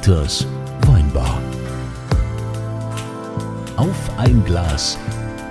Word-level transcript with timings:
Dieters 0.00 0.46
Weinbar. 0.86 1.38
Auf 3.76 4.10
ein 4.16 4.42
Glas 4.46 4.96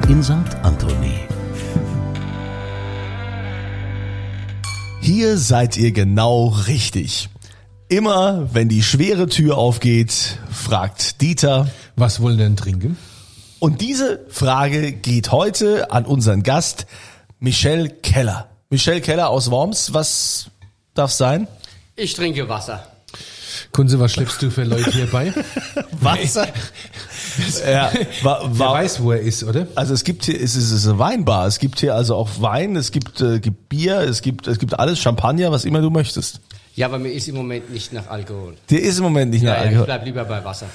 in 0.07 0.23
St. 0.23 0.33
Anthony. 0.63 1.19
Hier 5.01 5.37
seid 5.37 5.77
ihr 5.77 5.91
genau 5.91 6.47
richtig. 6.65 7.29
Immer 7.89 8.49
wenn 8.51 8.69
die 8.69 8.81
schwere 8.81 9.27
Tür 9.27 9.59
aufgeht, 9.59 10.39
fragt 10.49 11.21
Dieter. 11.21 11.69
Was 11.95 12.19
wollen 12.19 12.39
denn 12.39 12.55
trinken? 12.55 12.97
Und 13.59 13.81
diese 13.81 14.25
Frage 14.29 14.93
geht 14.93 15.31
heute 15.31 15.91
an 15.91 16.07
unseren 16.07 16.41
Gast 16.41 16.87
Michelle 17.39 17.89
Keller. 17.89 18.49
Michelle 18.71 19.01
Keller 19.01 19.29
aus 19.29 19.51
Worms, 19.51 19.93
was 19.93 20.49
darf 20.95 21.11
sein? 21.11 21.47
Ich 21.95 22.15
trinke 22.15 22.49
Wasser. 22.49 22.88
Kunze, 23.71 23.99
was 23.99 24.11
schleppst 24.13 24.41
du 24.41 24.49
für 24.49 24.63
Leute 24.63 24.91
hier 24.91 25.07
bei? 25.07 25.31
Wasser? 26.01 26.47
ja, 27.69 27.91
wa, 28.23 28.41
Wer 28.51 28.59
wa, 28.59 28.73
weiß, 28.73 29.01
wo 29.03 29.11
er 29.11 29.21
ist, 29.21 29.43
oder? 29.43 29.67
also 29.75 29.93
es 29.93 30.03
gibt 30.03 30.25
hier, 30.25 30.35
es 30.35 30.55
ist, 30.55 30.65
es 30.65 30.83
ist 30.83 30.87
eine 30.87 30.99
Weinbar. 30.99 31.45
Es 31.47 31.59
gibt 31.59 31.79
hier 31.79 31.93
also 31.95 32.15
auch 32.15 32.29
Wein, 32.41 32.75
es 32.75 32.91
gibt, 32.91 33.21
äh, 33.21 33.39
gibt 33.39 33.69
Bier, 33.69 33.99
es 33.99 34.21
gibt, 34.21 34.47
es 34.47 34.57
gibt 34.59 34.77
alles, 34.79 34.99
Champagner, 34.99 35.51
was 35.51 35.65
immer 35.65 35.81
du 35.81 35.89
möchtest. 35.89 36.41
Ja, 36.75 36.87
aber 36.87 36.97
mir 36.99 37.09
ist 37.11 37.27
im 37.27 37.35
Moment 37.35 37.69
nicht 37.71 37.93
nach 37.93 38.07
Alkohol. 38.07 38.55
Dir 38.69 38.81
ist 38.81 38.97
im 38.97 39.03
Moment 39.03 39.31
nicht 39.31 39.43
Ja, 39.43 39.51
nach 39.51 39.57
ja, 39.57 39.63
ich 39.63 39.67
Alkohol. 39.69 39.85
bleib 39.85 40.05
lieber 40.05 40.25
bei 40.25 40.43
Wasser. 40.43 40.67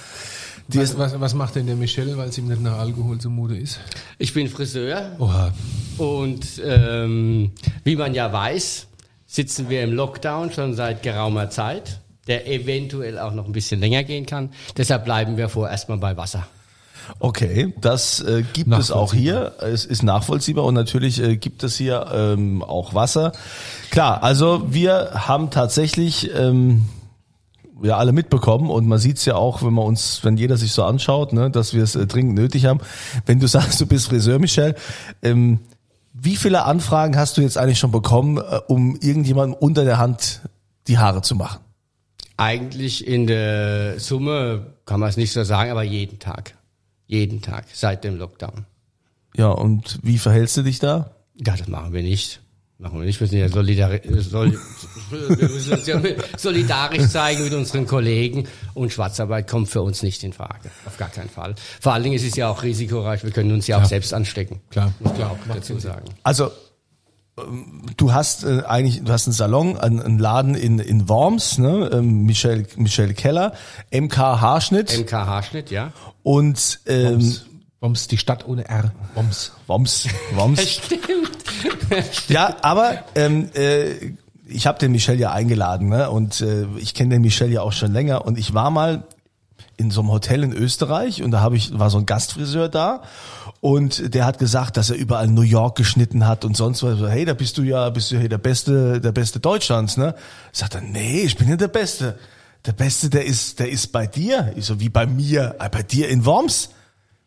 Was, 0.69 0.97
was, 0.97 1.21
was 1.21 1.35
macht 1.35 1.57
denn 1.57 1.67
der 1.67 1.77
Michel, 1.77 2.17
weil 2.17 2.29
es 2.31 2.39
ihm 2.39 2.49
nicht 2.49 2.63
nach 2.63 2.79
Alkohol 2.79 3.19
zumute 3.19 3.55
ist? 3.57 3.81
Ich 4.19 4.33
bin 4.33 4.49
Friseur 4.49 5.13
Oha. 5.19 5.53
und 5.99 6.47
ähm, 6.65 7.53
wie 7.85 7.97
man 7.97 8.15
ja 8.15 8.33
weiß, 8.33 8.87
sitzen 9.27 9.69
wir 9.69 9.83
im 9.83 9.93
Lockdown 9.93 10.53
schon 10.53 10.75
seit 10.75 11.03
geraumer 11.03 11.51
Zeit, 11.51 12.01
der 12.27 12.47
eventuell 12.47 13.19
auch 13.19 13.33
noch 13.33 13.47
ein 13.47 13.53
bisschen 13.53 13.81
länger 13.81 14.05
gehen 14.05 14.27
kann. 14.27 14.51
Deshalb 14.77 15.05
bleiben 15.05 15.37
wir 15.37 15.49
vorerst 15.49 15.89
mal 15.89 15.99
bei 15.99 16.17
Wasser. 16.17 16.47
Okay, 17.19 17.75
das 17.81 18.21
äh, 18.21 18.45
gibt 18.53 18.73
es 18.73 18.91
auch 18.91 19.13
hier. 19.13 19.53
Es 19.61 19.85
ist 19.85 20.03
nachvollziehbar 20.03 20.65
und 20.65 20.75
natürlich 20.75 21.23
äh, 21.23 21.37
gibt 21.37 21.63
es 21.63 21.77
hier 21.77 22.07
ähm, 22.15 22.63
auch 22.63 22.95
Wasser. 22.95 23.33
Klar, 23.91 24.23
also 24.23 24.73
wir 24.73 25.11
haben 25.15 25.51
tatsächlich 25.51 26.31
ähm, 26.35 26.87
ja 27.83 27.97
alle 27.97 28.13
mitbekommen 28.13 28.71
und 28.71 28.87
man 28.87 28.99
sieht's 28.99 29.25
ja 29.25 29.35
auch, 29.35 29.63
wenn 29.63 29.75
man 29.75 29.85
uns, 29.85 30.21
wenn 30.23 30.37
jeder 30.37 30.57
sich 30.57 30.73
so 30.73 30.85
anschaut, 30.85 31.33
ne, 31.33 31.51
dass 31.51 31.75
wir 31.75 31.83
es 31.83 31.95
äh, 31.95 32.07
dringend 32.07 32.35
nötig 32.35 32.67
haben. 32.67 32.81
Wenn 33.27 33.41
du 33.41 33.47
sagst, 33.49 33.81
du 33.81 33.87
bist 33.87 34.09
Friseur, 34.09 34.39
Michel, 34.39 34.75
ähm, 35.23 35.61
wie 36.13 36.37
viele 36.37 36.65
Anfragen 36.65 37.17
hast 37.17 37.37
du 37.37 37.43
jetzt 37.43 37.59
eigentlich 37.59 37.79
schon 37.79 37.91
bekommen, 37.91 38.39
äh, 38.39 38.61
um 38.69 38.97
irgendjemandem 38.97 39.57
unter 39.59 39.85
der 39.85 39.99
Hand 39.99 40.43
die 40.87 40.99
Haare 40.99 41.23
zu 41.23 41.35
machen? 41.35 41.64
Eigentlich 42.37 43.07
in 43.07 43.27
der 43.27 44.01
Summe 44.01 44.75
kann 44.87 45.01
man 45.01 45.09
es 45.09 45.17
nicht 45.17 45.33
so 45.33 45.45
sagen, 45.45 45.71
aber 45.71 45.83
jeden 45.83 46.19
Tag. 46.19 46.55
Jeden 47.07 47.43
Tag 47.43 47.67
seit 47.73 48.03
dem 48.05 48.17
Lockdown. 48.17 48.67
Ja, 49.37 49.49
und 49.49 49.99
wie 50.03 50.19
verhältst 50.19 50.57
du 50.57 50.63
dich 50.63 50.79
da? 50.79 51.15
Ja, 51.35 51.57
das 51.57 51.69
machen 51.69 51.93
wir 51.93 52.03
nicht. 52.03 52.41
Machen 52.79 52.99
wir 52.99 53.07
nicht. 53.07 53.21
Wir 53.21 53.29
sind 53.29 53.39
ja 53.39 53.49
solidari 53.49 54.01
sol 54.21 54.59
wir 55.11 55.49
müssen 55.49 55.75
uns 55.75 55.87
ja 55.87 56.01
solidarisch 56.37 57.09
zeigen 57.09 57.45
mit 57.45 57.53
unseren 57.53 57.87
Kollegen 57.87 58.49
und 58.75 58.93
Schwarzarbeit 58.93 59.49
kommt 59.49 59.69
für 59.69 59.83
uns 59.83 60.03
nicht 60.03 60.25
in 60.25 60.33
Frage. 60.33 60.71
Auf 60.85 60.97
gar 60.97 61.09
keinen 61.09 61.31
Fall. 61.31 61.55
Vor 61.81 61.93
allen 61.93 62.03
Dingen 62.03 62.17
ist 62.17 62.27
es 62.27 62.35
ja 62.35 62.49
auch 62.49 62.63
risikoreich. 62.65 63.23
Wir 63.23 63.31
können 63.31 63.53
uns 63.53 63.69
ja 63.69 63.81
auch 63.81 63.85
selbst 63.85 64.13
anstecken. 64.13 64.61
Klar. 64.71 64.93
Muss 64.99 65.13
man 65.13 65.23
auch 65.29 65.39
dazu 65.49 65.79
sagen. 65.79 66.07
Also 66.25 66.51
du 67.97 68.13
hast 68.13 68.45
äh, 68.45 68.63
eigentlich, 68.67 69.03
du 69.03 69.13
hast 69.13 69.27
einen 69.27 69.35
Salon, 69.35 69.77
einen, 69.77 70.01
einen 70.01 70.19
Laden 70.19 70.55
in 70.55 70.79
in 70.79 71.09
Worms, 71.09 71.59
ne? 71.59 71.91
Ähm, 71.93 72.25
Michel 72.25 72.67
Michel 72.77 73.13
Keller, 73.15 73.55
MK 73.91 74.17
Haarschnitt 74.17 74.97
MK 74.97 75.13
Haarschnitt, 75.13 75.71
ja. 75.71 75.93
und 76.23 76.81
ähm, 76.87 77.15
Woms. 77.15 77.47
Woms, 77.81 78.09
die 78.09 78.19
Stadt 78.19 78.47
ohne 78.47 78.69
R. 78.69 78.93
Woms. 79.15 79.53
Worms, 79.67 80.09
Worms. 80.35 80.63
Stimmt. 80.71 82.29
ja, 82.29 82.57
aber 82.63 83.05
ähm, 83.15 83.51
äh, 83.55 84.15
ich 84.47 84.67
habe 84.67 84.79
den 84.79 84.93
Michel 84.93 85.19
ja 85.19 85.33
eingeladen, 85.33 85.89
ne? 85.89 86.11
Und 86.11 86.41
äh, 86.41 86.67
ich 86.79 86.95
kenne 86.95 87.17
den 87.17 87.23
Michel 87.23 87.51
ja 87.51 87.63
auch 87.63 87.73
schon 87.73 87.93
länger 87.93 88.25
und 88.25 88.39
ich 88.39 88.55
war 88.55 88.71
mal 88.71 89.03
in 89.77 89.91
so 89.91 90.01
einem 90.01 90.11
Hotel 90.11 90.45
in 90.45 90.53
Österreich 90.53 91.23
und 91.23 91.31
da 91.31 91.41
habe 91.41 91.57
ich 91.57 91.79
war 91.79 91.91
so 91.91 91.99
ein 91.99 92.07
Gastfriseur 92.07 92.69
da 92.69 93.03
und 93.61 94.15
der 94.15 94.25
hat 94.27 94.39
gesagt, 94.39 94.77
dass 94.77 94.91
er 94.91 94.97
überall 94.97 95.27
New 95.27 95.43
York 95.43 95.77
geschnitten 95.77 96.27
hat 96.27 96.45
und 96.45 96.57
sonst 96.57 96.83
was. 96.83 96.99
So, 96.99 97.09
Hey, 97.09 97.25
da 97.25 97.35
bist 97.35 97.59
du 97.59 97.63
ja, 97.63 97.89
bist 97.91 98.11
du 98.11 98.19
hier 98.19 98.29
der 98.29 98.39
beste, 98.39 99.01
der 99.01 99.13
beste 99.13 99.41
Deutschlands, 99.41 99.97
ne? 99.97 100.15
Sagt 100.53 100.75
er, 100.75 100.81
nee, 100.81 101.23
ich 101.23 101.37
bin 101.37 101.49
ja 101.49 101.57
der 101.57 101.69
Beste. 101.69 102.19
Der 102.67 102.73
Beste, 102.73 103.11
der 103.11 103.25
ist, 103.25 103.59
der 103.59 103.69
ist 103.69 103.89
bei 103.89 104.07
dir. 104.07 104.53
Ich 104.57 104.67
so 104.67 104.81
wie 104.81 104.89
bei 104.89 105.07
mir, 105.07 105.57
bei 105.71 105.83
dir 105.83 106.09
in 106.09 106.25
Worms. 106.25 106.71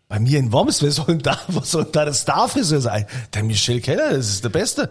Bei 0.09 0.19
mir 0.21 0.39
in 0.39 0.53
Worms, 0.53 0.81
wer 0.81 0.91
soll 0.91 1.05
denn 1.07 1.19
da, 1.19 1.37
was 1.49 1.71
soll 1.71 1.85
da 1.91 2.05
der 2.05 2.13
Starfriseur 2.13 2.79
sein? 2.79 3.05
Der 3.33 3.43
Michel 3.43 3.81
Keller, 3.81 4.11
das 4.11 4.29
ist 4.29 4.43
der 4.43 4.49
Beste. 4.49 4.89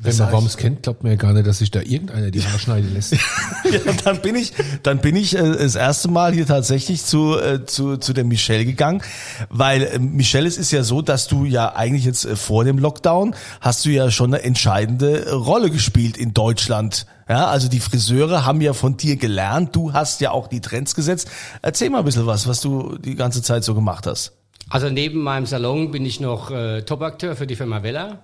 Wenn 0.00 0.10
Das 0.10 0.18
man 0.18 0.32
Woms 0.32 0.56
kennt, 0.56 0.82
glaubt 0.82 1.02
man 1.02 1.12
ja 1.12 1.16
gar 1.16 1.34
nicht, 1.34 1.46
dass 1.46 1.58
sich 1.58 1.70
da 1.70 1.80
irgendeiner 1.80 2.30
die 2.30 2.42
Haare 2.42 2.58
schneiden 2.58 2.94
lässt. 2.94 3.12
ja, 3.64 3.92
dann 4.04 4.22
bin 4.22 4.34
ich, 4.36 4.52
dann 4.82 4.98
bin 4.98 5.16
ich 5.16 5.36
äh, 5.36 5.52
das 5.52 5.74
erste 5.74 6.08
Mal 6.08 6.32
hier 6.32 6.46
tatsächlich 6.46 7.04
zu 7.04 7.38
äh, 7.38 7.66
zu 7.66 7.98
zu 7.98 8.14
der 8.14 8.24
Michelle 8.24 8.64
gegangen, 8.64 9.02
weil 9.50 9.82
äh, 9.82 9.98
Michelle, 9.98 10.48
es 10.48 10.56
ist 10.56 10.72
ja 10.72 10.82
so, 10.82 11.02
dass 11.02 11.28
du 11.28 11.44
ja 11.44 11.74
eigentlich 11.74 12.06
jetzt 12.06 12.24
äh, 12.24 12.34
vor 12.34 12.64
dem 12.64 12.78
Lockdown 12.78 13.36
hast 13.60 13.84
du 13.84 13.90
ja 13.90 14.10
schon 14.10 14.34
eine 14.34 14.42
entscheidende 14.42 15.32
Rolle 15.32 15.70
gespielt 15.70 16.16
in 16.16 16.32
Deutschland. 16.32 17.06
Ja, 17.28 17.46
also 17.46 17.68
die 17.68 17.80
Friseure 17.80 18.44
haben 18.46 18.60
ja 18.62 18.72
von 18.72 18.96
dir 18.96 19.16
gelernt. 19.16 19.76
Du 19.76 19.92
hast 19.92 20.20
ja 20.22 20.30
auch 20.30 20.48
die 20.48 20.60
Trends 20.60 20.94
gesetzt. 20.94 21.30
Erzähl 21.62 21.90
mal 21.90 21.98
ein 21.98 22.04
bisschen 22.04 22.26
was, 22.26 22.46
was 22.46 22.60
du 22.60 22.98
die 22.98 23.14
ganze 23.14 23.42
Zeit 23.42 23.62
so 23.62 23.74
gemacht 23.74 24.06
hast. 24.06 24.32
Also 24.70 24.88
neben 24.90 25.20
meinem 25.20 25.46
Salon 25.46 25.90
bin 25.90 26.04
ich 26.06 26.20
noch 26.20 26.50
äh, 26.50 26.82
Top-Akteur 26.82 27.36
für 27.36 27.46
die 27.46 27.56
Firma 27.56 27.82
Weller. 27.82 28.22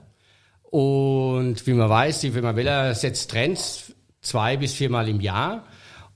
Und 0.70 1.66
wie 1.66 1.72
man 1.74 1.88
weiß, 1.88 2.20
die 2.20 2.30
Firma 2.30 2.54
Weller 2.56 2.94
setzt 2.94 3.30
Trends 3.30 3.92
zwei 4.22 4.56
bis 4.56 4.72
viermal 4.72 5.08
im 5.08 5.20
Jahr. 5.20 5.64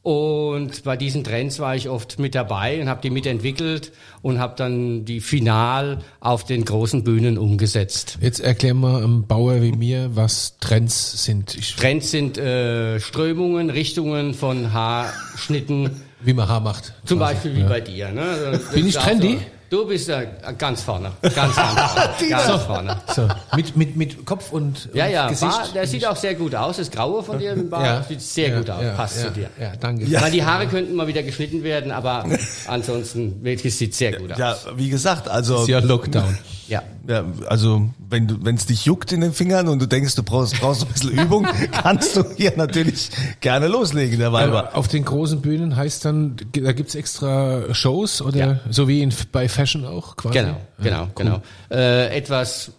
Und 0.02 0.84
bei 0.84 0.98
diesen 0.98 1.24
Trends 1.24 1.58
war 1.60 1.74
ich 1.74 1.88
oft 1.88 2.18
mit 2.18 2.34
dabei 2.34 2.78
und 2.80 2.90
habe 2.90 3.00
die 3.00 3.08
mitentwickelt 3.08 3.90
und 4.20 4.38
habe 4.38 4.54
dann 4.54 5.06
die 5.06 5.20
final 5.20 6.00
auf 6.20 6.44
den 6.44 6.66
großen 6.66 7.04
Bühnen 7.04 7.38
umgesetzt. 7.38 8.18
Jetzt 8.20 8.40
erklär 8.40 8.74
mal 8.74 9.02
einem 9.02 9.26
Bauer 9.26 9.62
wie 9.62 9.72
mir, 9.72 10.14
was 10.14 10.58
Trends 10.60 11.24
sind. 11.24 11.54
Ich, 11.56 11.74
Trends 11.76 12.10
sind 12.10 12.36
äh, 12.36 13.00
Strömungen, 13.00 13.70
Richtungen 13.70 14.34
von 14.34 14.74
Haarschnitten, 14.74 16.02
wie 16.20 16.34
man 16.34 16.48
Haar 16.48 16.60
macht. 16.60 16.92
zum. 17.06 17.18
Beispiel 17.18 17.56
wie 17.56 17.60
Ja. 17.60 17.68
bei 17.68 17.80
dir. 17.80 18.10
Ne? 18.12 18.20
Also, 18.22 18.72
Bin 18.74 18.86
ich 18.86 18.94
das- 18.94 19.04
trendy? 19.04 19.38
Du 19.74 19.84
bist 19.84 20.06
ja 20.06 20.22
ganz 20.56 20.82
vorne. 20.82 21.10
Ganz, 21.20 21.34
ganz 21.34 21.56
vorne. 21.56 22.30
ganz 22.30 22.62
vorne. 22.62 22.96
So, 23.12 23.28
mit, 23.56 23.76
mit, 23.76 23.96
mit 23.96 24.24
Kopf 24.24 24.52
und, 24.52 24.88
Ja, 24.94 25.06
und 25.06 25.10
ja, 25.10 25.28
Gesicht. 25.28 25.50
Bart, 25.50 25.74
der 25.74 25.86
sieht 25.88 26.06
auch 26.06 26.14
sehr 26.14 26.36
gut 26.36 26.54
aus. 26.54 26.76
Das 26.76 26.92
Graue 26.92 27.24
von 27.24 27.40
dir 27.40 27.54
im 27.54 27.68
Bart 27.68 27.84
ja. 27.84 28.02
sieht 28.04 28.22
sehr 28.22 28.50
ja, 28.50 28.58
gut 28.58 28.70
aus. 28.70 28.84
ja, 28.84 28.92
Passt 28.92 29.16
ja, 29.16 29.24
zu 29.24 29.30
dir. 29.32 29.50
Ja, 29.60 29.72
danke. 29.74 30.08
Weil 30.12 30.30
die 30.30 30.44
Haare 30.44 30.68
könnten 30.68 30.94
mal 30.94 31.08
wieder 31.08 31.24
geschnitten 31.24 31.64
werden, 31.64 31.90
aber 31.90 32.24
ansonsten 32.68 33.42
wirklich 33.42 33.74
sieht 33.74 33.96
sehr 33.96 34.12
gut 34.12 34.30
aus. 34.30 34.38
Ja, 34.38 34.56
wie 34.76 34.90
gesagt, 34.90 35.26
also 35.26 35.62
Ist 35.62 35.68
ja 35.68 35.80
Lockdown. 35.80 36.38
Ja. 36.68 36.84
Ja, 37.08 37.24
also 37.48 37.88
wenn 38.14 38.28
du 38.28 38.36
wenn 38.44 38.54
es 38.54 38.66
dich 38.66 38.84
juckt 38.86 39.10
in 39.12 39.20
den 39.20 39.32
Fingern 39.32 39.66
und 39.68 39.82
du 39.82 39.86
denkst, 39.86 40.14
du 40.14 40.22
brauchst, 40.22 40.58
brauchst 40.60 40.82
ein 40.82 40.88
bisschen 40.92 41.10
Übung, 41.18 41.46
kannst 41.72 42.16
du 42.16 42.24
hier 42.36 42.52
natürlich 42.56 43.10
gerne 43.40 43.66
loslegen, 43.68 44.18
der 44.18 44.32
Weiber. 44.32 44.58
Aber 44.70 44.76
auf 44.76 44.88
den 44.88 45.04
großen 45.04 45.40
Bühnen 45.42 45.74
heißt 45.76 46.04
dann, 46.04 46.36
da 46.52 46.72
gibt's 46.72 46.94
extra 46.94 47.74
Shows 47.74 48.22
oder 48.22 48.38
Ja. 48.38 48.60
so 48.70 48.86
wie 48.88 49.02
in, 49.02 49.12
bei 49.32 49.48
Fashion 49.48 49.84
auch 49.84 50.16
quasi? 50.16 50.38
Genau, 50.38 50.56
genau, 50.80 51.08
genau. 51.14 51.42
Äh, 51.70 52.16
etwas 52.16 52.70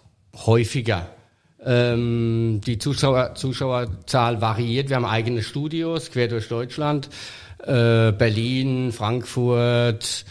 häufiger. 0.46 1.06
Ähm, 1.64 2.60
die 2.66 2.78
Zuschauer, 2.78 3.34
Zuschauerzahl 3.34 4.40
variiert. 4.40 4.88
Wir 4.88 4.96
haben 4.96 5.04
eigene 5.04 5.42
Studios 5.42 6.10
quer 6.12 6.28
durch 6.28 6.48
Deutschland. 6.48 7.08
Äh, 7.58 8.12
Berlin, 8.12 8.92
Frankfurt, 8.92 10.24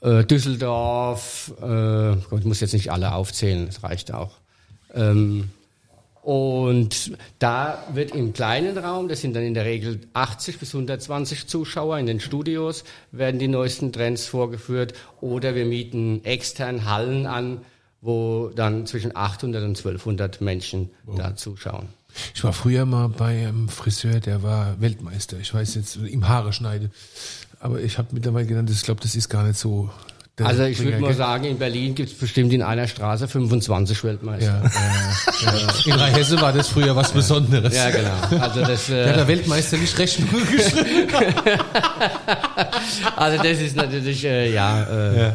äh, 0.00 0.24
Düsseldorf. 0.24 1.52
Äh, 1.62 2.12
ich 2.14 2.44
muss 2.44 2.60
jetzt 2.60 2.72
nicht 2.72 2.90
alle 2.90 3.14
aufzählen, 3.14 3.66
das 3.66 3.82
reicht 3.82 4.12
auch. 4.14 4.39
Ähm, 4.94 5.50
und 6.22 7.12
da 7.38 7.82
wird 7.94 8.14
im 8.14 8.34
kleinen 8.34 8.76
Raum, 8.76 9.08
das 9.08 9.22
sind 9.22 9.34
dann 9.34 9.42
in 9.42 9.54
der 9.54 9.64
Regel 9.64 10.00
80 10.12 10.58
bis 10.58 10.74
120 10.74 11.46
Zuschauer 11.46 11.98
in 11.98 12.06
den 12.06 12.20
Studios, 12.20 12.84
werden 13.10 13.38
die 13.38 13.48
neuesten 13.48 13.92
Trends 13.92 14.26
vorgeführt. 14.26 14.92
Oder 15.20 15.54
wir 15.54 15.64
mieten 15.64 16.22
extern 16.24 16.84
Hallen 16.84 17.26
an, 17.26 17.62
wo 18.02 18.50
dann 18.54 18.86
zwischen 18.86 19.16
800 19.16 19.62
und 19.62 19.78
1200 19.78 20.40
Menschen 20.40 20.90
da 21.16 21.36
zuschauen. 21.36 21.88
Ich 22.34 22.44
war 22.44 22.52
früher 22.52 22.86
mal 22.86 23.08
bei 23.08 23.46
einem 23.46 23.68
Friseur, 23.68 24.20
der 24.20 24.42
war 24.42 24.80
Weltmeister. 24.80 25.38
Ich 25.38 25.54
weiß 25.54 25.74
jetzt, 25.76 25.96
im 25.96 26.28
Haare 26.28 26.52
schneide. 26.52 26.90
Aber 27.60 27.80
ich 27.80 27.98
habe 27.98 28.08
mittlerweile 28.12 28.46
gedacht, 28.46 28.68
ich 28.70 28.82
glaube, 28.82 29.00
das 29.00 29.14
ist 29.14 29.28
gar 29.28 29.44
nicht 29.44 29.58
so 29.58 29.90
Also 30.44 30.64
ich 30.64 30.78
würde 30.82 30.98
mal 30.98 31.14
sagen, 31.14 31.44
in 31.44 31.58
Berlin 31.58 31.94
gibt 31.94 32.10
es 32.12 32.18
bestimmt 32.18 32.52
in 32.52 32.62
einer 32.62 32.86
Straße 32.88 33.28
25 33.28 34.04
Weltmeister. 34.04 34.62
Ja, 34.62 35.52
ja, 35.52 35.58
ja. 35.58 35.68
In 35.86 35.92
Rheinhesse 36.00 36.40
war 36.40 36.52
das 36.52 36.68
früher 36.68 36.94
was 36.96 37.12
Besonderes. 37.12 37.74
Ja, 37.74 37.90
genau. 37.90 38.42
Also 38.42 38.60
das, 38.60 38.86
Da 38.88 38.94
hat 38.94 39.06
äh, 39.06 39.14
der 39.14 39.28
Weltmeister 39.28 39.76
nicht 39.76 39.98
recht 39.98 40.18
geschrieben. 40.18 41.08
also 43.16 43.42
das 43.42 43.58
ist 43.58 43.76
natürlich, 43.76 44.24
äh, 44.24 44.52
ja, 44.52 44.82
äh, 44.82 45.32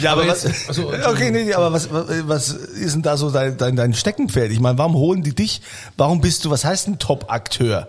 Ja, 0.00 0.12
aber, 0.12 0.22
Aber 0.22 0.30
was, 0.32 0.44
jetzt- 0.44 0.68
also, 0.68 0.88
okay, 0.92 1.30
nee, 1.30 1.44
nee, 1.44 1.54
aber 1.54 1.72
was, 1.72 1.90
was, 1.92 2.06
was 2.26 2.48
ist 2.52 2.94
denn 2.94 3.02
da 3.02 3.16
so 3.16 3.30
dein, 3.30 3.56
dein, 3.56 3.76
dein 3.76 3.94
Steckenpferd? 3.94 4.50
Ich 4.50 4.60
meine, 4.60 4.76
warum 4.78 4.94
holen 4.94 5.22
die 5.22 5.34
dich? 5.34 5.62
Warum 5.96 6.20
bist 6.20 6.44
du, 6.44 6.50
was 6.50 6.64
heißt 6.64 6.88
ein 6.88 6.98
Top-Akteur? 6.98 7.88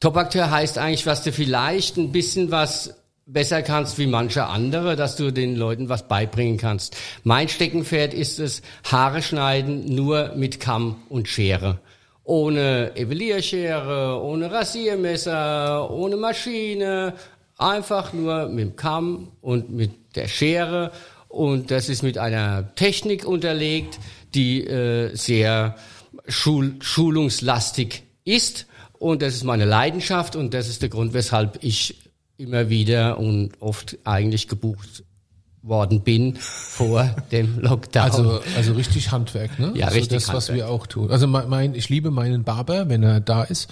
Top-Akteur 0.00 0.50
heißt 0.50 0.76
eigentlich, 0.78 1.06
was 1.06 1.22
du 1.22 1.32
vielleicht 1.32 1.96
ein 1.96 2.12
bisschen 2.12 2.50
was 2.50 2.94
besser 3.26 3.62
kannst 3.62 3.98
wie 3.98 4.06
manche 4.06 4.46
andere, 4.46 4.94
dass 4.94 5.16
du 5.16 5.32
den 5.32 5.56
Leuten 5.56 5.88
was 5.88 6.06
beibringen 6.06 6.58
kannst. 6.58 6.96
Mein 7.24 7.48
Steckenpferd 7.48 8.14
ist 8.14 8.38
es, 8.38 8.62
Haare 8.84 9.20
schneiden 9.20 9.94
nur 9.94 10.32
mit 10.36 10.60
Kamm 10.60 10.96
und 11.08 11.28
Schere. 11.28 11.80
Ohne 12.22 12.92
Evelierschere, 12.96 14.20
ohne 14.22 14.50
Rasiermesser, 14.50 15.90
ohne 15.90 16.16
Maschine, 16.16 17.14
einfach 17.58 18.12
nur 18.12 18.48
mit 18.48 18.64
dem 18.64 18.76
Kamm 18.76 19.32
und 19.40 19.70
mit 19.70 20.16
der 20.16 20.28
Schere. 20.28 20.92
Und 21.28 21.70
das 21.70 21.88
ist 21.88 22.02
mit 22.02 22.18
einer 22.18 22.74
Technik 22.76 23.26
unterlegt, 23.26 23.98
die 24.34 24.64
äh, 24.64 25.14
sehr 25.14 25.76
schul 26.28 26.76
schulungslastig 26.80 28.04
ist. 28.24 28.66
Und 28.98 29.22
das 29.22 29.34
ist 29.34 29.44
meine 29.44 29.64
Leidenschaft 29.64 30.36
und 30.36 30.54
das 30.54 30.68
ist 30.68 30.82
der 30.82 30.88
Grund, 30.88 31.12
weshalb 31.12 31.58
ich 31.62 32.05
immer 32.38 32.68
wieder 32.68 33.18
und 33.18 33.50
oft 33.60 33.98
eigentlich 34.04 34.48
gebucht 34.48 35.04
worden 35.62 36.02
bin 36.02 36.36
vor 36.36 37.04
dem 37.32 37.58
Lockdown. 37.58 38.04
Also, 38.04 38.40
also 38.56 38.72
richtig 38.74 39.10
Handwerk, 39.10 39.58
ne? 39.58 39.72
Ja, 39.74 39.86
also 39.86 39.98
richtig 39.98 40.18
das, 40.24 40.28
was 40.28 40.48
Handwerk. 40.48 40.68
wir 40.68 40.74
auch 40.74 40.86
tun. 40.86 41.10
Also 41.10 41.26
mein, 41.26 41.48
mein, 41.48 41.74
ich 41.74 41.88
liebe 41.88 42.10
meinen 42.10 42.44
Barber, 42.44 42.88
wenn 42.88 43.02
er 43.02 43.20
da 43.20 43.42
ist. 43.42 43.68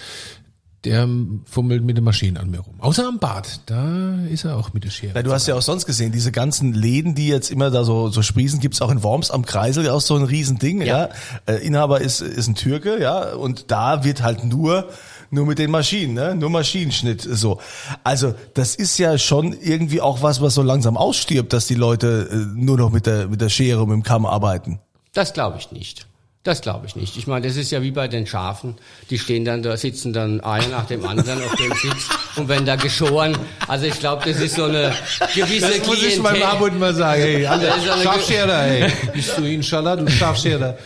Der 0.84 1.08
fummelt 1.46 1.82
mit 1.82 1.96
den 1.96 2.04
Maschinen 2.04 2.36
an 2.36 2.50
mir 2.50 2.58
rum. 2.60 2.74
Außer 2.78 3.08
am 3.08 3.18
Bad, 3.18 3.60
da 3.64 4.18
ist 4.30 4.44
er 4.44 4.58
auch 4.58 4.74
mit 4.74 4.84
der 4.84 4.90
Schere. 4.90 5.14
Ja, 5.14 5.22
du 5.22 5.32
hast 5.32 5.46
ja 5.46 5.54
auch 5.54 5.62
sonst 5.62 5.86
gesehen, 5.86 6.12
diese 6.12 6.30
ganzen 6.30 6.74
Läden, 6.74 7.14
die 7.14 7.26
jetzt 7.26 7.50
immer 7.50 7.70
da 7.70 7.84
so, 7.84 8.10
so 8.10 8.20
sprießen, 8.20 8.60
gibt's 8.60 8.82
auch 8.82 8.90
in 8.90 9.02
Worms 9.02 9.30
am 9.30 9.46
Kreisel, 9.46 9.88
auch 9.88 10.02
so 10.02 10.14
ein 10.14 10.24
Riesending, 10.24 10.82
ja. 10.82 11.08
Ja. 11.08 11.08
Äh, 11.46 11.66
Inhaber 11.66 12.02
ist, 12.02 12.20
ist 12.20 12.48
ein 12.48 12.54
Türke, 12.54 13.00
ja, 13.00 13.32
und 13.32 13.70
da 13.70 14.04
wird 14.04 14.22
halt 14.22 14.44
nur, 14.44 14.90
nur 15.34 15.46
mit 15.46 15.58
den 15.58 15.70
Maschinen, 15.70 16.14
ne, 16.14 16.34
nur 16.34 16.50
Maschinenschnitt, 16.50 17.20
so. 17.20 17.60
Also, 18.02 18.34
das 18.54 18.74
ist 18.74 18.96
ja 18.98 19.18
schon 19.18 19.52
irgendwie 19.52 20.00
auch 20.00 20.22
was, 20.22 20.40
was 20.40 20.54
so 20.54 20.62
langsam 20.62 20.96
ausstirbt, 20.96 21.52
dass 21.52 21.66
die 21.66 21.74
Leute 21.74 22.28
äh, 22.30 22.36
nur 22.58 22.78
noch 22.78 22.90
mit 22.90 23.06
der, 23.06 23.28
mit 23.28 23.40
der 23.40 23.48
Schere 23.50 23.82
und 23.82 23.88
mit 23.88 23.96
dem 23.96 24.02
Kamm 24.02 24.24
arbeiten. 24.24 24.80
Das 25.12 25.32
glaube 25.32 25.58
ich 25.58 25.70
nicht. 25.70 26.06
Das 26.44 26.60
glaube 26.60 26.86
ich 26.86 26.94
nicht. 26.94 27.16
Ich 27.16 27.26
meine, 27.26 27.46
das 27.48 27.56
ist 27.56 27.70
ja 27.72 27.80
wie 27.82 27.90
bei 27.90 28.06
den 28.06 28.26
Schafen. 28.26 28.74
Die 29.08 29.18
stehen 29.18 29.46
dann 29.46 29.62
da, 29.62 29.78
sitzen 29.78 30.12
dann 30.12 30.42
einer 30.42 30.68
nach 30.68 30.84
dem 30.84 31.04
anderen 31.06 31.42
auf 31.42 31.54
dem 31.56 31.72
Sitz 31.72 32.06
und 32.36 32.48
wenn 32.48 32.66
da 32.66 32.76
geschoren. 32.76 33.34
Also 33.66 33.86
ich 33.86 33.98
glaube, 33.98 34.30
das 34.30 34.38
ist 34.42 34.56
so 34.56 34.64
eine 34.64 34.92
gewisse 35.34 35.70
Das 35.78 35.86
muss 35.86 36.02
ich 36.02 36.18
meinem 36.20 36.34
Klientel. 36.34 36.42
Abend 36.56 36.78
mal 36.80 36.94
sagen. 36.94 37.22
Hey, 37.22 37.46
eine- 37.46 37.70
Schafscherer, 38.02 38.58
hey. 38.60 38.92
Bist 39.14 39.38
du 39.38 39.42
Inshallah, 39.44 39.96
du 39.96 40.06
Schafscherer. 40.10 40.76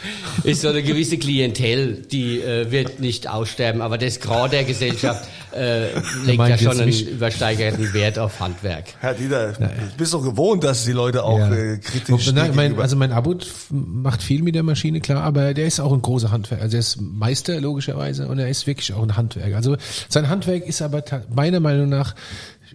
ist 0.45 0.61
so 0.63 0.69
eine 0.69 0.81
gewisse 0.81 1.19
Klientel, 1.19 2.03
die 2.09 2.41
äh, 2.41 2.71
wird 2.71 3.01
nicht 3.01 3.29
aussterben. 3.29 3.81
Aber 3.83 3.99
das 3.99 4.21
Gras 4.21 4.51
der 4.51 4.63
Gesellschaft 4.63 5.29
äh, 5.57 5.87
legt 6.25 6.39
meint 6.39 6.61
ja 6.61 6.71
schon 6.71 6.79
einen 6.81 6.87
mich? 6.91 7.09
übersteigerten 7.11 7.93
Wert 7.95 8.17
auf 8.21 8.39
Handwerk. 8.39 8.85
Herr 9.01 9.15
Dieter, 9.15 9.55
du 9.55 9.67
bist 9.97 10.15
doch 10.15 10.23
gewohnt, 10.23 10.63
dass 10.63 10.85
die 10.85 10.93
Leute 10.93 11.25
auch 11.25 11.39
Ja. 11.41 11.53
äh, 11.53 11.79
kritisch 11.79 12.27
gegenüber- 12.33 12.81
also 12.83 12.95
mein 12.95 13.11
Abut 13.11 13.49
macht 13.71 14.23
viel 14.23 14.43
mit 14.45 14.55
der 14.55 14.63
Maschine, 14.63 15.01
klar, 15.01 15.25
aber 15.25 15.48
der 15.55 15.67
ist 15.67 15.81
auch 15.81 15.93
ein 15.93 16.03
großer 16.03 16.31
Handwerker. 16.31 16.63
Also 16.65 16.77
er 16.77 16.81
ist 16.81 17.01
Meister 17.01 17.61
logischerweise 17.61 18.29
und 18.29 18.39
er 18.39 18.49
ist 18.49 18.67
wirklich 18.67 18.93
auch 18.93 19.03
ein 19.03 19.17
Handwerker. 19.17 19.57
Also 19.57 19.77
sein 20.09 20.29
Handwerk 20.29 20.67
ist 20.67 20.83
aber 20.83 21.03
meiner 21.31 21.61
Meinung 21.61 21.89
nach, 21.89 22.15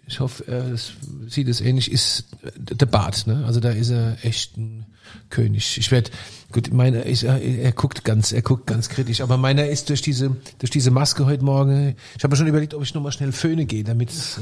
ich 0.07 0.19
hoffe, 0.19 0.45
s- 0.73 0.93
sieht 1.27 1.47
es 1.47 1.61
ähnlich, 1.61 1.91
ist 1.91 2.25
äh, 2.43 2.51
der 2.75 2.85
Bart. 2.85 3.27
Ne? 3.27 3.43
Also 3.45 3.59
da 3.59 3.69
ist 3.69 3.89
er 3.89 4.17
echt 4.23 4.57
ein 4.57 4.85
König. 5.29 5.77
Ich 5.77 5.91
werde 5.91 6.11
gut, 6.53 6.71
meiner 6.73 7.05
ist 7.05 7.23
er, 7.23 7.41
er 7.41 7.71
guckt 7.73 8.05
ganz, 8.05 8.31
er 8.31 8.41
guckt 8.41 8.67
ganz 8.67 8.87
kritisch, 8.87 9.21
aber 9.21 9.37
meiner 9.37 9.67
ist 9.67 9.89
durch 9.89 10.01
diese 10.01 10.35
durch 10.59 10.69
diese 10.71 10.91
Maske 10.91 11.25
heute 11.25 11.43
Morgen. 11.43 11.95
Ich 12.17 12.23
habe 12.23 12.31
mir 12.31 12.37
schon 12.37 12.47
überlegt, 12.47 12.73
ob 12.73 12.83
ich 12.83 12.93
noch 12.93 13.01
mal 13.01 13.11
schnell 13.11 13.31
föhne 13.31 13.65
gehe, 13.65 13.83
damit 13.83 14.09
es, 14.11 14.37
äh, 14.37 14.41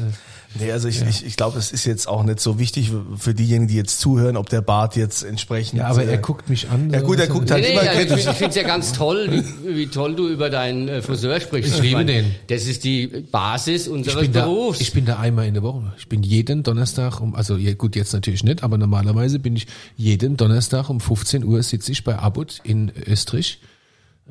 Nee, 0.59 0.69
also 0.71 0.89
ich, 0.89 1.01
ich, 1.07 1.25
ich 1.25 1.37
glaube, 1.37 1.57
es 1.57 1.71
ist 1.71 1.85
jetzt 1.85 2.09
auch 2.09 2.23
nicht 2.23 2.41
so 2.41 2.59
wichtig 2.59 2.91
für 3.17 3.33
diejenigen, 3.33 3.69
die 3.69 3.75
jetzt 3.75 4.01
zuhören, 4.01 4.35
ob 4.35 4.49
der 4.49 4.59
Bart 4.61 4.97
jetzt 4.97 5.23
entsprechend. 5.23 5.79
ja, 5.79 5.87
aber 5.87 6.03
äh, 6.03 6.11
er 6.11 6.17
guckt 6.17 6.49
mich 6.49 6.69
an. 6.69 6.89
Ja 6.91 6.99
gut, 6.99 7.19
er 7.19 7.27
so. 7.27 7.33
guckt 7.33 7.51
halt 7.51 7.63
Nee, 7.63 7.69
nee, 7.69 7.79
immer 7.79 7.89
also 7.89 8.01
ich 8.01 8.07
kritisch. 8.09 8.25
finde 8.35 8.49
es 8.49 8.55
ja 8.57 8.63
ganz 8.63 8.91
toll, 8.91 9.29
wie, 9.63 9.75
wie 9.77 9.87
toll 9.87 10.13
du 10.13 10.27
über 10.27 10.49
deinen 10.49 10.89
äh, 10.89 11.01
Friseur 11.01 11.39
sprichst. 11.39 11.75
Ich 11.75 11.81
liebe 11.81 12.03
den. 12.03 12.35
Das 12.47 12.65
ist 12.65 12.83
die 12.83 13.07
Basis 13.07 13.87
Ich 13.87 13.93
unseres 13.93 14.29
da, 14.31 14.43
Berufs. 14.43 14.81
ich 14.81 14.91
bin 14.91 15.05
da 15.05 15.19
einmal 15.19 15.47
in 15.47 15.53
der 15.53 15.63
Woche. 15.63 15.93
Ich 15.97 16.09
bin 16.09 16.21
jeden 16.21 16.63
Donnerstag 16.63 17.21
um, 17.21 17.33
also 17.33 17.55
ja, 17.55 17.73
gut, 17.73 17.95
jetzt 17.95 18.11
natürlich 18.11 18.43
nicht, 18.43 18.61
aber 18.61 18.77
normalerweise 18.77 19.39
bin 19.39 19.55
ich 19.55 19.67
jeden 19.95 20.35
Donnerstag 20.35 20.89
um 20.89 20.99
15 20.99 21.45
Uhr 21.45 21.63
sitze 21.63 21.93
ich 21.93 22.00
bei 22.03 22.17
Abut 22.17 22.59
in 22.63 22.91
Österreich. 23.07 23.59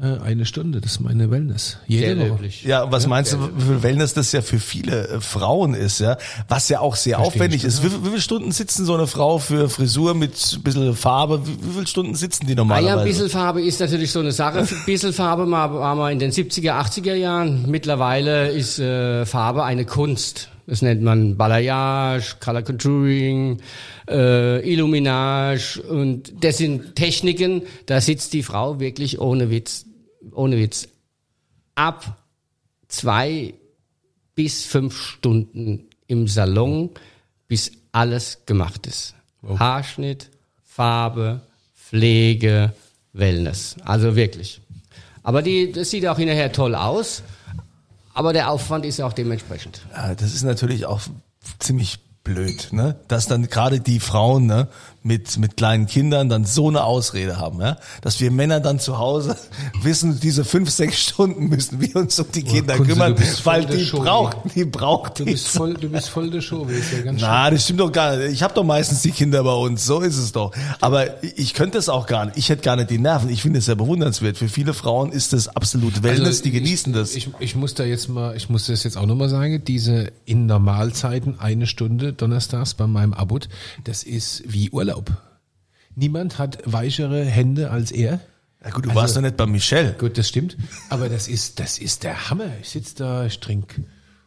Äh, 0.01 0.19
eine 0.25 0.47
Stunde, 0.47 0.81
das 0.81 0.93
ist 0.93 1.01
meine 1.01 1.31
Wellness. 1.33 1.77
Jede 1.89 2.17
Sehr 2.17 2.31
Woche. 2.31 2.49
Ja, 2.63 2.85
und 2.85 2.93
was 2.93 3.07
meinst 3.09 3.33
du, 3.33 3.51
wie 3.57 3.63
viel 3.63 3.83
Wellness 3.83 4.15
das 4.15 4.31
ja 4.33 4.41
für 4.41 4.61
viele 4.61 5.09
äh, 5.09 5.21
Frauen 5.21 5.75
ist, 5.75 5.99
ja? 5.99 6.17
Was 6.49 6.69
ja 6.69 6.79
auch 6.81 6.95
sehr 6.95 7.19
aufwendig 7.19 7.65
ist. 7.65 7.83
Wie, 7.83 7.91
viel- 7.91 8.03
wie 8.05 8.09
viele 8.09 8.21
Stunden 8.21 8.53
sitzen 8.53 8.85
so 8.87 8.95
eine 8.95 9.09
Frau 9.09 9.39
für 9.39 9.69
Frisur 9.69 10.15
mit 10.15 10.33
ein 10.55 10.63
bisschen 10.63 10.95
Farbe? 10.95 11.47
Wie, 11.47 11.51
wie 11.61 11.73
viele 11.75 11.87
Stunden 11.89 12.15
sitzen 12.15 12.47
die 12.47 12.53
Ah 12.53 12.57
normalerweise? 12.57 12.95
ja, 12.95 13.01
ein 13.03 13.05
bisschen 13.09 13.29
Farbe 13.31 13.63
ist 13.63 13.81
natürlich 13.81 14.13
so 14.13 14.21
eine 14.21 14.33
Sache. 14.33 14.59
Ein 14.61 14.69
bisschen 14.87 15.13
Farbe 15.13 15.51
war 15.51 15.95
mal 15.97 16.13
in 16.13 16.21
den 16.21 16.31
70er, 16.31 16.81
80er 16.81 17.15
Jahren. 17.15 17.69
Mittlerweile 17.69 18.49
ist 18.51 18.79
äh, 18.79 19.27
Farbe 19.27 19.65
eine 19.65 19.85
Kunst. 19.85 20.50
Das 20.67 20.83
nennt 20.83 21.03
man 21.03 21.37
Balayage, 21.37 22.37
Color 22.41 22.63
Contouring, 22.63 23.61
äh, 24.09 24.73
Illuminage 24.73 25.83
und 25.83 26.33
das 26.45 26.59
sind 26.59 26.95
Techniken, 26.95 27.63
da 27.87 28.01
sitzt 28.01 28.33
die 28.33 28.43
Frau 28.43 28.81
wirklich 28.81 29.21
ohne 29.21 29.51
Witz, 29.51 29.87
ohne 30.33 30.59
Witz 30.59 30.89
ab 31.75 32.19
zwei 32.89 33.55
bis 34.35 34.65
fünf 34.65 34.97
Stunden 34.97 35.89
im 36.07 36.29
Salon, 36.29 36.91
bis 37.49 37.73
alles 37.93 38.43
gemacht 38.47 38.87
ist. 38.87 39.15
Haarschnitt, 39.43 40.31
Farbe, 40.65 41.41
Pflege, 41.75 42.73
Wellness. 43.13 43.77
Also 43.85 44.17
wirklich. 44.17 44.61
Aber 45.23 45.43
die, 45.43 45.73
das 45.73 45.91
sieht 45.91 46.07
auch 46.07 46.19
hinterher 46.19 46.53
toll 46.53 46.75
aus. 46.75 47.23
Aber 48.15 48.33
der 48.33 48.51
Aufwand 48.51 48.85
ist 48.85 49.01
auch 49.01 49.13
dementsprechend. 49.13 49.83
Ja, 49.95 50.15
das 50.15 50.35
ist 50.35 50.43
natürlich 50.43 50.87
auch 50.87 51.01
ziemlich 51.59 52.01
blöd, 52.25 52.69
ne? 52.73 52.97
Dass 53.09 53.27
dann 53.27 53.47
gerade 53.49 53.81
die 53.81 54.01
Frauen, 54.01 54.47
ne, 54.47 54.69
mit, 55.03 55.39
mit 55.39 55.57
kleinen 55.57 55.87
Kindern 55.87 56.29
dann 56.29 56.45
so 56.45 56.69
eine 56.69 56.85
Ausrede 56.85 57.39
haben, 57.39 57.61
ja? 57.61 57.79
Dass 58.03 58.21
wir 58.21 58.31
Männer 58.31 58.61
dann 58.61 58.79
zu 58.79 58.99
Hause 58.99 59.37
wissen, 59.83 60.21
diese 60.21 60.45
fünf, 60.45 60.71
sechs 60.71 61.01
Stunden 61.01 61.49
müssen 61.49 61.81
wir 61.81 61.97
uns 61.97 62.19
um 62.21 62.27
die 62.33 62.43
Kinder 62.43 62.77
Kunze, 62.77 62.93
kümmern, 62.93 63.15
weil 63.45 63.65
die 63.65 63.85
Show, 63.85 64.01
braucht, 64.01 64.37
die 64.55 64.65
braucht 64.65 65.21
Du 65.21 65.25
bist 65.25 65.49
voll, 65.49 65.75
du 65.75 65.89
bist 65.89 66.11
voll 66.11 66.31
der 66.31 66.43
Show, 66.43 66.67
ist 66.67 66.93
ja 66.93 67.03
ganz 67.03 67.21
schön. 67.21 67.29
Na, 67.29 67.51
das 67.51 67.65
stimmt 67.65 67.81
doch 67.81 67.93
gar 67.93 68.17
nicht. 68.17 68.33
Ich 68.33 68.43
habe 68.43 68.53
doch 68.53 68.65
meistens 68.65 69.01
die 69.01 69.11
Kinder 69.11 69.43
bei 69.43 69.55
uns, 69.55 69.87
so 69.87 70.01
ist 70.01 70.19
es 70.19 70.33
doch. 70.33 70.53
Aber 70.81 71.23
ich 71.23 71.55
könnte 71.55 71.79
es 71.79 71.89
auch 71.89 72.07
gar 72.07 72.27
nicht. 72.27 72.37
Ich 72.37 72.51
hätte 72.51 72.63
gar 72.63 72.77
nicht 72.77 72.91
die 72.91 72.99
Nerven. 72.99 73.31
Ich 73.31 73.43
finde 73.43 73.61
es 73.61 73.65
sehr 73.65 73.77
bewundernswert. 73.77 74.37
Für 74.37 74.49
viele 74.49 74.75
Frauen 74.75 75.13
ist 75.13 75.33
das 75.33 75.49
absolut 75.49 76.03
Wellness, 76.03 76.29
Also 76.29 76.43
die 76.45 76.51
genießen 76.51 76.93
das. 76.93 77.15
Ich, 77.15 77.31
ich 77.39 77.57
muss 77.57 77.75
da 77.75 77.85
jetzt 77.85 78.09
mal, 78.09 78.37
ich 78.37 78.51
muss 78.51 78.67
das 78.67 78.85
jetzt 78.85 78.99
auch 78.99 79.07
nochmal 79.07 79.31
sagen, 79.31 79.63
diese 79.65 80.13
in 80.27 80.45
Normalzeiten 80.45 81.41
eine 81.41 81.67
Stunde 81.67 82.13
donnerstags 82.13 82.75
bei 82.75 82.87
meinem 82.87 83.15
Abut, 83.15 83.49
das 83.85 84.03
ist 84.03 84.43
wie 84.47 84.71
Urlaub. 84.71 84.90
Niemand 85.95 86.39
hat 86.39 86.59
weichere 86.65 87.25
Hände 87.25 87.71
als 87.71 87.91
er. 87.91 88.21
ja 88.65 88.71
gut, 88.71 88.87
du 88.87 88.95
warst 88.95 89.17
doch 89.17 89.21
nicht 89.23 89.37
bei 89.37 89.47
Michelle. 89.47 89.93
Gut, 89.99 90.17
das 90.19 90.29
stimmt. 90.29 90.57
Aber 90.89 91.09
das 91.09 91.29
ist, 91.29 91.59
das 91.61 91.79
ist 91.79 92.05
der 92.05 92.31
Hammer. 92.31 92.51
Ich 92.61 92.71
sitze 92.71 92.95
da, 92.97 93.27
ich 93.27 93.41
trinke 93.41 93.83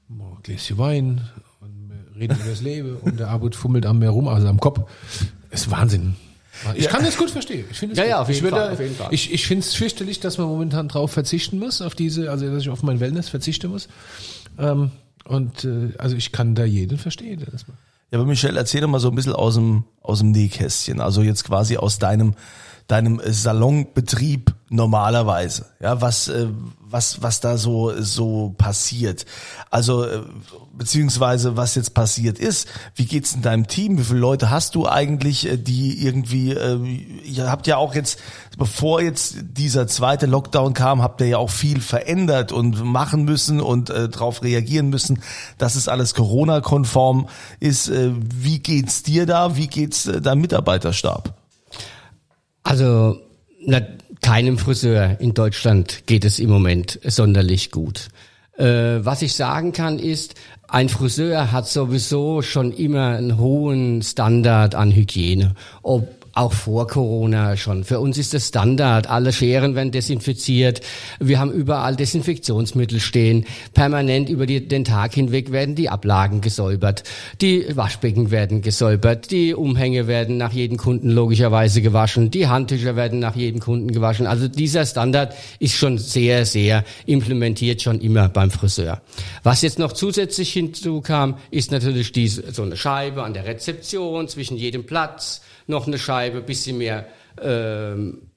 ein 0.09 0.21
Gläschen 0.43 0.77
Wein 0.77 1.21
und 1.61 1.89
wir 1.89 2.19
reden 2.19 2.35
über 2.35 2.49
das 2.49 2.61
Leben 2.61 2.97
und 2.97 3.19
der 3.19 3.29
Abut 3.29 3.55
fummelt 3.55 3.85
an 3.85 3.99
mir 3.99 4.09
rum, 4.09 4.27
also 4.27 4.47
am 4.47 4.59
Kopf. 4.59 4.81
Das 5.49 5.61
ist 5.61 5.71
Wahnsinn. 5.71 6.15
Ich 6.75 6.87
kann 6.87 7.03
das 7.03 7.17
gut 7.17 7.31
verstehen. 7.31 7.65
Ich 7.71 7.77
finde 7.79 7.93
es 7.93 7.97
Ja, 7.97 8.03
gut. 8.03 8.09
ja, 8.11 8.21
auf 8.21 8.29
ich 8.29 8.35
jeden 8.35 8.45
würde, 8.45 8.57
Fall, 8.57 8.71
auf 8.73 8.79
jeden 8.79 8.95
Fall. 8.95 9.07
Ich, 9.11 9.33
ich 9.33 9.47
finde 9.47 9.65
es 9.65 9.73
fürchterlich, 9.73 10.19
dass 10.19 10.37
man 10.37 10.47
momentan 10.47 10.87
drauf 10.87 11.11
verzichten 11.11 11.57
muss, 11.57 11.81
auf 11.81 11.95
diese, 11.95 12.29
also 12.29 12.47
dass 12.51 12.61
ich 12.61 12.69
auf 12.69 12.83
mein 12.83 12.99
Wellness 12.99 13.29
verzichten 13.29 13.71
muss. 13.71 13.87
Ähm, 14.59 14.91
und 15.25 15.63
äh, 15.65 15.93
also 15.97 16.15
ich 16.15 16.31
kann 16.31 16.53
da 16.53 16.63
jeden 16.65 16.97
verstehen. 16.99 17.39
der 17.39 17.49
Das 17.49 17.67
macht. 17.67 17.79
Ja, 18.13 18.19
aber 18.19 18.27
Michelle, 18.27 18.59
erzähl 18.59 18.79
doch 18.79 18.87
mal 18.87 18.99
so 18.99 19.09
ein 19.09 19.15
bisschen 19.15 19.33
aus 19.33 19.55
dem, 19.55 19.85
aus 20.03 20.19
dem 20.19 20.29
Nähkästchen. 20.29 21.01
Also 21.01 21.23
jetzt 21.23 21.45
quasi 21.45 21.77
aus 21.77 21.97
deinem 21.97 22.35
deinem 22.87 23.21
Salonbetrieb 23.25 24.53
normalerweise? 24.69 25.67
Ja, 25.79 26.01
was, 26.01 26.27
äh, 26.27 26.47
was, 26.79 27.21
was 27.21 27.39
da 27.39 27.57
so, 27.57 27.93
so 28.01 28.55
passiert? 28.57 29.25
Also, 29.69 30.03
äh, 30.05 30.21
beziehungsweise 30.73 31.55
was 31.55 31.75
jetzt 31.75 31.93
passiert 31.93 32.39
ist. 32.39 32.67
Wie 32.95 33.05
geht's 33.05 33.33
in 33.33 33.41
deinem 33.41 33.67
Team? 33.67 33.97
Wie 33.97 34.03
viele 34.03 34.19
Leute 34.19 34.49
hast 34.49 34.75
du 34.75 34.87
eigentlich, 34.87 35.47
äh, 35.47 35.57
die 35.57 36.03
irgendwie, 36.05 36.51
äh, 36.53 36.79
ihr 37.23 37.49
habt 37.49 37.67
ja 37.67 37.77
auch 37.77 37.93
jetzt, 37.95 38.19
bevor 38.57 39.01
jetzt 39.01 39.35
dieser 39.41 39.87
zweite 39.87 40.25
Lockdown 40.25 40.73
kam, 40.73 41.01
habt 41.01 41.21
ihr 41.21 41.27
ja 41.27 41.37
auch 41.37 41.51
viel 41.51 41.79
verändert 41.79 42.51
und 42.51 42.83
machen 42.83 43.23
müssen 43.23 43.61
und 43.61 43.89
äh, 43.89 44.09
darauf 44.09 44.41
reagieren 44.41 44.89
müssen, 44.89 45.21
dass 45.57 45.75
es 45.75 45.87
alles 45.87 46.15
Corona-konform 46.15 47.27
ist. 47.59 47.89
Äh, 47.89 48.11
wie 48.15 48.59
geht's 48.59 49.03
dir 49.03 49.25
da? 49.25 49.55
Wie 49.55 49.67
geht's 49.67 50.07
äh, 50.07 50.21
deinem 50.21 50.41
Mitarbeiterstab? 50.41 51.42
Also, 52.63 53.19
na, 53.65 53.81
keinem 54.21 54.57
Friseur 54.57 55.19
in 55.19 55.33
Deutschland 55.33 56.03
geht 56.05 56.25
es 56.25 56.39
im 56.39 56.49
Moment 56.49 56.99
sonderlich 57.03 57.71
gut. 57.71 58.09
Äh, 58.57 59.03
was 59.03 59.21
ich 59.21 59.33
sagen 59.33 59.73
kann 59.73 59.99
ist, 59.99 60.35
ein 60.67 60.89
Friseur 60.89 61.51
hat 61.51 61.67
sowieso 61.67 62.41
schon 62.41 62.71
immer 62.71 63.09
einen 63.09 63.37
hohen 63.37 64.01
Standard 64.01 64.75
an 64.75 64.91
Hygiene. 64.91 65.55
Ob 65.81 66.22
auch 66.33 66.53
vor 66.53 66.87
Corona 66.87 67.55
schon. 67.57 67.83
Für 67.83 67.99
uns 67.99 68.17
ist 68.17 68.33
das 68.33 68.47
Standard. 68.47 69.07
Alle 69.07 69.31
Scheren 69.31 69.75
werden 69.75 69.91
desinfiziert. 69.91 70.81
Wir 71.19 71.39
haben 71.39 71.51
überall 71.51 71.95
Desinfektionsmittel 71.95 72.99
stehen. 72.99 73.45
Permanent 73.73 74.29
über 74.29 74.47
die, 74.47 74.67
den 74.67 74.83
Tag 74.83 75.13
hinweg 75.13 75.51
werden 75.51 75.75
die 75.75 75.89
Ablagen 75.89 76.41
gesäubert. 76.41 77.03
Die 77.41 77.65
Waschbecken 77.75 78.31
werden 78.31 78.63
gesäubert. 78.63 79.29
Die 79.29 79.53
Umhänge 79.53 80.07
werden 80.07 80.37
nach 80.37 80.53
jedem 80.53 80.77
Kunden 80.77 81.11
logischerweise 81.11 81.83
gewaschen. 81.83 82.31
Die 82.31 82.47
Handtücher 82.47 82.95
werden 82.95 83.19
nach 83.19 83.35
jedem 83.35 83.59
Kunden 83.59 83.91
gewaschen. 83.91 84.25
Also 84.25 84.47
dieser 84.47 84.87
Standard 84.87 85.35
ist 85.59 85.75
schon 85.75 85.99
sehr, 85.99 86.47
sehr 86.47 86.83
implementiert 87.05 87.83
schon 87.83 88.01
immer 88.01 88.27
beim 88.27 88.49
Friseur. 88.49 89.01
Was 89.43 89.61
jetzt 89.61 89.77
noch 89.77 89.93
zusätzlich 89.93 90.51
hinzukam, 90.51 91.37
ist 91.51 91.71
natürlich 91.71 92.11
diese, 92.11 92.51
so 92.51 92.63
eine 92.63 92.75
Scheibe 92.75 93.23
an 93.23 93.35
der 93.35 93.45
Rezeption 93.45 94.27
zwischen 94.27 94.57
jedem 94.57 94.85
Platz 94.85 95.41
noch 95.67 95.87
eine 95.87 95.97
Scheibe, 95.97 96.41
bisschen 96.41 96.77
mehr, 96.77 97.07
ähm, 97.41 98.29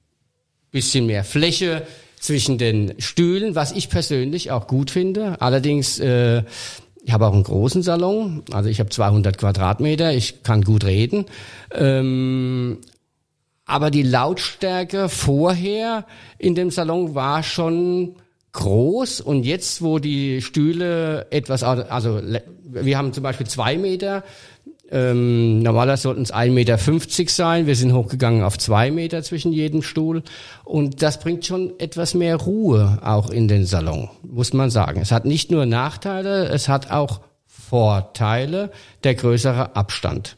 bisschen 0.71 1.05
mehr 1.05 1.23
Fläche 1.23 1.85
zwischen 2.19 2.57
den 2.57 2.99
Stühlen, 2.99 3.55
was 3.55 3.71
ich 3.71 3.89
persönlich 3.89 4.51
auch 4.51 4.67
gut 4.67 4.91
finde. 4.91 5.39
Allerdings, 5.41 5.99
äh, 5.99 6.43
ich 7.03 7.13
habe 7.13 7.27
auch 7.27 7.33
einen 7.33 7.43
großen 7.43 7.83
Salon, 7.83 8.43
also 8.51 8.69
ich 8.69 8.79
habe 8.79 8.89
200 8.89 9.37
Quadratmeter, 9.37 10.13
ich 10.13 10.43
kann 10.43 10.61
gut 10.63 10.83
reden. 10.83 11.25
Ähm, 11.71 12.79
aber 13.65 13.91
die 13.91 14.03
Lautstärke 14.03 15.09
vorher 15.09 16.05
in 16.37 16.55
dem 16.55 16.71
Salon 16.71 17.15
war 17.15 17.43
schon 17.43 18.15
groß 18.53 19.21
und 19.21 19.43
jetzt, 19.43 19.81
wo 19.81 19.99
die 19.99 20.41
Stühle 20.41 21.27
etwas, 21.29 21.63
also 21.63 22.21
wir 22.63 22.97
haben 22.97 23.13
zum 23.13 23.23
Beispiel 23.23 23.45
zwei 23.45 23.77
Meter 23.77 24.23
ähm, 24.89 25.59
normalerweise 25.59 26.03
sollten 26.03 26.21
es 26.21 26.33
1,50 26.33 26.51
Meter 26.51 26.77
sein. 27.29 27.67
Wir 27.67 27.75
sind 27.75 27.93
hochgegangen 27.93 28.43
auf 28.43 28.57
zwei 28.57 28.91
Meter 28.91 29.21
zwischen 29.23 29.51
jedem 29.51 29.81
Stuhl. 29.81 30.23
Und 30.63 31.01
das 31.01 31.19
bringt 31.19 31.45
schon 31.45 31.73
etwas 31.79 32.13
mehr 32.13 32.37
Ruhe 32.37 32.99
auch 33.03 33.29
in 33.29 33.47
den 33.47 33.65
Salon, 33.65 34.09
muss 34.23 34.53
man 34.53 34.69
sagen. 34.69 35.01
Es 35.01 35.11
hat 35.11 35.25
nicht 35.25 35.51
nur 35.51 35.65
Nachteile, 35.65 36.47
es 36.47 36.69
hat 36.69 36.91
auch 36.91 37.21
Vorteile, 37.45 38.71
der 39.03 39.15
größere 39.15 39.75
Abstand. 39.75 40.37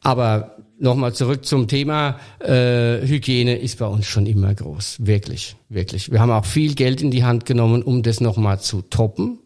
Aber 0.00 0.56
nochmal 0.78 1.12
zurück 1.12 1.44
zum 1.44 1.68
Thema 1.68 2.18
äh, 2.40 3.06
Hygiene 3.06 3.56
ist 3.56 3.78
bei 3.78 3.86
uns 3.86 4.06
schon 4.06 4.26
immer 4.26 4.54
groß. 4.54 4.98
Wirklich, 5.00 5.56
wirklich. 5.68 6.10
Wir 6.10 6.20
haben 6.20 6.30
auch 6.30 6.44
viel 6.44 6.74
Geld 6.74 7.02
in 7.02 7.10
die 7.10 7.24
Hand 7.24 7.46
genommen, 7.46 7.82
um 7.82 8.02
das 8.02 8.20
nochmal 8.20 8.60
zu 8.60 8.82
toppen. 8.82 9.38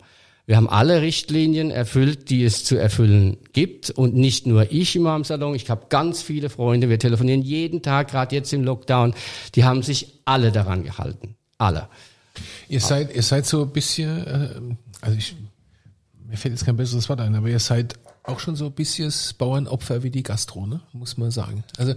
Wir 0.46 0.56
haben 0.56 0.68
alle 0.68 1.02
Richtlinien 1.02 1.72
erfüllt, 1.72 2.30
die 2.30 2.44
es 2.44 2.64
zu 2.64 2.76
erfüllen 2.76 3.36
gibt. 3.52 3.90
Und 3.90 4.14
nicht 4.14 4.46
nur 4.46 4.70
ich 4.70 4.94
immer 4.94 5.10
am 5.10 5.24
Salon. 5.24 5.56
Ich 5.56 5.68
habe 5.68 5.86
ganz 5.88 6.22
viele 6.22 6.48
Freunde. 6.50 6.88
Wir 6.88 7.00
telefonieren 7.00 7.42
jeden 7.42 7.82
Tag, 7.82 8.08
gerade 8.08 8.34
jetzt 8.36 8.52
im 8.52 8.62
Lockdown. 8.62 9.14
Die 9.56 9.64
haben 9.64 9.82
sich 9.82 10.20
alle 10.24 10.52
daran 10.52 10.84
gehalten. 10.84 11.34
Alle. 11.58 11.88
Ihr 12.68 12.80
seid, 12.80 13.14
ihr 13.14 13.22
seid 13.22 13.46
so 13.46 13.62
ein 13.62 13.70
bisschen, 13.70 14.26
äh, 14.26 14.48
also 15.00 15.18
ich, 15.18 15.34
mir 16.28 16.36
fällt 16.36 16.54
jetzt 16.54 16.64
kein 16.64 16.76
besseres 16.76 17.08
Wort 17.08 17.20
ein, 17.20 17.34
aber 17.34 17.48
ihr 17.48 17.58
seid 17.58 17.94
auch 18.22 18.40
schon 18.40 18.56
so 18.56 18.66
ein 18.66 18.72
bisschen 18.72 19.12
Bauernopfer 19.38 20.02
wie 20.02 20.10
die 20.10 20.22
Gastro, 20.22 20.66
ne? 20.66 20.80
muss 20.92 21.16
man 21.16 21.30
sagen. 21.30 21.64
Also 21.78 21.94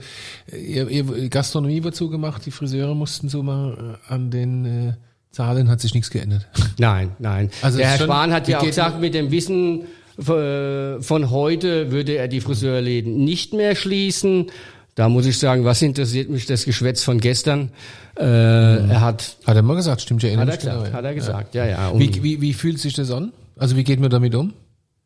ihr, 0.51 0.89
ihr 0.89 1.29
Gastronomie 1.29 1.83
wird 1.83 1.95
zugemacht, 1.95 2.45
die 2.45 2.51
Friseure 2.51 2.95
mussten 2.95 3.29
so 3.29 3.43
mal 3.43 3.97
äh, 4.07 4.13
an 4.13 4.31
den 4.31 4.65
äh, 4.65 4.93
Zahlen 5.31 5.69
hat 5.69 5.79
sich 5.79 5.93
nichts 5.93 6.09
geändert. 6.09 6.47
Nein, 6.77 7.11
nein. 7.19 7.51
Also 7.61 7.77
der 7.77 7.87
Herr 7.87 7.97
Spahn 7.99 8.33
hat 8.33 8.47
ja 8.47 8.59
auch 8.59 8.65
gesagt, 8.65 8.99
mit 8.99 9.13
dem 9.13 9.31
Wissen 9.31 9.83
äh, 10.17 11.01
von 11.01 11.29
heute 11.29 11.91
würde 11.91 12.13
er 12.13 12.27
die 12.27 12.41
Friseurläden 12.41 13.23
nicht 13.23 13.53
mehr 13.53 13.75
schließen. 13.75 14.47
Da 14.95 15.07
muss 15.07 15.25
ich 15.25 15.37
sagen, 15.37 15.65
was 15.65 15.81
interessiert 15.81 16.29
mich 16.29 16.45
das 16.45 16.65
Geschwätz 16.65 17.03
von 17.03 17.19
gestern? 17.19 17.71
Äh, 18.17 18.23
mhm. 18.23 18.89
Er 18.89 19.01
hat 19.01 19.37
hat 19.45 19.55
er 19.55 19.61
mal 19.61 19.75
gesagt, 19.75 20.01
stimmt 20.01 20.23
ja. 20.23 20.35
Hat 20.35 20.49
er 20.49 20.57
gesagt, 20.57 20.83
genau, 20.83 20.97
hat 20.97 21.05
er 21.05 21.13
gesagt, 21.13 21.55
ja, 21.55 21.65
ja. 21.65 21.91
ja. 21.91 21.99
Wie, 21.99 22.23
wie, 22.23 22.41
wie 22.41 22.53
fühlt 22.53 22.79
sich 22.79 22.93
das 22.93 23.11
an? 23.11 23.31
Also 23.55 23.77
wie 23.77 23.83
geht 23.83 23.99
man 23.99 24.09
damit 24.09 24.35
um? 24.35 24.53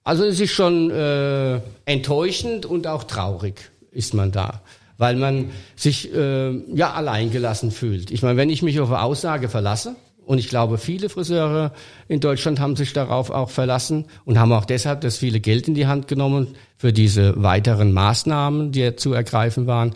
Also 0.04 0.24
es 0.24 0.40
ist 0.40 0.52
schon 0.52 0.90
äh, 0.90 1.60
enttäuschend 1.86 2.66
und 2.66 2.88
auch 2.88 3.04
traurig 3.04 3.72
ist 3.92 4.14
man 4.14 4.32
da 4.32 4.62
weil 4.98 5.16
man 5.16 5.50
sich 5.76 6.14
äh, 6.14 6.52
ja 6.74 6.94
alleingelassen 6.94 7.72
fühlt. 7.72 8.12
Ich 8.12 8.22
meine, 8.22 8.38
wenn 8.38 8.50
ich 8.50 8.62
mich 8.62 8.80
auf 8.80 8.90
eine 8.90 9.02
Aussage 9.02 9.50
verlasse, 9.50 9.96
und 10.26 10.38
ich 10.38 10.48
glaube, 10.48 10.78
viele 10.78 11.10
Friseure 11.10 11.74
in 12.08 12.20
Deutschland 12.20 12.60
haben 12.60 12.76
sich 12.76 12.94
darauf 12.94 13.30
auch 13.30 13.50
verlassen 13.50 14.06
und 14.26 14.40
haben 14.40 14.52
auch 14.54 14.66
deshalb 14.66 15.02
das 15.02 15.18
viele 15.18 15.40
Geld 15.40 15.68
in 15.68 15.74
die 15.74 15.88
Hand 15.88 16.08
genommen 16.08 16.56
für 16.78 16.94
diese 16.94 17.42
weiteren 17.42 17.92
Maßnahmen, 17.92 18.72
die 18.72 18.96
zu 18.96 19.14
ergreifen 19.14 19.68
waren. 19.68 19.94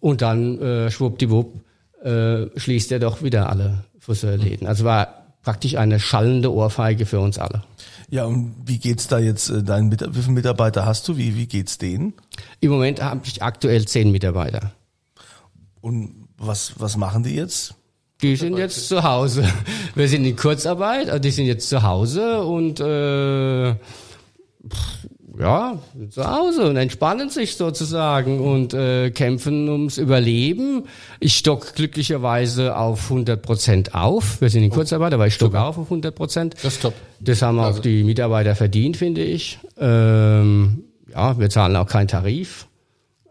Und 0.00 0.22
dann 0.22 0.60
äh, 0.60 0.90
schwuppdiwupp 0.90 1.60
äh, 2.02 2.46
schließt 2.56 2.92
er 2.92 3.00
doch 3.00 3.22
wieder 3.22 3.50
alle 3.50 3.84
Friseurläden. 3.98 4.66
Also 4.66 4.84
war 4.84 5.26
praktisch 5.42 5.76
eine 5.76 6.00
schallende 6.00 6.52
Ohrfeige 6.52 7.06
für 7.06 7.20
uns 7.20 7.38
alle. 7.38 7.62
Ja, 8.08 8.24
und 8.24 8.54
wie 8.64 8.78
geht's 8.78 9.08
da 9.08 9.18
jetzt 9.18 9.50
äh, 9.50 9.62
deinen 9.62 9.92
wie 9.92 10.22
viele 10.22 10.34
Mitarbeiter 10.34 10.86
hast 10.86 11.08
du? 11.08 11.16
Wie 11.16 11.36
wie 11.36 11.46
geht's 11.46 11.78
denen? 11.78 12.14
Im 12.60 12.70
Moment 12.70 13.02
habe 13.02 13.22
ich 13.24 13.42
aktuell 13.42 13.86
zehn 13.86 14.10
Mitarbeiter. 14.10 14.72
Und 15.80 16.28
was 16.38 16.74
was 16.78 16.96
machen 16.96 17.22
die 17.22 17.34
jetzt? 17.34 17.74
Die 18.22 18.36
sind 18.36 18.56
jetzt 18.56 18.88
zu 18.88 19.02
Hause. 19.02 19.44
Wir 19.94 20.08
sind 20.08 20.24
in 20.24 20.36
Kurzarbeit, 20.36 21.08
also 21.08 21.18
die 21.18 21.30
sind 21.30 21.46
jetzt 21.46 21.68
zu 21.68 21.82
Hause 21.82 22.42
und 22.42 22.80
äh, 22.80 23.74
ja, 25.38 25.78
zu 26.08 26.24
Hause 26.24 26.70
und 26.70 26.76
entspannen 26.76 27.28
sich 27.28 27.56
sozusagen 27.56 28.40
und 28.40 28.72
äh, 28.72 29.10
kämpfen 29.10 29.68
ums 29.68 29.98
Überleben. 29.98 30.84
Ich 31.20 31.36
stock 31.36 31.74
glücklicherweise 31.74 32.76
auf 32.76 33.10
100 33.10 33.42
Prozent 33.42 33.94
auf. 33.94 34.40
Wir 34.40 34.48
sind 34.48 34.62
in 34.62 34.70
Kurzarbeit, 34.70 35.12
aber 35.12 35.26
ich 35.26 35.34
stock 35.34 35.52
Super. 35.52 35.64
auf 35.64 35.78
auf 35.78 35.86
100 35.86 36.14
Prozent. 36.14 36.54
Das 36.62 36.74
ist 36.74 36.82
top. 36.82 36.94
Das 37.20 37.42
haben 37.42 37.58
auch 37.58 37.66
also. 37.66 37.82
die 37.82 38.02
Mitarbeiter 38.02 38.54
verdient, 38.54 38.96
finde 38.96 39.22
ich. 39.22 39.58
Ähm, 39.78 40.84
ja, 41.12 41.38
wir 41.38 41.50
zahlen 41.50 41.76
auch 41.76 41.86
keinen 41.86 42.08
Tarif. 42.08 42.66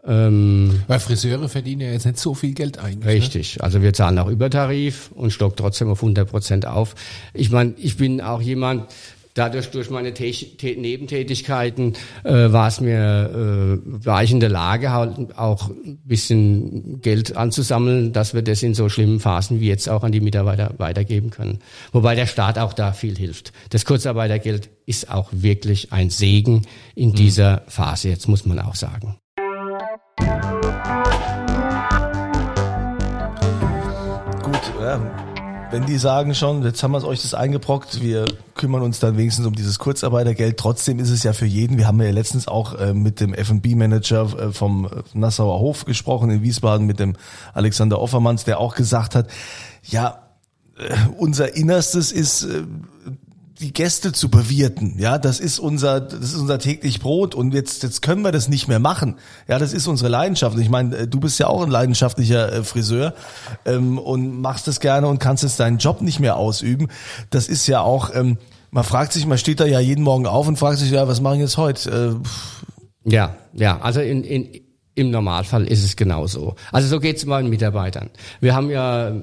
Ähm, 0.08 0.84
Weil 0.88 1.00
Friseure 1.00 1.50
verdienen 1.50 1.82
ja 1.82 1.92
jetzt 1.92 2.06
nicht 2.06 2.20
so 2.20 2.34
viel 2.34 2.54
Geld 2.54 2.78
eigentlich. 2.78 3.06
Ne? 3.06 3.12
Richtig. 3.12 3.58
Ne? 3.58 3.64
Also 3.64 3.82
wir 3.82 3.94
zahlen 3.94 4.20
auch 4.20 4.28
Übertarif 4.28 5.12
und 5.14 5.32
stock 5.32 5.58
trotzdem 5.58 5.90
auf 5.90 6.02
100 6.02 6.30
Prozent 6.30 6.66
auf. 6.66 6.96
Ich 7.34 7.50
meine, 7.50 7.74
ich 7.78 7.98
bin 7.98 8.22
auch 8.22 8.42
jemand, 8.42 8.88
dadurch 9.36 9.70
durch 9.70 9.90
meine 9.90 10.14
Te 10.14 10.32
Te 10.32 10.76
Nebentätigkeiten 10.80 11.94
äh, 12.24 12.32
war 12.32 12.68
es 12.68 12.82
mir, 12.82 13.80
äh, 13.84 14.06
war 14.06 14.24
ich 14.24 14.32
in 14.32 14.40
der 14.40 14.50
Lage, 14.50 14.92
halt 14.92 15.38
auch 15.38 15.70
ein 15.70 16.00
bisschen 16.04 17.02
Geld 17.02 17.36
anzusammeln, 17.36 18.14
dass 18.14 18.34
wir 18.34 18.42
das 18.42 18.64
in 18.64 18.74
so 18.74 18.90
schlimmen 18.90 19.20
Phasen 19.20 19.60
wie 19.60 19.68
jetzt 19.68 19.90
auch 19.90 20.04
an 20.04 20.12
die 20.12 20.22
Mitarbeiter 20.22 20.74
weitergeben 20.78 21.30
können. 21.30 21.60
Wobei 21.92 22.16
der 22.16 22.28
Staat 22.28 22.58
auch 22.58 22.74
da 22.74 22.94
viel 22.94 23.18
hilft. 23.18 23.54
Das 23.70 23.86
Kurzarbeitergeld 23.86 24.70
ist 24.86 25.12
auch 25.12 25.30
wirklich 25.32 25.92
ein 25.92 26.10
Segen 26.10 26.62
in 26.96 27.10
mhm. 27.10 27.16
dieser 27.16 27.64
Phase, 27.68 28.10
jetzt 28.10 28.28
muss 28.28 28.46
man 28.46 28.60
auch 28.60 28.76
sagen. 28.76 29.18
Wenn 34.86 35.86
die 35.88 35.98
sagen 35.98 36.36
schon, 36.36 36.64
jetzt 36.64 36.84
haben 36.84 36.92
wir 36.92 37.04
euch 37.06 37.24
das 37.24 37.34
eingebrockt, 37.34 38.02
wir 38.02 38.26
kümmern 38.54 38.84
uns 38.84 39.00
dann 39.00 39.18
wenigstens 39.18 39.48
um 39.48 39.56
dieses 39.56 39.80
Kurzarbeitergeld. 39.80 40.58
Trotzdem 40.58 41.00
ist 41.00 41.10
es 41.10 41.24
ja 41.24 41.34
für 41.34 41.48
jeden, 41.48 41.78
wir 41.78 41.88
haben 41.88 42.00
ja 42.00 42.12
letztens 42.12 42.48
auch 42.48 42.76
äh, 42.76 42.94
mit 42.94 43.20
dem 43.20 43.34
F&B-Manager 43.34 44.40
äh, 44.40 44.52
vom 44.52 44.88
Nassauer 45.14 45.60
Hof 45.60 45.86
gesprochen 45.86 46.30
in 46.30 46.44
Wiesbaden, 46.44 46.86
mit 46.86 47.00
dem 47.00 47.16
Alexander 47.54 48.00
Offermanns, 48.00 48.44
der 48.44 48.60
auch 48.60 48.76
gesagt 48.76 49.16
hat, 49.16 49.28
ja, 49.82 50.20
äh, 50.78 50.94
unser 51.18 51.56
Innerstes 51.56 52.12
ist 52.12 52.48
die 53.60 53.72
Gäste 53.72 54.12
zu 54.12 54.30
bewirten. 54.30 54.96
Ja, 54.98 55.18
das 55.18 55.40
ist 55.40 55.60
unser, 55.60 56.02
das 56.02 56.34
ist 56.34 56.36
unser 56.36 56.60
täglich 56.60 57.00
Brot 57.00 57.36
und 57.36 57.54
jetzt, 57.54 57.84
jetzt 57.84 58.02
können 58.02 58.22
wir 58.22 58.34
das 58.34 58.50
nicht 58.50 58.68
mehr 58.68 58.80
machen. 58.80 59.16
Ja, 59.48 59.60
das 59.60 59.72
ist 59.72 59.88
unsere 59.88 60.10
Leidenschaft. 60.10 60.58
Ich 60.60 60.70
meine, 60.70 60.96
äh, 60.98 61.08
du 61.08 61.20
bist 61.22 61.40
ja 61.40 61.48
auch 61.48 61.64
ein 61.64 61.72
leidenschaftlicher 61.72 62.52
äh, 62.52 62.64
Friseur 62.64 63.14
ähm, 63.66 63.98
und 63.98 64.42
machst 64.42 64.68
das 64.68 64.82
gerne 64.82 65.08
und 65.08 65.20
kannst 65.20 65.44
jetzt 65.44 65.60
deinen 65.60 65.78
Job 65.78 66.02
nicht 66.02 66.20
mehr 66.20 66.36
ausüben. 66.36 66.90
Das 67.30 67.48
ist 67.48 67.66
ja 67.68 67.80
auch, 67.80 68.14
ähm, 68.14 68.38
man 68.72 68.84
fragt 68.84 69.14
sich, 69.14 69.26
man 69.26 69.38
steht 69.38 69.62
da 69.62 69.66
ja 69.66 69.80
jeden 69.80 70.04
Morgen 70.04 70.28
auf 70.28 70.48
und 70.50 70.58
fragt 70.58 70.80
sich, 70.80 70.92
ja, 70.92 71.08
was 71.08 71.22
machen 71.22 71.40
jetzt 71.40 71.56
heute? 71.56 72.20
Äh, 73.06 73.10
ja, 73.10 73.38
ja, 73.54 73.80
also 73.80 74.02
in, 74.02 74.26
in, 74.26 74.50
im 74.96 75.12
Normalfall 75.12 75.66
ist 75.66 75.84
es 75.84 75.96
genauso. 75.96 76.56
Also 76.74 76.90
so 76.90 77.00
geht 77.00 77.18
es 77.18 77.26
meinen 77.26 77.50
Mitarbeitern. 77.50 78.10
Wir 78.42 78.54
haben 78.54 78.70
ja 78.70 79.14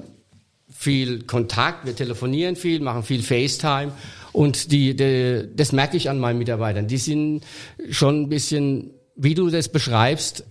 viel 0.71 1.21
Kontakt, 1.23 1.85
wir 1.85 1.95
telefonieren 1.95 2.55
viel, 2.55 2.79
machen 2.79 3.03
viel 3.03 3.21
FaceTime 3.21 3.91
und 4.33 4.71
die, 4.71 4.95
die, 4.95 5.47
das 5.55 5.71
merke 5.71 5.95
ich 5.95 6.09
an 6.09 6.19
meinen 6.19 6.39
Mitarbeitern. 6.39 6.87
Die 6.87 6.97
sind 6.97 7.43
schon 7.89 8.23
ein 8.23 8.29
bisschen, 8.29 8.89
wie 9.15 9.35
du 9.35 9.49
das 9.49 9.69
beschreibst, 9.69 10.43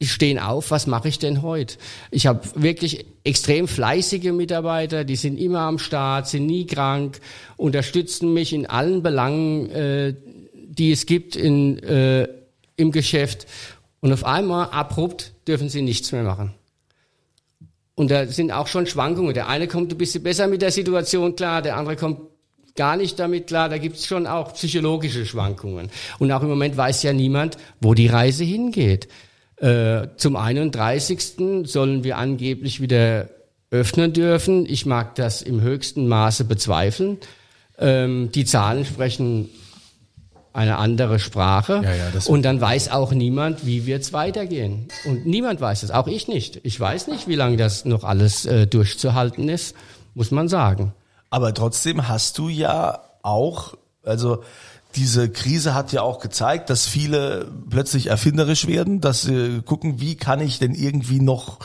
die 0.00 0.08
stehen 0.08 0.38
auf, 0.38 0.70
was 0.70 0.86
mache 0.86 1.08
ich 1.08 1.18
denn 1.18 1.40
heute? 1.40 1.76
Ich 2.10 2.26
habe 2.26 2.40
wirklich 2.56 3.06
extrem 3.22 3.68
fleißige 3.68 4.32
Mitarbeiter, 4.32 5.04
die 5.04 5.16
sind 5.16 5.38
immer 5.38 5.60
am 5.60 5.78
Start, 5.78 6.28
sind 6.28 6.46
nie 6.46 6.66
krank, 6.66 7.20
unterstützen 7.56 8.34
mich 8.34 8.52
in 8.52 8.66
allen 8.66 9.02
Belangen, 9.02 9.70
äh, 9.70 10.14
die 10.52 10.90
es 10.90 11.06
gibt 11.06 11.36
in, 11.36 11.78
äh, 11.78 12.28
im 12.76 12.90
Geschäft. 12.90 13.46
Und 14.00 14.12
auf 14.12 14.24
einmal 14.24 14.68
abrupt 14.70 15.32
dürfen 15.46 15.68
sie 15.68 15.80
nichts 15.80 16.12
mehr 16.12 16.24
machen. 16.24 16.52
Und 17.94 18.10
da 18.10 18.26
sind 18.26 18.50
auch 18.50 18.66
schon 18.66 18.86
Schwankungen. 18.86 19.34
Der 19.34 19.48
eine 19.48 19.68
kommt 19.68 19.92
ein 19.92 19.98
bisschen 19.98 20.22
besser 20.24 20.48
mit 20.48 20.60
der 20.60 20.72
Situation 20.72 21.36
klar, 21.36 21.62
der 21.62 21.76
andere 21.76 21.94
kommt 21.96 22.18
gar 22.76 22.96
nicht 22.96 23.18
damit 23.18 23.46
klar. 23.46 23.68
Da 23.68 23.78
gibt 23.78 23.96
es 23.96 24.06
schon 24.06 24.26
auch 24.26 24.54
psychologische 24.54 25.26
Schwankungen. 25.26 25.90
Und 26.18 26.32
auch 26.32 26.42
im 26.42 26.48
Moment 26.48 26.76
weiß 26.76 27.02
ja 27.02 27.12
niemand, 27.12 27.56
wo 27.80 27.94
die 27.94 28.06
Reise 28.06 28.44
hingeht. 28.44 29.08
Äh, 29.56 30.08
zum 30.16 30.36
31. 30.36 31.64
sollen 31.64 32.04
wir 32.04 32.18
angeblich 32.18 32.80
wieder 32.80 33.28
öffnen 33.70 34.12
dürfen. 34.12 34.66
Ich 34.66 34.86
mag 34.86 35.14
das 35.14 35.42
im 35.42 35.60
höchsten 35.60 36.06
Maße 36.08 36.44
bezweifeln. 36.44 37.18
Ähm, 37.78 38.30
die 38.32 38.44
Zahlen 38.44 38.84
sprechen 38.84 39.48
eine 40.52 40.78
andere 40.78 41.18
Sprache. 41.18 41.80
Ja, 41.82 41.94
ja, 41.94 42.20
und 42.26 42.44
dann 42.44 42.60
weiß 42.60 42.90
auch 42.92 43.12
niemand, 43.12 43.66
wie 43.66 43.86
wird 43.86 44.02
es 44.02 44.12
weitergehen. 44.12 44.86
Und 45.04 45.26
niemand 45.26 45.60
weiß 45.60 45.82
es, 45.82 45.90
auch 45.90 46.06
ich 46.06 46.28
nicht. 46.28 46.60
Ich 46.62 46.78
weiß 46.78 47.08
nicht, 47.08 47.26
wie 47.26 47.34
lange 47.34 47.56
das 47.56 47.84
noch 47.84 48.04
alles 48.04 48.46
äh, 48.46 48.68
durchzuhalten 48.68 49.48
ist, 49.48 49.74
muss 50.14 50.30
man 50.30 50.48
sagen. 50.48 50.92
Aber 51.34 51.52
trotzdem 51.52 52.06
hast 52.06 52.38
du 52.38 52.48
ja 52.48 53.00
auch, 53.22 53.74
also 54.04 54.44
diese 54.94 55.28
Krise 55.28 55.74
hat 55.74 55.90
ja 55.90 56.02
auch 56.02 56.20
gezeigt, 56.20 56.70
dass 56.70 56.86
viele 56.86 57.50
plötzlich 57.70 58.06
erfinderisch 58.06 58.68
werden, 58.68 59.00
dass 59.00 59.22
sie 59.22 59.60
gucken, 59.66 60.00
wie 60.00 60.14
kann 60.14 60.40
ich 60.40 60.60
denn 60.60 60.76
irgendwie 60.76 61.18
noch 61.18 61.58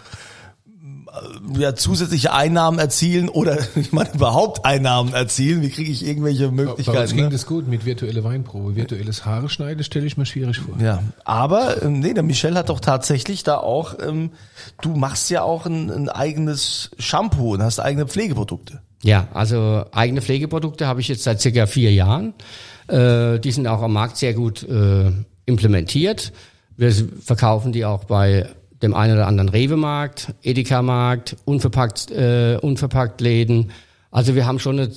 äh, 1.54 1.60
ja, 1.60 1.76
zusätzliche 1.76 2.34
Einnahmen 2.34 2.80
erzielen 2.80 3.30
oder 3.30 3.60
ich 3.76 3.94
meine 3.94 4.12
überhaupt 4.12 4.66
Einnahmen 4.66 5.14
erzielen? 5.14 5.62
Wie 5.62 5.70
kriege 5.70 5.92
ich 5.92 6.04
irgendwelche 6.04 6.50
Möglichkeiten? 6.50 6.96
Bei 6.96 7.04
uns 7.04 7.14
ging 7.14 7.26
ne? 7.26 7.30
das 7.30 7.46
gut 7.46 7.68
mit 7.68 7.86
virtueller 7.86 8.24
Weinprobe. 8.24 8.76
Virtuelles 8.76 9.28
Haare 9.28 9.50
schneiden 9.50 9.84
stelle 9.84 10.08
ich 10.08 10.18
mir 10.18 10.26
schwierig 10.26 10.58
vor. 10.58 10.82
Ja, 10.82 11.04
aber 11.26 11.84
ähm, 11.84 12.00
nee, 12.00 12.16
der 12.16 12.24
Michel 12.24 12.56
hat 12.56 12.70
doch 12.70 12.80
tatsächlich 12.80 13.44
da 13.44 13.58
auch, 13.58 14.00
ähm, 14.02 14.32
du 14.82 14.96
machst 14.96 15.30
ja 15.30 15.44
auch 15.44 15.68
ein, 15.68 15.92
ein 15.92 16.10
eigenes 16.10 16.90
Shampoo 16.98 17.54
und 17.54 17.62
hast 17.62 17.80
eigene 17.80 18.08
Pflegeprodukte. 18.08 18.82
Ja, 19.04 19.28
also 19.34 19.86
eigene 19.92 20.22
Pflegeprodukte 20.22 20.86
habe 20.88 21.02
ich 21.02 21.08
jetzt 21.08 21.24
seit 21.24 21.40
circa 21.40 21.68
vier 21.68 21.94
Jahren. 21.94 22.34
Äh, 22.88 23.40
die 23.40 23.52
sind 23.52 23.68
auch 23.68 23.82
am 23.82 23.94
Markt 23.94 24.18
sehr 24.18 24.34
gut 24.34 24.64
äh, 24.64 25.12
implementiert. 25.46 26.34
Wir 26.76 26.94
verkaufen 27.22 27.72
die 27.72 27.86
auch 27.86 28.06
bei 28.06 28.50
dem 28.82 28.94
einen 28.94 29.14
oder 29.14 29.28
anderen 29.28 29.50
Rewe-Markt, 29.50 30.34
Edeka-Markt, 30.42 31.36
unverpackt, 31.46 32.12
äh, 32.12 32.58
unverpackt 32.62 33.22
Läden. 33.22 33.72
Also 34.12 34.36
wir 34.36 34.46
haben 34.46 34.60
schon 34.60 34.80
eine 34.80 34.92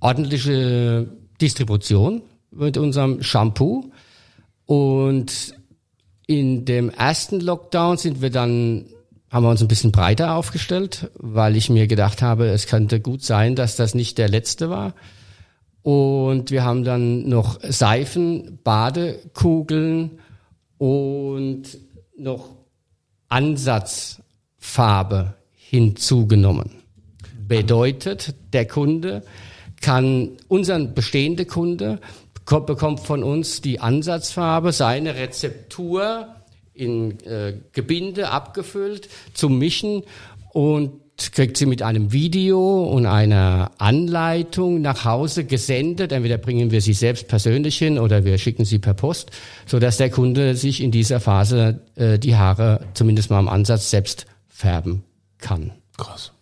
ordentliche 0.00 1.08
Distribution 1.40 2.22
mit 2.50 2.76
unserem 2.76 3.22
Shampoo. 3.22 3.90
Und 4.66 5.54
in 6.26 6.64
dem 6.64 6.90
ersten 6.90 7.40
Lockdown 7.40 7.96
sind 7.96 8.20
wir 8.20 8.30
dann, 8.30 8.86
haben 9.30 9.44
wir 9.44 9.50
uns 9.50 9.60
ein 9.60 9.68
bisschen 9.68 9.92
breiter 9.92 10.34
aufgestellt, 10.34 11.10
weil 11.14 11.56
ich 11.56 11.68
mir 11.68 11.86
gedacht 11.86 12.22
habe, 12.22 12.48
es 12.48 12.66
könnte 12.66 13.00
gut 13.00 13.22
sein, 13.22 13.56
dass 13.56 13.76
das 13.76 13.94
nicht 13.94 14.18
der 14.18 14.28
letzte 14.28 14.70
war. 14.70 14.94
Und 15.82 16.50
wir 16.50 16.64
haben 16.64 16.84
dann 16.84 17.28
noch 17.28 17.60
Seifen, 17.62 18.58
Badekugeln 18.64 20.18
und 20.78 21.62
noch 22.16 22.56
Ansatzfarbe 23.28 25.34
hinzugenommen. 25.54 26.70
Bedeutet, 27.46 28.34
der 28.52 28.66
Kunde 28.66 29.22
kann, 29.80 30.30
unseren 30.48 30.94
bestehende 30.94 31.46
Kunde 31.46 32.00
bekommt 32.44 33.00
von 33.00 33.22
uns 33.22 33.60
die 33.60 33.80
Ansatzfarbe, 33.80 34.72
seine 34.72 35.14
Rezeptur 35.14 36.34
in 36.78 37.20
äh, 37.24 37.54
Gebinde 37.72 38.30
abgefüllt 38.30 39.08
zum 39.34 39.58
Mischen 39.58 40.02
und 40.52 40.92
kriegt 41.32 41.56
sie 41.56 41.66
mit 41.66 41.82
einem 41.82 42.12
Video 42.12 42.84
und 42.84 43.06
einer 43.06 43.72
Anleitung 43.78 44.80
nach 44.80 45.04
Hause 45.04 45.44
gesendet. 45.44 46.12
Entweder 46.12 46.38
bringen 46.38 46.70
wir 46.70 46.80
sie 46.80 46.92
selbst 46.92 47.26
persönlich 47.26 47.76
hin 47.76 47.98
oder 47.98 48.24
wir 48.24 48.38
schicken 48.38 48.64
sie 48.64 48.78
per 48.78 48.94
Post, 48.94 49.30
so 49.66 49.78
dass 49.80 49.96
der 49.96 50.10
Kunde 50.10 50.54
sich 50.54 50.80
in 50.80 50.92
dieser 50.92 51.18
Phase 51.18 51.80
äh, 51.96 52.18
die 52.18 52.36
Haare 52.36 52.86
zumindest 52.94 53.30
mal 53.30 53.38
am 53.38 53.48
Ansatz 53.48 53.90
selbst 53.90 54.26
färben 54.48 55.02
kann. 55.38 55.72
Krass. 55.96 56.32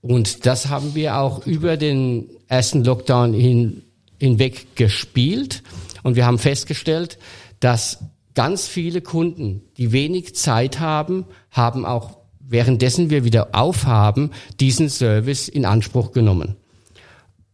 Und 0.00 0.46
das 0.46 0.68
haben 0.68 0.94
wir 0.94 1.18
auch 1.18 1.44
über 1.46 1.76
den 1.76 2.30
ersten 2.46 2.84
Lockdown 2.84 3.34
hin, 3.34 3.82
hinweg 4.20 4.76
gespielt. 4.76 5.64
Und 6.04 6.14
wir 6.14 6.26
haben 6.26 6.38
festgestellt, 6.38 7.18
dass 7.58 7.98
ganz 8.36 8.68
viele 8.68 9.00
Kunden, 9.00 9.62
die 9.76 9.90
wenig 9.90 10.36
Zeit 10.36 10.78
haben, 10.78 11.24
haben 11.50 11.84
auch 11.84 12.18
währenddessen 12.48 13.10
wir 13.10 13.24
wieder 13.24 13.48
aufhaben, 13.52 14.30
diesen 14.60 14.88
Service 14.88 15.48
in 15.48 15.64
Anspruch 15.64 16.12
genommen. 16.12 16.54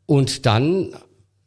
Und 0.05 0.45
dann 0.45 0.95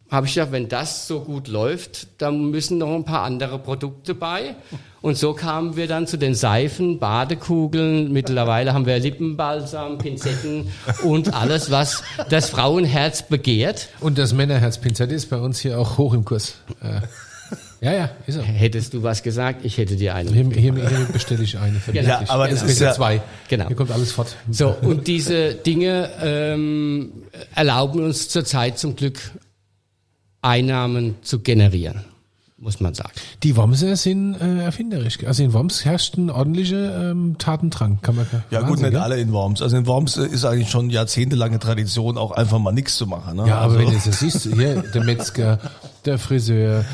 habe 0.09 0.27
ich 0.27 0.33
gesagt, 0.33 0.51
wenn 0.51 0.69
das 0.69 1.07
so 1.07 1.21
gut 1.21 1.47
läuft, 1.47 2.07
dann 2.19 2.49
müssen 2.49 2.77
noch 2.77 2.95
ein 2.95 3.05
paar 3.05 3.23
andere 3.23 3.59
Produkte 3.59 4.15
bei. 4.15 4.55
Und 5.01 5.17
so 5.17 5.33
kamen 5.33 5.75
wir 5.75 5.87
dann 5.87 6.07
zu 6.07 6.17
den 6.17 6.33
Seifen, 6.33 6.99
Badekugeln. 6.99 8.11
Mittlerweile 8.11 8.73
haben 8.73 8.85
wir 8.85 8.97
Lippenbalsam, 8.97 9.97
Pinzetten 9.97 10.69
und 11.03 11.33
alles, 11.33 11.69
was 11.69 12.03
das 12.29 12.49
Frauenherz 12.49 13.27
begehrt. 13.27 13.89
Und 13.99 14.17
das 14.17 14.33
Männerherz 14.33 14.79
Pinzette 14.79 15.13
ist 15.13 15.29
bei 15.29 15.37
uns 15.37 15.59
hier 15.59 15.79
auch 15.79 15.97
hoch 15.97 16.13
im 16.13 16.23
Kurs. 16.23 16.55
Ja, 17.85 17.93
ja, 17.93 18.09
ist 18.25 18.37
er. 18.37 18.41
Hättest 18.41 18.95
du 18.95 19.03
was 19.03 19.21
gesagt, 19.21 19.63
ich 19.63 19.77
hätte 19.77 19.95
dir 19.95 20.15
eine. 20.15 20.31
Hier, 20.31 20.49
hier, 20.49 20.73
hier 20.73 21.07
bestelle 21.13 21.43
ich 21.43 21.55
eine. 21.59 21.79
Für 21.79 21.91
genau. 21.91 22.09
Ja, 22.09 22.23
aber 22.29 22.47
das 22.47 22.61
genau. 22.61 22.71
ist 22.71 22.79
ja 22.79 22.93
zwei. 22.93 23.21
Genau. 23.47 23.67
Hier 23.67 23.75
kommt 23.75 23.91
alles 23.91 24.11
fort. 24.11 24.35
So, 24.49 24.75
und 24.81 25.05
diese 25.05 25.53
Dinge 25.53 26.09
ähm, 26.19 27.11
erlauben 27.53 28.03
uns 28.03 28.27
zurzeit 28.27 28.79
zum 28.79 28.95
Glück 28.95 29.19
Einnahmen 30.41 31.13
zu 31.21 31.41
generieren 31.41 32.05
muss 32.57 32.79
man 32.79 32.93
sagen. 32.93 33.11
Die 33.43 33.57
Wormser 33.57 33.97
sind 33.97 34.35
äh, 34.35 34.63
erfinderisch. 34.63 35.17
Also 35.25 35.43
in 35.43 35.51
Worms 35.51 35.83
herrscht 35.83 36.15
ein 36.15 36.29
ordentlicher 36.29 37.11
ähm, 37.11 37.37
Tatendrang. 37.37 37.99
Kann 38.01 38.15
man 38.15 38.27
ja 38.49 38.61
Wahnsinn, 38.61 38.67
gut, 38.67 38.79
nicht 38.79 38.91
gell? 38.91 39.01
alle 39.01 39.17
in 39.19 39.33
Worms. 39.33 39.61
Also 39.61 39.75
in 39.75 39.85
Worms 39.85 40.17
äh, 40.17 40.25
ist 40.27 40.45
eigentlich 40.45 40.69
schon 40.69 40.89
jahrzehntelange 40.89 41.59
Tradition, 41.59 42.17
auch 42.17 42.31
einfach 42.31 42.59
mal 42.59 42.71
nichts 42.71 42.95
zu 42.95 43.07
machen. 43.07 43.37
Ne? 43.37 43.47
Ja, 43.47 43.57
aber 43.57 43.73
also. 43.73 43.79
wenn 43.79 43.93
du 43.93 44.01
das 44.05 44.19
siehst, 44.19 44.43
hier 44.43 44.83
der 44.83 45.03
Metzger, 45.03 45.59
der 46.05 46.17
Friseur, 46.17 46.85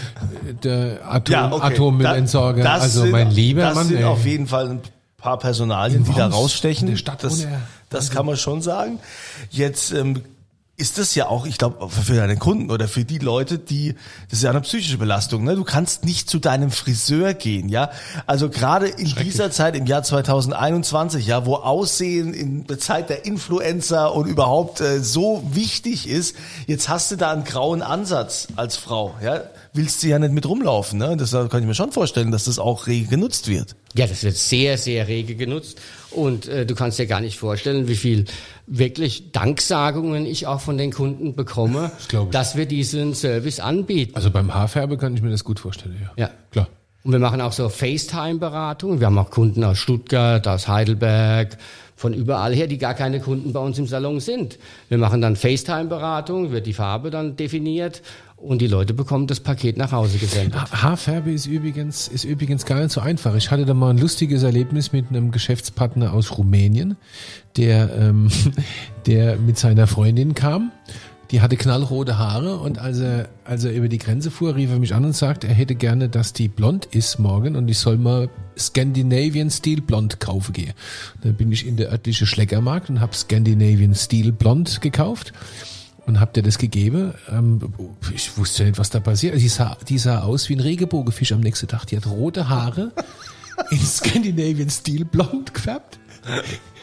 der 0.63 0.99
Atom, 1.07 1.33
ja, 1.33 1.51
okay. 1.51 1.65
Atommüllentsorger, 1.67 2.63
da, 2.63 2.73
also 2.75 3.05
mein 3.05 3.29
lieber 3.29 3.61
das 3.61 3.75
Mann. 3.75 3.83
Das 3.83 3.89
sind 3.89 3.97
ey. 3.99 4.05
auf 4.05 4.25
jeden 4.25 4.47
Fall 4.47 4.67
ein 4.67 4.79
paar 5.17 5.37
Personalien, 5.37 6.03
die 6.03 6.13
da 6.13 6.27
rausstechen. 6.27 6.87
In 6.87 6.93
der 6.93 6.97
Stadt 6.97 7.23
das, 7.23 7.45
das 7.89 8.09
kann 8.09 8.25
man 8.25 8.35
schon 8.35 8.63
sagen. 8.63 8.97
Jetzt 9.51 9.91
ähm, 9.91 10.21
ist 10.81 10.97
das 10.97 11.13
ja 11.13 11.27
auch, 11.27 11.45
ich 11.45 11.59
glaube, 11.59 11.89
für 11.89 12.15
deine 12.15 12.37
Kunden 12.37 12.71
oder 12.71 12.87
für 12.87 13.05
die 13.05 13.19
Leute, 13.19 13.59
die, 13.59 13.93
das 14.29 14.39
ist 14.39 14.43
ja 14.43 14.49
eine 14.49 14.61
psychische 14.61 14.97
Belastung, 14.97 15.43
ne? 15.43 15.55
Du 15.55 15.63
kannst 15.63 16.05
nicht 16.05 16.27
zu 16.27 16.39
deinem 16.39 16.71
Friseur 16.71 17.35
gehen, 17.35 17.69
ja? 17.69 17.91
Also 18.25 18.49
gerade 18.49 18.87
in 18.87 19.13
dieser 19.13 19.51
Zeit, 19.51 19.75
im 19.75 19.85
Jahr 19.85 20.01
2021, 20.01 21.27
ja, 21.27 21.45
wo 21.45 21.55
Aussehen 21.55 22.33
in 22.33 22.65
der 22.65 22.79
Zeit 22.79 23.11
der 23.11 23.25
Influencer 23.25 24.15
und 24.15 24.25
überhaupt 24.25 24.81
äh, 24.81 25.03
so 25.03 25.43
wichtig 25.53 26.09
ist, 26.09 26.35
jetzt 26.65 26.89
hast 26.89 27.11
du 27.11 27.15
da 27.15 27.31
einen 27.31 27.43
grauen 27.43 27.83
Ansatz 27.83 28.47
als 28.55 28.75
Frau, 28.75 29.13
ja? 29.23 29.43
Willst 29.73 30.01
du 30.01 30.07
ja 30.07 30.17
nicht 30.17 30.33
mit 30.33 30.47
rumlaufen, 30.47 30.97
ne? 30.97 31.15
Das 31.15 31.31
kann 31.31 31.61
ich 31.61 31.67
mir 31.67 31.75
schon 31.75 31.91
vorstellen, 31.91 32.31
dass 32.31 32.45
das 32.45 32.57
auch 32.57 32.87
rege 32.87 33.07
genutzt 33.07 33.47
wird. 33.47 33.75
Ja, 33.95 34.07
das 34.07 34.23
wird 34.23 34.35
sehr, 34.35 34.77
sehr 34.77 35.07
rege 35.07 35.35
genutzt. 35.35 35.79
Und 36.11 36.47
äh, 36.47 36.65
du 36.65 36.75
kannst 36.75 36.99
dir 36.99 37.07
gar 37.07 37.21
nicht 37.21 37.37
vorstellen, 37.37 37.87
wie 37.87 37.95
viel 37.95 38.25
wirklich 38.67 39.31
Danksagungen 39.31 40.25
ich 40.25 40.47
auch 40.47 40.61
von 40.61 40.77
den 40.77 40.91
Kunden 40.91 41.35
bekomme, 41.35 41.91
Das 42.11 42.29
dass 42.31 42.57
wir 42.57 42.65
diesen 42.65 43.13
Service 43.13 43.59
anbieten. 43.59 44.15
Also 44.15 44.31
beim 44.31 44.53
Haarfärbe 44.53 44.97
kann 44.97 45.15
ich 45.15 45.21
mir 45.21 45.29
das 45.29 45.43
gut 45.43 45.59
vorstellen, 45.59 45.97
ja. 46.01 46.25
Ja. 46.25 46.29
Klar. 46.51 46.67
Und 47.03 47.13
wir 47.13 47.19
machen 47.19 47.41
auch 47.41 47.51
so 47.51 47.67
FaceTime-Beratungen. 47.67 48.99
Wir 48.99 49.07
haben 49.07 49.17
auch 49.17 49.31
Kunden 49.31 49.63
aus 49.63 49.79
Stuttgart, 49.79 50.47
aus 50.47 50.67
Heidelberg, 50.67 51.57
von 51.95 52.13
überall 52.13 52.53
her, 52.53 52.67
die 52.67 52.77
gar 52.77 52.93
keine 52.93 53.19
Kunden 53.19 53.53
bei 53.53 53.59
uns 53.59 53.77
im 53.77 53.87
Salon 53.87 54.19
sind. 54.19 54.57
Wir 54.89 54.97
machen 54.97 55.21
dann 55.21 55.35
FaceTime-Beratung, 55.35 56.51
wird 56.51 56.65
die 56.65 56.73
Farbe 56.73 57.11
dann 57.11 57.35
definiert 57.35 58.01
und 58.41 58.61
die 58.61 58.67
Leute 58.67 58.93
bekommen 58.93 59.27
das 59.27 59.39
Paket 59.39 59.77
nach 59.77 59.91
Hause 59.91 60.17
gesendet. 60.17 60.59
Ha- 60.59 60.81
Haarfärbe 60.83 61.31
ist 61.31 61.45
übrigens, 61.45 62.07
ist 62.07 62.23
übrigens 62.23 62.65
gar 62.65 62.79
nicht 62.79 62.91
so 62.91 63.01
einfach. 63.01 63.35
Ich 63.35 63.51
hatte 63.51 63.65
da 63.65 63.73
mal 63.73 63.91
ein 63.91 63.97
lustiges 63.97 64.43
Erlebnis 64.43 64.91
mit 64.91 65.09
einem 65.09 65.31
Geschäftspartner 65.31 66.11
aus 66.13 66.37
Rumänien, 66.37 66.97
der, 67.57 67.95
ähm, 67.95 68.29
der 69.05 69.37
mit 69.37 69.57
seiner 69.57 69.87
Freundin 69.87 70.33
kam. 70.33 70.71
Die 71.29 71.39
hatte 71.39 71.55
knallrote 71.55 72.17
Haare 72.17 72.57
und 72.57 72.77
als 72.79 72.99
er, 72.99 73.29
als 73.45 73.63
er 73.63 73.71
über 73.71 73.87
die 73.87 73.99
Grenze 73.99 74.31
fuhr, 74.31 74.53
rief 74.57 74.69
er 74.69 74.79
mich 74.79 74.93
an 74.93 75.05
und 75.05 75.15
sagte, 75.15 75.47
er 75.47 75.53
hätte 75.53 75.75
gerne, 75.75 76.09
dass 76.09 76.33
die 76.33 76.49
blond 76.49 76.87
ist 76.87 77.19
morgen 77.19 77.55
und 77.55 77.69
ich 77.69 77.77
soll 77.77 77.95
mal 77.97 78.27
Scandinavian 78.57 79.49
Steel 79.49 79.79
Blond 79.81 80.19
kaufen 80.19 80.51
gehen. 80.51 80.73
Dann 81.21 81.35
bin 81.35 81.49
ich 81.53 81.65
in 81.65 81.77
der 81.77 81.89
örtliche 81.89 82.25
Schleckermarkt 82.25 82.89
und 82.89 82.99
habe 82.99 83.15
Scandinavian 83.15 83.95
Steel 83.95 84.33
Blond 84.33 84.81
gekauft 84.81 85.31
und 86.05 86.19
hab 86.19 86.33
dir 86.33 86.43
das 86.43 86.57
gegeben. 86.57 87.13
Ähm, 87.29 87.73
ich 88.13 88.37
wusste 88.37 88.63
nicht, 88.63 88.77
was 88.77 88.89
da 88.89 88.99
passiert. 88.99 89.35
Die 89.35 89.47
sah, 89.47 89.77
die 89.87 89.97
sah 89.97 90.21
aus 90.21 90.49
wie 90.49 90.55
ein 90.55 90.59
Regenbogenfisch 90.59 91.31
am 91.31 91.41
nächsten 91.41 91.67
Tag. 91.67 91.85
Die 91.85 91.97
hat 91.97 92.07
rote 92.07 92.49
Haare 92.49 92.91
in 93.71 93.79
Scandinavian 93.79 94.69
Steel 94.69 95.05
blond 95.05 95.53
gefärbt. 95.53 95.99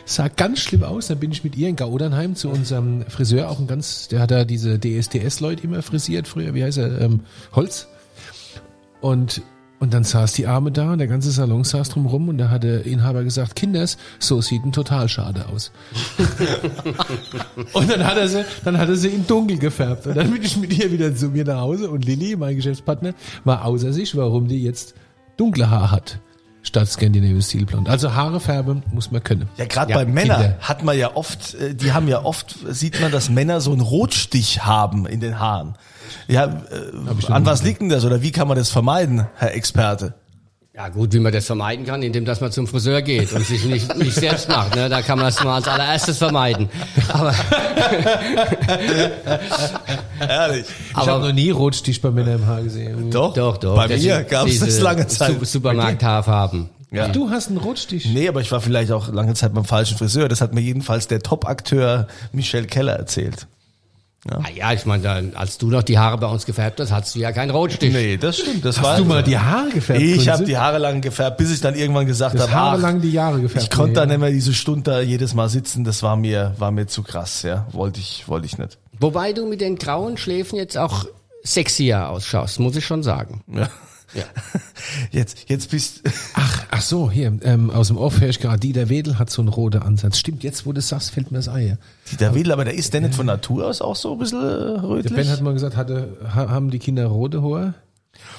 Sah 0.05 0.29
ganz 0.29 0.61
schlimm 0.61 0.85
aus. 0.85 1.09
Dann 1.09 1.19
bin 1.19 1.33
ich 1.33 1.45
mit 1.45 1.57
ihr 1.57 1.69
in 1.69 1.77
Gaudernheim 1.77 2.35
zu 2.35 2.49
unserem 2.49 3.03
Friseur, 3.09 3.51
auch 3.51 3.59
ein 3.59 3.67
ganz, 3.67 4.09
der 4.09 4.21
hat 4.21 4.31
da 4.31 4.45
diese 4.45 4.79
DSDS-Leute 4.79 5.65
immer 5.65 5.83
frisiert 5.83 6.27
früher, 6.27 6.55
wie 6.55 6.65
heißt 6.65 6.79
er, 6.79 7.01
ähm, 7.01 7.21
Holz. 7.53 7.89
Und, 9.01 9.43
und 9.81 9.95
dann 9.95 10.05
saß 10.05 10.33
die 10.33 10.47
Arme 10.47 10.73
da 10.73 10.93
und 10.93 10.99
der 10.99 11.07
ganze 11.07 11.31
Salon 11.31 11.65
saß 11.65 11.91
drum 11.91 12.07
rum 12.07 12.29
und 12.29 12.39
da 12.39 12.51
hat 12.51 12.65
der 12.65 12.85
Inhaber 12.85 13.23
gesagt, 13.23 13.55
Kinders, 13.55 13.97
so 14.19 14.41
sieht 14.41 14.65
ein 14.65 14.73
Totalschade 14.73 15.47
aus. 15.49 15.71
Und 17.73 17.91
dann 17.91 18.05
hat 18.05 18.17
er 18.17 18.29
sie, 18.29 18.45
dann 18.65 18.79
hat 18.79 18.89
er 18.89 18.97
sie 18.97 19.09
in 19.09 19.27
dunkel 19.27 19.59
gefärbt. 19.59 20.07
Und 20.07 20.17
dann 20.17 20.31
bin 20.31 20.43
ich 20.43 20.57
mit 20.57 20.77
ihr 20.77 20.91
wieder 20.91 21.15
zu 21.15 21.29
mir 21.29 21.45
nach 21.45 21.61
Hause 21.61 21.91
und 21.91 22.05
Lilly, 22.05 22.37
mein 22.37 22.57
Geschäftspartner, 22.57 23.15
war 23.45 23.65
außer 23.65 23.93
sich, 23.93 24.17
warum 24.17 24.49
die 24.49 24.63
jetzt 24.63 24.95
dunkle 25.37 25.71
Haar 25.71 25.91
hat 25.91 26.19
statt 26.63 26.89
Scandinavian 26.89 27.43
Steel 27.43 27.65
Blond. 27.65 27.89
Also 27.89 28.15
Haare 28.15 28.41
färben 28.41 28.83
muss 28.93 29.11
man 29.11 29.23
können. 29.23 29.49
Ja, 29.57 29.65
gerade 29.65 29.93
Ja, 29.93 29.99
bei 29.99 30.07
Männern 30.07 30.55
hat 30.61 30.83
man 30.83 30.99
ja 30.99 31.17
oft, 31.17 31.55
äh, 31.55 31.75
die 31.75 31.93
haben 31.93 32.09
ja 32.09 32.25
oft, 32.25 32.57
sieht 32.69 33.01
man, 33.01 33.11
dass 33.11 33.31
Männer 33.31 33.61
so 33.61 33.73
einen 33.73 33.81
Rotstich 33.81 34.65
haben 34.65 35.07
in 35.07 35.21
den 35.21 35.39
Haaren. 35.39 35.75
Ja, 36.29 36.45
äh, 36.45 37.33
an 37.33 37.47
was 37.47 37.63
liegt 37.63 37.81
denn 37.81 37.89
das 37.89 38.05
oder 38.05 38.23
wie 38.23 38.33
kann 38.33 38.49
man 38.49 38.57
das 38.57 38.71
vermeiden, 38.71 39.27
Herr 39.37 39.55
Experte? 39.55 40.15
Ja 40.75 40.89
gut, 40.91 41.13
wie 41.13 41.19
man 41.19 41.33
das 41.33 41.47
vermeiden 41.47 41.85
kann, 41.87 42.03
indem 42.05 42.25
dass 42.25 42.41
man 42.41 42.53
zum 42.53 42.69
Friseur 42.69 43.03
geht 43.03 43.33
und 43.33 43.45
sich 43.45 43.65
nicht, 43.65 43.97
nicht 43.97 44.15
selbst 44.15 44.49
macht. 44.49 44.77
Ne? 44.77 44.89
Da 44.89 45.03
kann 45.03 45.19
man 45.19 45.27
das 45.27 45.43
mal 45.43 45.57
als 45.57 45.67
allererstes 45.67 46.19
vermeiden. 46.19 46.69
Aber, 47.09 47.35
Ehrlich. 50.21 50.67
Ich 50.91 50.97
habe 50.97 51.27
noch 51.27 51.33
nie 51.33 51.51
Rotstich 51.51 52.01
bei 52.01 52.11
Männern 52.11 52.41
im 52.41 52.47
Haar 52.47 52.63
gesehen. 52.63 53.11
Doch, 53.11 53.35
doch, 53.35 53.57
doch. 53.57 53.77
Bei 53.77 53.89
Das 53.89 54.03
mir 54.03 54.23
gab 54.25 54.47
es 54.47 54.61
das 54.61 54.81
lange 54.81 55.07
Zeit. 55.09 55.39
Su- 55.39 55.45
Supermarkt-Haarfarben. 55.45 56.71
Ja. 56.91 57.07
Ach, 57.09 57.13
du 57.13 57.31
hast 57.31 57.49
einen 57.49 57.59
Rotstich. 57.59 58.07
Nee, 58.07 58.29
aber 58.29 58.41
ich 58.41 58.51
war 58.51 58.61
vielleicht 58.61 58.93
auch 58.93 59.13
lange 59.13 59.35
Zeit 59.35 59.53
beim 59.55 59.65
falschen 59.65 59.99
Friseur. 59.99 60.29
Das 60.29 60.41
hat 60.41 60.55
mir 60.55 60.61
jedenfalls 60.61 61.07
der 61.07 61.21
Top-Akteur 61.21 62.07
Michel 62.33 62.67
Keller 62.67 62.95
erzählt. 62.95 63.47
Ah 64.29 64.43
ja, 64.55 64.73
ich 64.73 64.85
meine, 64.85 65.31
als 65.37 65.59
du 65.59 65.69
noch 65.71 65.83
die 65.85 65.99
Haare 65.99 66.19
bei 66.19 66.27
uns 66.27 66.45
gefärbt 66.45 66.81
hast, 66.81 66.91
hattest 66.93 67.15
du 67.15 67.21
ja 67.21 67.31
keinen 67.33 67.51
Rotstich. 67.51 67.93
Nee, 67.93 68.17
das 68.17 68.39
stimmt. 68.39 68.65
Das 68.65 68.77
Hast 68.79 68.85
war 68.85 68.97
du 68.99 69.05
mal 69.05 69.23
die 69.23 69.39
Haare 69.39 69.71
gefärbt? 69.71 70.03
Ich 70.03 70.29
habe 70.29 70.45
die 70.45 70.59
Haare 70.59 70.79
lang 70.79 71.01
gefärbt, 71.01 71.39
bis 71.39 71.53
ich 71.53 71.61
dann 71.61 71.75
irgendwann 71.77 72.07
gesagt 72.07 72.39
habe, 72.39 72.53
Haare 72.53 72.77
ach, 72.77 72.81
lang 72.83 73.01
die 73.01 73.13
Jahre 73.13 73.41
gefärbt. 73.41 73.63
ich 73.65 73.71
konnte 73.71 73.91
Nee. 73.91 73.95
dann 73.95 74.09
nicht 74.09 74.19
mehr 74.19 74.31
diese 74.31 74.53
Stunde 74.55 74.83
da 74.91 75.01
jedes 75.01 75.35
Mal 75.35 75.49
sitzen. 75.49 75.85
Das 75.85 76.03
war 76.03 76.17
mir, 76.17 76.55
war 76.59 76.73
mir 76.73 76.87
zu 76.89 77.03
krass. 77.05 77.43
Ja, 77.43 77.67
wollte 77.73 78.01
ich, 78.01 78.27
wollte 78.29 78.47
ich 78.47 78.59
nicht. 78.59 78.77
Wobei 79.01 79.33
du 79.33 79.47
mit 79.47 79.61
den 79.61 79.77
grauen 79.77 80.17
Schläfen 80.17 80.57
jetzt 80.57 80.77
auch 80.77 81.07
sexier 81.45 82.09
ausschaust, 82.09 82.59
muss 82.59 82.75
ich 82.77 82.85
schon 82.85 83.03
sagen. 83.05 83.43
Ja. 83.55 83.69
Ja. 84.15 84.25
Jetzt, 85.11 85.49
jetzt 85.49 85.71
bist. 85.71 86.03
Ach, 86.35 86.65
ach 86.71 86.81
so, 86.81 87.11
hier, 87.11 87.37
ähm, 87.43 87.71
aus 87.71 87.89
dem 87.89 87.99
Off 87.99 88.21
höre 88.21 88.31
ich 88.31 88.41
gerade, 88.41 88.59
Dieter 88.59 88.89
Wedel 88.89 89.19
hat 89.19 89.31
so 89.31 89.43
einen 89.43 89.49
roten 89.49 89.83
Ansatz. 89.83 90.19
Stimmt, 90.19 90.43
jetzt 90.43 90.65
wo 90.65 90.71
du 90.71 90.77
das 90.77 90.89
sagst, 90.89 91.11
fällt 91.11 91.31
mir 91.31 91.39
das 91.39 91.49
ein. 91.49 91.79
Dieter 92.11 92.35
Wedel, 92.35 92.53
aber 92.53 92.65
der 92.65 92.75
ist 92.75 92.95
der 92.95 93.03
nicht 93.03 93.15
von 93.15 93.27
Natur 93.27 93.67
aus 93.67 93.83
auch 93.83 93.97
so 93.97 94.13
ein 94.13 94.19
bisschen 94.19 94.41
äh, 94.41 94.45
Der 94.45 94.83
rötlich? 94.83 95.15
Ben 95.15 95.29
hat 95.29 95.43
mal 95.43 95.53
gesagt, 95.53 95.77
hatte, 95.77 96.17
ha, 96.25 96.49
haben 96.49 96.71
die 96.71 96.79
Kinder 96.79 97.07
rote 97.07 97.43
Haare? 97.43 97.75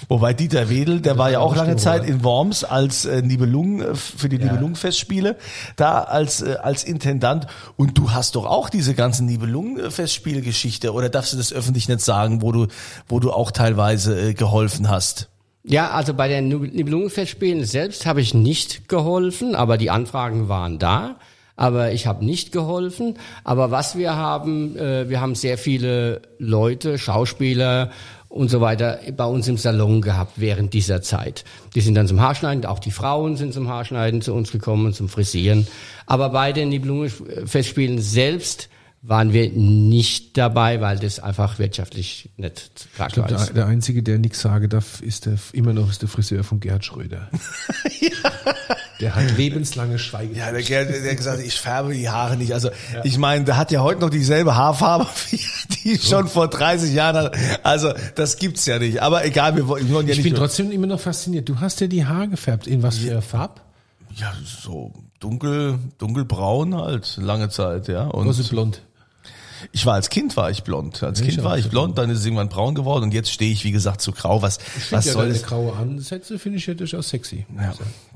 Wobei 0.08 0.34
Dieter 0.34 0.70
Wedel, 0.70 1.02
der 1.02 1.18
war 1.18 1.30
ja 1.30 1.40
auch 1.40 1.56
lange 1.56 1.76
Zeit 1.76 2.06
in 2.06 2.24
Worms 2.24 2.64
als 2.64 3.06
äh, 3.06 3.22
Nibelungen 3.22 3.82
äh, 3.82 3.96
für 3.96 4.30
die 4.30 4.38
Nibelungen-Festspiele, 4.38 5.38
da 5.76 6.04
als 6.04 6.42
äh, 6.42 6.56
als 6.62 6.84
Intendant. 6.84 7.48
Und 7.76 7.98
du 7.98 8.12
hast 8.12 8.36
doch 8.36 8.46
auch 8.46 8.70
diese 8.70 8.94
ganzen 8.94 9.26
Nibelungen-Festspielgeschichte, 9.28 10.94
oder 10.94 11.10
darfst 11.10 11.34
du 11.34 11.38
das 11.38 11.54
öffentlich 11.54 11.88
nicht 11.88 12.02
sagen, 12.02 12.42
wo 12.42 12.52
du 12.52 12.68
wo 13.08 13.20
du 13.20 13.32
auch 13.32 13.52
teilweise 13.52 14.20
äh, 14.30 14.34
geholfen 14.34 14.90
hast? 14.90 15.29
Ja, 15.70 15.92
also 15.92 16.16
bei 16.16 16.28
den 16.28 16.48
Nibelungenfestspielen 16.48 17.64
selbst 17.64 18.08
habe 18.08 18.22
ich 18.22 18.34
nicht 18.34 18.90
geholfen, 18.90 19.54
aber 19.54 19.78
die 19.78 19.92
Anfragen 19.92 20.50
waren 20.50 20.80
da. 20.80 21.18
Aber 21.56 21.92
ich 21.92 22.08
habe 22.08 22.26
nicht 22.26 22.52
geholfen. 22.52 23.20
Aber 23.44 23.70
was 23.70 23.96
wir 23.96 24.16
haben, 24.16 24.76
äh, 24.78 25.10
wir 25.10 25.22
haben 25.22 25.36
sehr 25.36 25.60
viele 25.60 26.24
Leute, 26.40 26.98
Schauspieler 26.98 27.92
und 28.30 28.50
so 28.50 28.62
weiter 28.62 29.00
bei 29.16 29.26
uns 29.26 29.48
im 29.48 29.58
Salon 29.58 30.02
gehabt 30.02 30.34
während 30.38 30.74
dieser 30.74 31.04
Zeit. 31.04 31.44
Die 31.76 31.82
sind 31.82 31.94
dann 31.94 32.08
zum 32.08 32.20
Haarschneiden, 32.20 32.66
auch 32.66 32.80
die 32.80 32.90
Frauen 32.90 33.38
sind 33.38 33.54
zum 33.54 33.68
Haarschneiden 33.68 34.24
zu 34.24 34.34
uns 34.34 34.52
gekommen, 34.52 34.94
zum 34.94 35.08
Frisieren. 35.08 35.68
Aber 36.08 36.30
bei 36.30 36.52
den 36.52 36.70
Nibelungenfestspielen 36.70 38.00
selbst 38.00 38.70
waren 39.02 39.32
wir 39.32 39.50
nicht 39.52 40.38
dabei, 40.38 40.82
weil 40.82 41.00
das 41.00 41.20
einfach 41.20 41.58
wirtschaftlich 41.58 42.30
nicht 42.38 42.72
Ich 42.92 42.98
tragbar 42.98 43.28
glaube, 43.28 43.42
ist. 43.42 43.48
der, 43.48 43.54
der 43.56 43.66
Einzige, 43.68 44.04
der 44.04 44.20
nichts 44.20 44.42
sagen 44.42 44.68
darf, 44.70 45.02
ist 45.02 45.26
der, 45.26 45.36
immer 45.54 45.72
noch 45.74 45.90
ist 45.90 46.02
der 46.02 46.10
Friseur 46.10 46.44
von 46.44 46.60
Gerhard 46.60 46.84
Schröder. 46.86 47.30
Der 49.00 49.16
hat 49.16 49.38
lebenslange 49.38 49.98
Schweigen. 49.98 50.36
Ja, 50.36 50.52
der, 50.52 50.62
Gerd, 50.62 50.90
der 50.90 51.10
hat 51.12 51.16
gesagt, 51.18 51.42
ich 51.42 51.58
färbe 51.58 51.94
die 51.94 52.10
Haare 52.10 52.36
nicht. 52.36 52.54
Also 52.54 52.70
ich 53.06 53.18
meine, 53.18 53.46
der 53.46 53.56
hat 53.56 53.72
ja 53.72 53.80
heute 53.82 54.02
noch 54.02 54.10
dieselbe 54.10 54.58
Haarfarbe, 54.58 55.08
wie 55.30 55.40
die 55.86 55.98
schon 55.98 56.28
vor 56.28 56.50
30 56.50 56.94
Jahren 56.94 57.16
hat. 57.16 57.38
Also 57.64 57.94
das 58.16 58.36
gibt's 58.38 58.66
ja 58.66 58.78
nicht. 58.78 59.02
Aber 59.02 59.24
egal, 59.24 59.56
wir 59.56 59.70
wollen 59.70 59.88
ja 59.90 60.00
ich 60.02 60.18
nicht 60.18 60.24
bin 60.24 60.34
nur- 60.34 60.42
trotzdem 60.42 60.70
immer 60.72 60.88
noch 60.88 61.00
fasziniert. 61.00 61.48
Du 61.48 61.62
hast 61.62 61.80
ja 61.80 61.88
die 61.88 62.06
Haare 62.06 62.28
gefärbt. 62.28 62.68
In 62.68 62.84
was 62.84 62.98
für 62.98 63.22
Farb? 63.22 63.62
Ja, 64.18 64.34
so 64.44 64.92
dunkel, 65.22 65.80
dunkelbraun 65.98 66.76
halt, 66.76 67.16
lange 67.22 67.48
Zeit, 67.48 67.88
ja. 67.88 68.04
Und 68.04 68.26
Große 68.26 68.44
blond. 68.50 68.82
Ich 69.72 69.86
war 69.86 69.94
als 69.96 70.10
Kind 70.10 70.36
war 70.38 70.50
ich 70.50 70.64
blond. 70.64 71.04
Als 71.04 71.20
Ich 71.22 71.30
Kind 71.30 71.44
war 71.44 71.58
ich 71.58 71.70
blond, 71.70 71.98
dann 71.98 72.10
ist 72.10 72.20
es 72.20 72.26
irgendwann 72.26 72.50
braun 72.50 72.76
geworden 72.76 73.04
und 73.06 73.14
jetzt 73.14 73.32
stehe 73.32 73.52
ich, 73.52 73.64
wie 73.64 73.72
gesagt, 73.72 74.02
zu 74.02 74.12
grau. 74.12 74.42
Was, 74.42 74.60
was 74.90 75.06
ja, 75.06 75.14
soll 75.14 75.30
das? 75.30 75.44
graue 75.44 75.74
Ansätze 75.76 76.40
finde 76.40 76.58
ich 76.60 76.66
ja 76.68 76.74
durchaus 76.74 77.10
sexy. 77.10 77.46
Ja, 77.58 77.74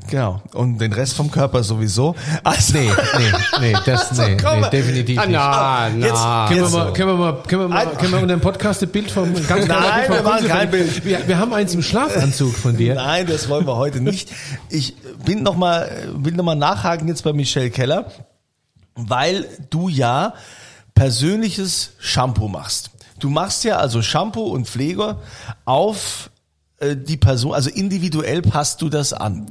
genau. 0.09 0.41
Und 0.53 0.77
den 0.79 0.93
Rest 0.93 1.13
vom 1.15 1.29
Körper 1.31 1.63
sowieso. 1.63 2.15
Also, 2.43 2.73
Nee, 2.73 2.89
nee, 3.17 3.31
nee, 3.59 3.75
das, 3.85 4.11
nee, 4.17 4.37
komm 4.41 4.55
nee 4.55 4.61
mal. 4.61 4.69
definitiv 4.69 5.19
Ah, 5.19 5.25
nicht. 5.25 5.33
na, 5.33 5.87
Jetzt- 6.07 6.13
na. 6.13 6.47
Können 6.47 6.61
wir, 6.61 6.69
mal, 6.69 6.93
können 6.93 7.09
wir 7.09 7.17
mal, 7.17 7.43
können 7.47 7.61
wir 7.61 7.67
mal, 7.67 7.85
können 7.97 8.11
wir 8.13 8.21
unter 8.21 8.35
dem 8.35 8.41
Podcast 8.41 8.81
ein 8.83 8.89
Bild 8.89 9.11
vom, 9.11 9.33
ganz 9.47 9.67
Nein, 9.67 10.09
wir 10.09 10.21
machen 10.23 10.47
kein 10.47 10.71
Bild. 10.71 11.03
Wir, 11.05 11.27
wir 11.27 11.37
haben 11.37 11.53
eins 11.53 11.73
im 11.73 11.81
Schlafanzug 11.81 12.55
von 12.55 12.77
dir. 12.77 12.95
Nein, 12.95 13.27
das 13.27 13.49
wollen 13.49 13.65
wir 13.67 13.75
heute 13.75 14.01
nicht. 14.01 14.29
Ich 14.69 14.95
bin 15.25 15.43
noch 15.43 15.55
mal, 15.55 15.89
will 16.15 16.33
noch 16.33 16.43
mal 16.43 16.55
nachhaken 16.55 17.07
jetzt 17.07 17.23
bei 17.23 17.33
Michelle 17.33 17.69
Keller, 17.69 18.11
weil 18.95 19.45
du 19.69 19.89
ja 19.89 20.33
persönliches 20.93 21.91
Shampoo 21.99 22.47
machst. 22.47 22.91
Du 23.19 23.29
machst 23.29 23.63
ja 23.63 23.77
also 23.77 24.01
Shampoo 24.01 24.43
und 24.43 24.67
Pflege 24.67 25.17
auf 25.65 26.29
äh, 26.79 26.95
die 26.95 27.17
Person, 27.17 27.53
also 27.53 27.69
individuell 27.69 28.41
passt 28.41 28.81
du 28.81 28.89
das 28.89 29.13
an. 29.13 29.47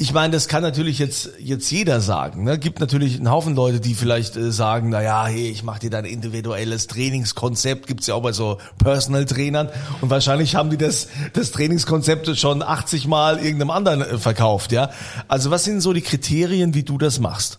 Ich 0.00 0.12
meine, 0.12 0.32
das 0.32 0.46
kann 0.46 0.62
natürlich 0.62 1.00
jetzt 1.00 1.30
jetzt 1.40 1.68
jeder 1.72 2.00
sagen. 2.00 2.44
Ne? 2.44 2.56
Gibt 2.56 2.78
natürlich 2.78 3.16
einen 3.16 3.30
Haufen 3.30 3.56
Leute, 3.56 3.80
die 3.80 3.94
vielleicht 3.94 4.36
äh, 4.36 4.52
sagen, 4.52 4.90
na 4.90 5.02
ja, 5.02 5.26
hey, 5.26 5.48
ich 5.48 5.64
mache 5.64 5.80
dir 5.80 5.90
dein 5.90 6.04
individuelles 6.04 6.86
Trainingskonzept. 6.86 7.88
Gibt's 7.88 8.06
ja 8.06 8.14
auch 8.14 8.22
bei 8.22 8.30
so 8.30 8.58
Personal 8.78 9.24
Trainern 9.24 9.68
und 10.00 10.10
wahrscheinlich 10.10 10.54
haben 10.54 10.70
die 10.70 10.76
das 10.76 11.08
das 11.32 11.50
Trainingskonzept 11.50 12.36
schon 12.38 12.62
80 12.62 13.08
Mal 13.08 13.38
irgendeinem 13.38 13.70
anderen 13.70 14.02
äh, 14.02 14.18
verkauft, 14.18 14.70
ja. 14.70 14.90
Also 15.26 15.50
was 15.50 15.64
sind 15.64 15.80
so 15.80 15.92
die 15.92 16.02
Kriterien, 16.02 16.74
wie 16.74 16.84
du 16.84 16.96
das 16.96 17.18
machst? 17.18 17.58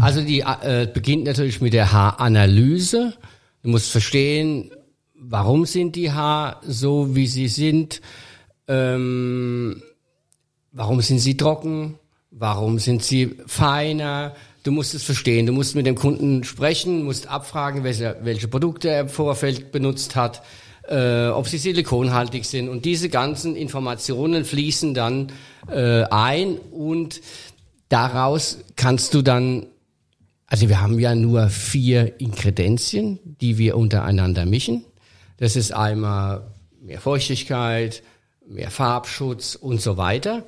Also 0.00 0.20
die 0.22 0.40
äh, 0.40 0.88
beginnt 0.92 1.24
natürlich 1.24 1.60
mit 1.60 1.72
der 1.72 1.92
Haaranalyse. 1.92 3.14
Du 3.62 3.70
musst 3.70 3.90
verstehen, 3.90 4.70
warum 5.14 5.66
sind 5.66 5.96
die 5.96 6.12
Haar 6.12 6.60
so, 6.66 7.14
wie 7.16 7.26
sie 7.26 7.48
sind. 7.48 8.00
Ähm, 8.68 9.82
warum 10.72 11.00
sind 11.00 11.18
sie 11.18 11.36
trocken? 11.36 11.98
Warum 12.30 12.78
sind 12.78 13.02
sie 13.02 13.36
feiner? 13.46 14.34
Du 14.62 14.70
musst 14.70 14.94
es 14.94 15.02
verstehen. 15.02 15.46
Du 15.46 15.52
musst 15.52 15.74
mit 15.74 15.86
dem 15.86 15.94
Kunden 15.94 16.44
sprechen, 16.44 17.04
musst 17.04 17.26
abfragen, 17.26 17.84
welche, 17.84 18.16
welche 18.22 18.48
Produkte 18.48 18.90
er 18.90 19.00
im 19.00 19.08
Vorfeld 19.08 19.72
benutzt 19.72 20.14
hat, 20.14 20.42
äh, 20.88 21.28
ob 21.28 21.48
sie 21.48 21.58
silikonhaltig 21.58 22.44
sind. 22.44 22.68
Und 22.68 22.84
diese 22.84 23.08
ganzen 23.08 23.56
Informationen 23.56 24.44
fließen 24.44 24.94
dann 24.94 25.32
äh, 25.70 26.04
ein 26.04 26.58
und 26.58 27.20
daraus 27.88 28.58
kannst 28.76 29.14
du 29.14 29.22
dann, 29.22 29.66
also 30.48 30.68
wir 30.68 30.80
haben 30.80 30.98
ja 30.98 31.14
nur 31.14 31.50
vier 31.50 32.20
Inkredenzien, 32.20 33.18
die 33.22 33.58
wir 33.58 33.76
untereinander 33.76 34.46
mischen. 34.46 34.84
Das 35.36 35.56
ist 35.56 35.72
einmal 35.72 36.54
mehr 36.80 37.00
Feuchtigkeit, 37.00 38.02
mehr 38.48 38.70
Farbschutz 38.70 39.54
und 39.54 39.82
so 39.82 39.98
weiter. 39.98 40.44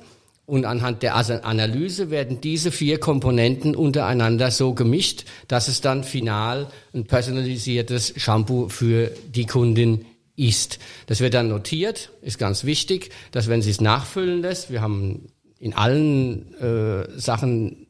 Und 0.47 0.65
anhand 0.65 1.03
der 1.03 1.15
Analyse 1.15 2.09
werden 2.09 2.41
diese 2.41 2.71
vier 2.71 2.99
Komponenten 2.99 3.75
untereinander 3.75 4.49
so 4.49 4.73
gemischt, 4.73 5.25
dass 5.47 5.67
es 5.67 5.81
dann 5.81 6.03
final 6.03 6.67
ein 6.93 7.05
personalisiertes 7.05 8.15
Shampoo 8.17 8.69
für 8.69 9.11
die 9.33 9.45
Kundin 9.45 10.05
ist. 10.35 10.79
Das 11.05 11.19
wird 11.19 11.35
dann 11.35 11.47
notiert, 11.47 12.09
ist 12.23 12.39
ganz 12.39 12.63
wichtig, 12.63 13.11
dass 13.31 13.47
wenn 13.47 13.61
sie 13.61 13.69
es 13.69 13.81
nachfüllen 13.81 14.41
lässt, 14.41 14.71
wir 14.71 14.81
haben 14.81 15.27
in 15.59 15.73
allen 15.73 16.53
äh, 16.55 17.07
Sachen 17.17 17.85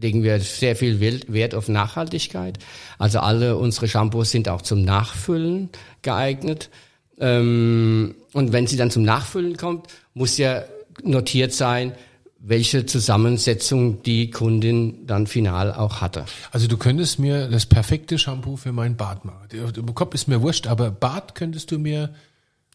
legen 0.00 0.22
wir 0.22 0.40
sehr 0.40 0.76
viel 0.76 1.00
Wert 1.00 1.54
auf 1.54 1.68
Nachhaltigkeit. 1.68 2.58
Also 2.98 3.20
alle 3.20 3.56
unsere 3.56 3.88
Shampoos 3.88 4.30
sind 4.30 4.48
auch 4.48 4.62
zum 4.62 4.82
Nachfüllen 4.82 5.70
geeignet. 6.02 6.70
Ähm, 7.18 8.14
und 8.32 8.52
wenn 8.52 8.66
sie 8.66 8.76
dann 8.76 8.90
zum 8.90 9.02
Nachfüllen 9.02 9.56
kommt, 9.56 9.86
muss 10.14 10.38
ja 10.38 10.64
notiert 11.02 11.52
sein, 11.52 11.92
welche 12.38 12.86
Zusammensetzung 12.86 14.02
die 14.02 14.30
Kundin 14.30 15.06
dann 15.06 15.26
final 15.26 15.74
auch 15.74 16.00
hatte. 16.00 16.26
Also 16.52 16.68
du 16.68 16.76
könntest 16.76 17.18
mir 17.18 17.48
das 17.48 17.66
perfekte 17.66 18.18
Shampoo 18.18 18.56
für 18.56 18.72
mein 18.72 18.96
Bart 18.96 19.24
machen. 19.24 19.48
Der 19.52 19.82
Kopf 19.94 20.14
ist 20.14 20.28
mir 20.28 20.42
wurscht, 20.42 20.66
aber 20.66 20.90
Bart 20.90 21.34
könntest 21.34 21.72
du 21.72 21.78
mir. 21.78 22.14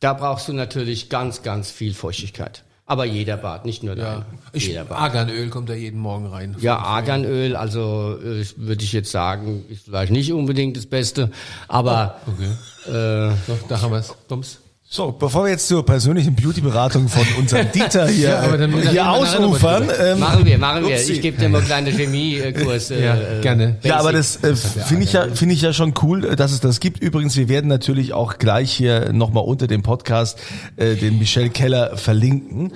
Da 0.01 0.13
brauchst 0.13 0.47
du 0.47 0.53
natürlich 0.53 1.09
ganz, 1.09 1.43
ganz 1.43 1.71
viel 1.71 1.93
Feuchtigkeit. 1.93 2.63
Aber 2.85 3.05
jeder 3.05 3.37
Bad, 3.37 3.65
nicht 3.65 3.83
nur 3.83 3.95
ja. 3.95 4.25
Ich, 4.51 4.67
jeder 4.67 4.83
Bad. 4.83 4.99
Arganöl 4.99 5.49
kommt 5.49 5.69
da 5.69 5.73
jeden 5.73 5.99
Morgen 5.99 6.27
rein. 6.27 6.55
Ja, 6.59 6.77
Arganöl, 6.77 7.55
also 7.55 8.17
äh, 8.19 8.45
würde 8.57 8.83
ich 8.83 8.91
jetzt 8.91 9.11
sagen, 9.11 9.63
ist 9.69 9.85
vielleicht 9.85 10.11
nicht 10.11 10.33
unbedingt 10.33 10.75
das 10.75 10.87
Beste, 10.87 11.31
aber 11.67 12.19
oh, 12.27 12.31
okay. 12.31 13.31
äh, 13.31 13.35
so, 13.47 13.57
da 13.69 13.81
haben 13.81 13.91
wir 13.91 13.99
es. 13.99 14.13
Bums. 14.27 14.59
So, 14.93 15.13
bevor 15.13 15.45
wir 15.45 15.51
jetzt 15.51 15.69
zur 15.69 15.85
persönlichen 15.85 16.35
Beauty-Beratung 16.35 17.07
von 17.07 17.25
unserem 17.37 17.71
Dieter 17.73 18.09
hier, 18.09 18.31
ja, 18.31 18.39
aber 18.41 18.57
dann, 18.57 18.77
hier 18.89 19.09
ausufern. 19.09 19.89
Ähm, 19.97 20.19
machen 20.19 20.45
wir, 20.45 20.57
machen 20.57 20.85
wir. 20.85 20.99
Ich 20.99 21.21
gebe 21.21 21.37
dir 21.37 21.47
mal 21.47 21.59
einen 21.59 21.67
kleinen 21.67 21.95
Chemiekurs. 21.95 22.81
Äh, 22.91 23.05
ja, 23.05 23.39
gerne. 23.41 23.77
Ja, 23.83 23.99
aber 23.99 24.11
das 24.11 24.43
äh, 24.43 24.53
finde 24.53 25.03
ich 25.05 25.13
ja, 25.13 25.27
finde 25.33 25.55
ich 25.55 25.61
ja 25.61 25.71
schon 25.71 25.93
cool, 26.01 26.35
dass 26.35 26.51
es 26.51 26.59
das 26.59 26.81
gibt. 26.81 26.99
Übrigens, 26.99 27.37
wir 27.37 27.47
werden 27.47 27.67
natürlich 27.67 28.11
auch 28.11 28.37
gleich 28.37 28.73
hier 28.73 29.13
nochmal 29.13 29.45
unter 29.45 29.67
dem 29.67 29.81
Podcast 29.81 30.37
äh, 30.75 30.95
den 30.95 31.19
Michel 31.19 31.49
Keller 31.49 31.95
verlinken. 31.95 32.73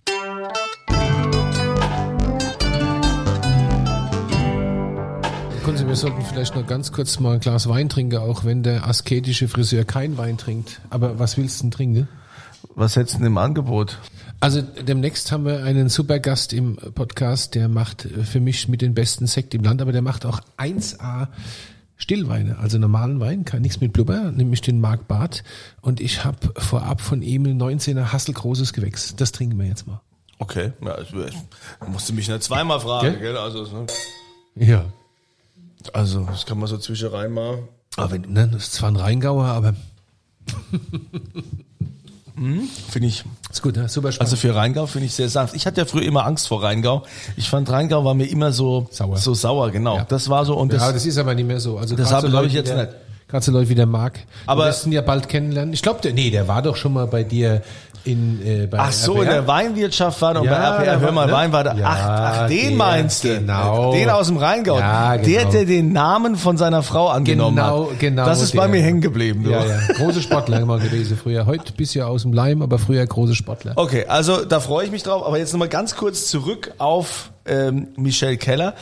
Wir 5.96 6.00
sollten 6.02 6.26
vielleicht 6.26 6.58
noch 6.58 6.68
ganz 6.68 6.92
kurz 6.92 7.22
mal 7.22 7.36
ein 7.36 7.40
Glas 7.40 7.70
Wein 7.70 7.88
trinken, 7.88 8.18
auch 8.18 8.44
wenn 8.44 8.64
der 8.64 8.86
asketische 8.86 9.48
Friseur 9.48 9.86
kein 9.86 10.18
Wein 10.18 10.38
trinkt. 10.38 10.82
Aber 10.90 11.20
was 11.20 11.38
willst 11.38 11.60
du 11.60 11.64
denn 11.64 11.72
trinken? 11.72 12.10
Was 12.76 12.98
hättest 12.98 13.14
du 13.14 13.20
denn 13.20 13.28
im 13.28 13.38
Angebot? 13.38 13.98
Also 14.42 14.62
demnächst 14.62 15.32
haben 15.32 15.46
wir 15.46 15.64
einen 15.64 15.88
super 15.88 16.20
Gast 16.20 16.52
im 16.52 16.76
Podcast, 16.76 17.56
der 17.56 17.70
macht 17.70 18.02
für 18.02 18.42
mich 18.42 18.68
mit 18.68 18.82
den 18.82 18.94
besten 18.94 19.26
Sekt 19.26 19.54
im 19.54 19.64
Land, 19.64 19.82
aber 19.82 19.94
der 19.94 20.02
macht 20.02 20.26
auch 20.26 20.42
1A 20.58 21.30
Stillweine, 21.96 22.60
also 22.60 22.78
normalen 22.78 23.22
Wein, 23.22 23.46
kann 23.46 23.62
nichts 23.62 23.80
mit 23.80 23.94
Blubber, 23.94 24.34
nämlich 24.34 24.60
den 24.60 24.82
Mark 24.82 25.08
Barth. 25.08 25.46
Und 25.80 26.02
ich 26.02 26.26
habe 26.26 26.40
vorab 26.58 27.00
von 27.00 27.22
ihm 27.22 27.46
ein 27.46 27.58
19er 27.58 28.12
Hasselgroßes 28.12 28.74
Gewächs. 28.74 29.16
Das 29.16 29.32
trinken 29.32 29.58
wir 29.58 29.66
jetzt 29.66 29.88
mal. 29.88 30.02
Okay, 30.40 30.74
ja, 30.84 30.92
also, 30.92 31.16
musst 31.88 32.10
du 32.10 32.14
mich 32.14 32.28
nicht 32.28 32.44
zweimal 32.44 32.82
fragen, 32.82 33.14
gell? 33.14 33.20
gell? 33.22 33.38
Also, 33.38 33.64
ne? 33.64 33.86
Ja. 34.56 34.84
Also, 35.94 36.26
das 36.26 36.46
kann 36.46 36.60
man 36.60 36.68
so 36.68 36.78
zwischerein 36.78 37.32
mal. 37.32 37.60
Aber 37.98 38.12
wenn, 38.12 38.22
ne, 38.32 38.48
das 38.52 38.64
ist 38.64 38.74
zwar 38.74 38.90
ein 38.90 38.96
Rheingauer, 38.96 39.46
aber. 39.46 39.74
mhm, 42.36 42.68
finde 42.90 43.08
ich. 43.08 43.24
Ist 43.52 43.62
gut, 43.62 43.78
ne? 43.78 43.88
super 43.88 44.12
spannend. 44.12 44.34
Also 44.34 44.36
für 44.36 44.54
Rheingau 44.54 44.86
finde 44.86 45.06
ich 45.06 45.14
sehr 45.14 45.30
sanft. 45.30 45.56
Ich 45.56 45.66
hatte 45.66 45.82
ja 45.82 45.86
früher 45.86 46.04
immer 46.04 46.26
Angst 46.26 46.48
vor 46.48 46.62
Rheingau. 46.62 47.04
Ich 47.38 47.50
fand 47.50 47.70
Rheingau 47.70 48.04
war 48.04 48.14
mir 48.14 48.26
immer 48.26 48.52
so 48.52 48.88
sauer. 48.92 49.18
So 49.18 49.34
sauer, 49.34 49.72
genau. 49.72 49.98
Ja. 49.98 50.06
Das 50.06 50.30
war 50.30 50.46
so 50.46 50.58
und 50.58 50.74
das. 50.74 50.82
Ja, 50.82 50.92
das 50.92 51.06
ist 51.06 51.18
aber 51.18 51.34
nicht 51.36 51.48
mehr 51.48 51.60
so. 51.60 51.78
Also 51.78 51.96
das 51.96 52.12
habe 52.12 52.30
glaube 52.30 52.48
ich 52.48 52.54
jetzt 52.54 52.74
nicht. 52.76 52.90
Du 53.28 53.52
Leute 53.52 53.70
wie 53.70 53.76
der 53.76 53.86
Marc. 53.86 54.20
Aber 54.46 54.66
wir 54.66 54.94
ja 54.94 55.02
bald 55.02 55.28
kennenlernen. 55.28 55.74
Ich 55.74 55.82
glaube, 55.82 56.14
nee, 56.14 56.30
der 56.30 56.48
war 56.48 56.62
doch 56.62 56.76
schon 56.76 56.94
mal 56.94 57.08
bei 57.08 57.24
dir 57.24 57.62
in 58.06 58.46
äh, 58.46 58.68
bei 58.68 58.78
Ach 58.80 58.92
so, 58.92 59.14
RPR? 59.14 59.24
in 59.24 59.30
der 59.30 59.48
Weinwirtschaft 59.48 60.22
war 60.22 60.40
und 60.40 60.46
ja, 60.46 60.52
bei 60.52 60.86
RPR, 60.86 61.00
hör 61.00 61.12
mal, 61.12 61.26
ne? 61.26 61.34
Wein 61.34 61.52
war 61.52 61.64
da. 61.64 61.74
Ja, 61.74 61.86
ach, 61.88 62.42
ach, 62.44 62.48
den 62.48 62.70
der, 62.70 62.78
meinst 62.78 63.24
du? 63.24 63.40
Genau. 63.40 63.94
Den 63.94 64.10
aus 64.10 64.28
dem 64.28 64.38
Rheingau. 64.38 64.78
Ja, 64.78 65.16
genau. 65.16 65.28
Der, 65.28 65.46
der 65.46 65.66
den 65.66 65.92
Namen 65.92 66.36
von 66.36 66.58
seiner 66.58 66.84
Frau 66.84 67.08
angenommen 67.08 67.58
genau, 67.58 67.90
hat. 67.90 68.00
Genau, 68.00 68.26
Das 68.26 68.42
ist 68.42 68.54
der. 68.54 68.60
bei 68.60 68.68
mir 68.68 68.82
hängen 68.82 69.02
geblieben. 69.02 69.44
Du. 69.44 69.50
Ja, 69.50 69.66
ja. 69.66 69.80
Große 69.98 70.22
Sportler 70.22 70.60
immer 70.60 70.78
gewesen 70.78 71.18
früher. 71.18 71.46
Heute 71.46 71.74
bist 71.74 71.96
du 71.96 72.00
ja 72.00 72.06
aus 72.06 72.22
dem 72.22 72.34
Leim, 72.34 72.62
aber 72.62 72.78
früher 72.78 73.06
große 73.06 73.34
Sportler. 73.36 73.74
Okay, 73.76 74.06
also 74.08 74.46
da 74.46 74.60
freue 74.60 74.86
ich 74.86 74.92
mich 74.92 75.04
drauf. 75.04 75.26
Aber 75.26 75.40
jetzt 75.40 75.52
nochmal 75.52 75.70
ganz 75.70 75.96
kurz 75.96 76.28
zurück 76.28 76.74
auf 76.78 77.32
ähm, 77.46 77.90
Michelle 77.98 78.38
Keller. 78.38 78.76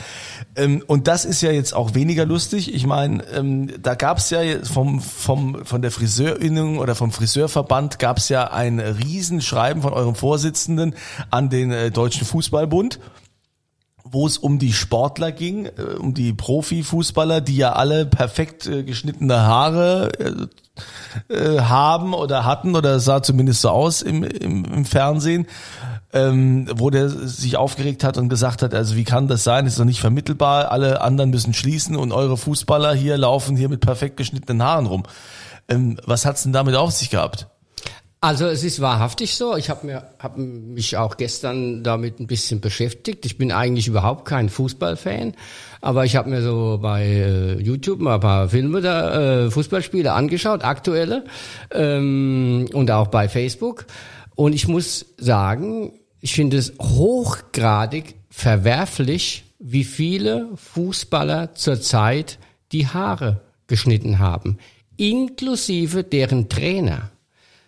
Ähm, 0.55 0.83
und 0.87 1.07
das 1.07 1.25
ist 1.25 1.41
ja 1.41 1.51
jetzt 1.51 1.73
auch 1.73 1.93
weniger 1.93 2.25
lustig. 2.25 2.73
Ich 2.73 2.85
meine, 2.85 3.23
ähm, 3.33 3.71
da 3.81 3.95
gab 3.95 4.17
es 4.17 4.29
ja 4.29 4.39
vom, 4.63 5.01
vom, 5.01 5.65
von 5.65 5.81
der 5.81 5.91
Friseurinnung 5.91 6.77
oder 6.77 6.95
vom 6.95 7.11
Friseurverband 7.11 7.99
gab 7.99 8.17
es 8.17 8.29
ja 8.29 8.51
ein 8.51 8.79
Riesenschreiben 8.79 9.81
von 9.81 9.93
eurem 9.93 10.15
Vorsitzenden 10.15 10.95
an 11.29 11.49
den 11.49 11.71
äh, 11.71 11.91
Deutschen 11.91 12.25
Fußballbund 12.25 12.99
wo 14.13 14.27
es 14.27 14.37
um 14.37 14.59
die 14.59 14.73
Sportler 14.73 15.31
ging, 15.31 15.65
äh, 15.65 15.95
um 15.97 16.13
die 16.13 16.33
Profifußballer, 16.33 17.41
die 17.41 17.57
ja 17.57 17.73
alle 17.73 18.05
perfekt 18.05 18.67
äh, 18.67 18.83
geschnittene 18.83 19.41
Haare 19.41 20.49
äh, 21.29 21.59
haben 21.59 22.13
oder 22.13 22.45
hatten 22.45 22.75
oder 22.75 22.99
sah 22.99 23.23
zumindest 23.23 23.61
so 23.61 23.69
aus 23.69 24.01
im, 24.01 24.23
im, 24.23 24.65
im 24.65 24.85
Fernsehen 24.85 25.47
ähm, 26.13 26.67
wo 26.75 26.91
der 26.91 27.09
sich 27.09 27.57
aufgeregt 27.57 28.03
hat 28.03 28.17
und 28.17 28.29
gesagt 28.29 28.61
hat, 28.61 28.73
also 28.73 28.95
wie 28.95 29.03
kann 29.03 29.27
das 29.27 29.43
sein, 29.43 29.65
ist 29.65 29.79
doch 29.79 29.85
nicht 29.85 29.99
vermittelbar, 29.99 30.71
alle 30.71 31.01
anderen 31.01 31.31
müssen 31.31 31.53
schließen 31.53 31.95
und 31.95 32.11
eure 32.11 32.37
Fußballer 32.37 32.93
hier 32.93 33.17
laufen 33.17 33.57
hier 33.57 33.67
mit 33.67 33.81
perfekt 33.81 34.17
geschnittenen 34.17 34.61
Haaren 34.61 34.85
rum. 34.85 35.03
Ähm, 35.67 35.97
was 36.05 36.25
hat's 36.25 36.43
denn 36.43 36.53
damit 36.53 36.75
auf 36.75 36.91
sich 36.91 37.09
gehabt? 37.09 37.47
Also 38.21 38.45
es 38.45 38.63
ist 38.63 38.79
wahrhaftig 38.79 39.35
so. 39.35 39.57
Ich 39.57 39.69
habe 39.69 39.85
mir 39.85 40.03
hab 40.17 40.37
mich 40.37 40.95
auch 40.95 41.17
gestern 41.17 41.83
damit 41.83 42.21
ein 42.21 42.27
bisschen 42.27 42.61
beschäftigt. 42.61 43.25
Ich 43.25 43.37
bin 43.37 43.51
eigentlich 43.51 43.87
überhaupt 43.87 44.23
kein 44.23 44.47
Fußballfan, 44.47 45.33
aber 45.81 46.05
ich 46.05 46.15
habe 46.15 46.29
mir 46.29 46.41
so 46.41 46.79
bei 46.81 47.03
äh, 47.05 47.59
YouTube 47.59 47.99
mal 47.99 48.15
ein 48.15 48.19
paar 48.21 48.47
Filme 48.47 48.79
der 48.79 49.13
äh, 49.13 49.51
Fußballspiele 49.51 50.13
angeschaut, 50.13 50.63
aktuelle 50.63 51.25
ähm, 51.71 52.69
und 52.71 52.91
auch 52.91 53.07
bei 53.07 53.27
Facebook. 53.27 53.87
Und 54.35 54.53
ich 54.53 54.69
muss 54.69 55.05
sagen, 55.17 55.91
ich 56.23 56.35
finde 56.35 56.55
es 56.55 56.71
hochgradig 56.79 58.15
verwerflich, 58.29 59.43
wie 59.59 59.83
viele 59.83 60.47
Fußballer 60.55 61.53
zurzeit 61.53 62.39
die 62.71 62.87
Haare 62.87 63.41
geschnitten 63.67 64.19
haben, 64.19 64.57
inklusive 64.95 66.05
deren 66.05 66.47
Trainer. 66.47 67.11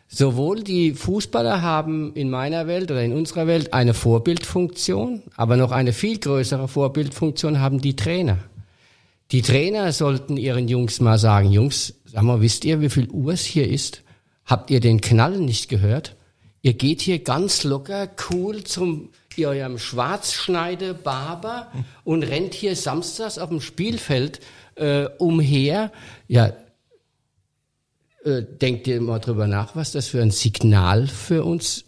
Sowohl 0.07 0.63
die 0.63 0.93
Fußballer 0.93 1.63
haben 1.63 2.13
in 2.13 2.29
meiner 2.29 2.65
Welt 2.65 2.91
oder 2.91 3.03
in 3.03 3.11
unserer 3.11 3.45
Welt 3.45 3.73
eine 3.73 3.93
Vorbildfunktion, 3.93 5.23
aber 5.35 5.57
noch 5.57 5.71
eine 5.73 5.91
viel 5.91 6.17
größere 6.17 6.69
Vorbildfunktion 6.69 7.59
haben 7.59 7.81
die 7.81 7.97
Trainer. 7.97 8.37
Die 9.33 9.41
Trainer 9.41 9.91
sollten 9.91 10.37
ihren 10.37 10.69
Jungs 10.69 11.01
mal 11.01 11.17
sagen, 11.17 11.51
Jungs, 11.51 11.95
sag 12.05 12.23
mal, 12.23 12.39
wisst 12.39 12.63
ihr, 12.63 12.79
wie 12.79 12.89
viel 12.89 13.09
Uhr 13.09 13.33
es 13.33 13.43
hier 13.43 13.67
ist? 13.67 14.01
Habt 14.45 14.71
ihr 14.71 14.79
den 14.79 15.01
Knall 15.01 15.39
nicht 15.39 15.67
gehört? 15.67 16.15
Ihr 16.65 16.73
geht 16.73 16.99
hier 16.99 17.19
ganz 17.19 17.63
locker, 17.63 18.10
cool 18.32 18.63
zum 18.63 19.10
eurem 19.38 19.78
Schwarzschneide-Barber 19.78 21.71
und 22.04 22.23
rennt 22.23 22.56
hier 22.56 22.75
samstags 22.75 23.38
auf 23.38 23.49
dem 23.49 23.62
Spielfeld 23.62 24.39
äh, 24.73 25.06
umher. 25.19 25.91
Ja, 26.28 26.54
äh, 28.23 28.41
denkt 28.41 28.88
ihr 28.88 28.99
mal 28.99 29.19
drüber 29.19 29.45
nach, 29.45 29.75
was 29.75 29.91
das 29.91 30.08
für 30.08 30.23
ein 30.23 30.32
Signal 30.32 31.06
für 31.06 31.43
uns 31.43 31.86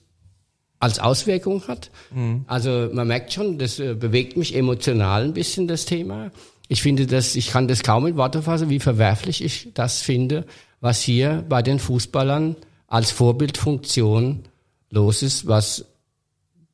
als 0.77 0.99
Auswirkung 0.99 1.67
hat. 1.67 1.89
Mhm. 2.11 2.45
Also 2.45 2.91
man 2.93 3.07
merkt 3.07 3.33
schon, 3.33 3.57
das 3.57 3.79
äh, 3.79 3.95
bewegt 3.95 4.37
mich 4.37 4.55
emotional 4.55 5.23
ein 5.23 5.33
bisschen, 5.33 5.67
das 5.67 5.85
Thema. 5.85 6.29
Ich 6.67 6.83
finde 6.83 7.07
das, 7.07 7.35
ich 7.35 7.49
kann 7.49 7.67
das 7.67 7.81
kaum 7.81 8.05
in 8.05 8.15
Worte 8.15 8.43
fassen, 8.43 8.69
wie 8.69 8.79
verwerflich 8.79 9.43
ich 9.43 9.71
das 9.73 10.03
finde, 10.03 10.45
was 10.81 11.01
hier 11.01 11.43
bei 11.49 11.63
den 11.63 11.79
Fußballern 11.79 12.55
als 12.85 13.09
Vorbildfunktion 13.09 14.43
los 14.89 15.21
ist, 15.23 15.47
was 15.47 15.85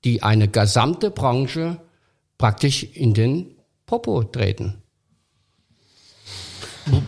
die 0.03 0.21
eine 0.23 0.47
gesamte 0.47 1.11
Branche 1.11 1.77
praktisch 2.37 2.83
in 2.83 3.13
den 3.13 3.45
Popo 3.85 4.23
treten. 4.23 4.81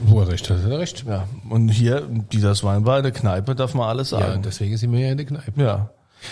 Wo 0.05 0.21
er 0.21 0.29
recht 0.29 0.49
hat, 0.49 0.63
hat 0.63 0.71
er 0.71 0.79
recht. 0.79 1.03
Ja, 1.05 1.27
und 1.49 1.67
hier, 1.69 2.01
Dieters 2.01 2.63
Weinbar, 2.63 2.97
in 2.97 3.03
der 3.03 3.11
Kneipe 3.11 3.55
darf 3.55 3.73
man 3.73 3.89
alles 3.89 4.11
Ja, 4.11 4.19
sagen. 4.19 4.41
deswegen 4.43 4.77
sind 4.77 4.91
wir 4.93 4.99
ja 4.99 5.11
in 5.11 5.17
der 5.17 5.25
Kneipe. 5.25 5.61
Ja. 5.61 5.89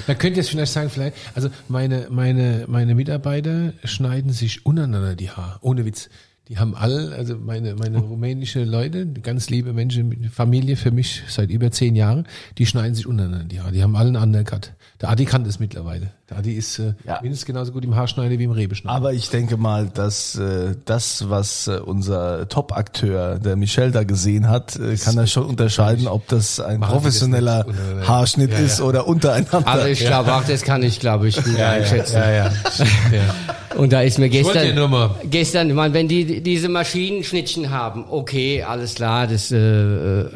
Man 0.08 0.18
könnte 0.18 0.40
jetzt 0.40 0.50
vielleicht 0.50 0.72
sagen, 0.72 0.90
vielleicht, 0.90 1.18
also 1.36 1.50
meine, 1.68 2.08
meine, 2.10 2.66
meine 2.68 2.96
Mitarbeiter 2.96 3.74
schneiden 3.84 4.32
sich 4.32 4.66
untereinander 4.66 5.16
die 5.16 5.30
Haare. 5.30 5.60
Ohne 5.62 5.86
Witz. 5.86 6.10
Die 6.50 6.58
haben 6.60 6.76
alle, 6.76 7.16
also 7.16 7.38
meine, 7.38 7.74
meine 7.76 8.00
rumänische 8.00 8.66
Leute, 8.66 9.06
ganz 9.08 9.50
liebe 9.50 9.72
Menschen, 9.72 10.30
Familie 10.30 10.76
für 10.76 10.92
mich 10.92 11.24
seit 11.30 11.50
über 11.50 11.72
zehn 11.72 11.96
Jahren, 11.96 12.28
die 12.58 12.66
schneiden 12.66 12.96
sich 12.96 13.08
untereinander 13.08 13.46
die 13.46 13.62
Haare. 13.62 13.72
Die 13.72 13.82
haben 13.82 13.96
alle 13.96 14.10
einen 14.10 14.18
Undercut. 14.36 14.74
Der 15.00 15.10
Adi 15.10 15.24
kann 15.24 15.46
das 15.46 15.60
mittlerweile. 15.60 16.12
Der 16.30 16.40
Adi 16.40 16.52
ist 16.54 16.80
äh, 16.80 16.96
Ja. 17.06 17.20
mindestens 17.22 17.46
genauso 17.46 17.72
gut 17.72 17.86
im 17.86 17.96
Haarschneiden 17.96 18.38
wie 18.40 18.44
im 18.44 18.52
Rebeschneiden. 18.52 18.94
Aber 18.96 19.14
ich 19.14 19.30
denke 19.30 19.56
mal, 19.56 19.88
dass 19.88 20.36
äh, 20.36 20.76
das, 20.84 21.30
was 21.30 21.68
äh, 21.68 21.78
unser 21.78 22.50
Top-Akteur, 22.50 23.40
der 23.40 23.56
Michel, 23.56 23.92
da 23.92 24.04
gesehen 24.04 24.50
hat, 24.50 24.76
äh, 24.76 24.98
kann 24.98 25.18
er 25.18 25.28
schon 25.28 25.46
unterscheiden, 25.46 26.08
ob 26.08 26.28
das 26.28 26.60
ein 26.60 26.80
Machen 26.82 26.92
das 26.92 27.02
professioneller 27.04 27.66
untereinander? 27.68 28.08
Haarschnitt 28.10 28.52
Ja, 28.52 28.58
ist 28.60 28.80
ja. 28.80 28.86
oder 28.86 29.08
untereinander. 29.08 29.66
Also 29.66 29.88
ich 29.88 30.00
glaube 30.02 30.34
auch, 30.36 30.44
das 30.44 30.62
kann 30.64 30.84
ich, 30.84 31.00
glaube 31.00 31.30
ich, 31.30 31.42
gut 31.42 31.58
einschätzen. 31.58 32.16
ja, 32.18 32.32
ja. 32.32 32.52
Und 33.78 33.92
da 33.94 34.02
ist 34.02 34.20
mir 34.20 34.30
gestern, 34.30 34.90
mal- 34.90 35.16
gestern, 35.30 35.70
ich 35.70 35.76
meine, 35.76 35.94
wenn 35.94 36.08
die 36.08 36.42
diese 36.42 36.70
Maschinenschnittchen 36.70 37.70
haben, 37.72 38.06
okay, 38.10 38.64
alles 38.64 38.96
klar, 38.96 39.28
das 39.28 39.52
äh, 39.52 39.58
äh, 39.58 40.30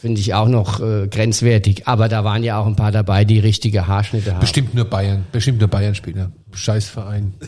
finde 0.00 0.20
ich 0.20 0.34
auch 0.34 0.48
noch 0.48 0.80
äh, 0.80 1.06
grenzwertig. 1.08 1.86
Aber 1.86 2.08
da 2.08 2.24
waren 2.24 2.42
ja 2.42 2.58
auch 2.58 2.66
ein 2.66 2.76
paar 2.76 2.92
dabei, 2.92 3.24
die 3.24 3.38
richtige 3.38 3.86
Haarschnitte 3.86 4.32
haben. 4.32 4.40
Bestimmt 4.40 4.74
nur 4.74 4.84
Bayern. 4.84 5.24
Bestimmt 5.32 5.60
nur 5.60 5.68
Bayern-Spieler. 5.68 6.30
Scheißverein. 6.52 7.34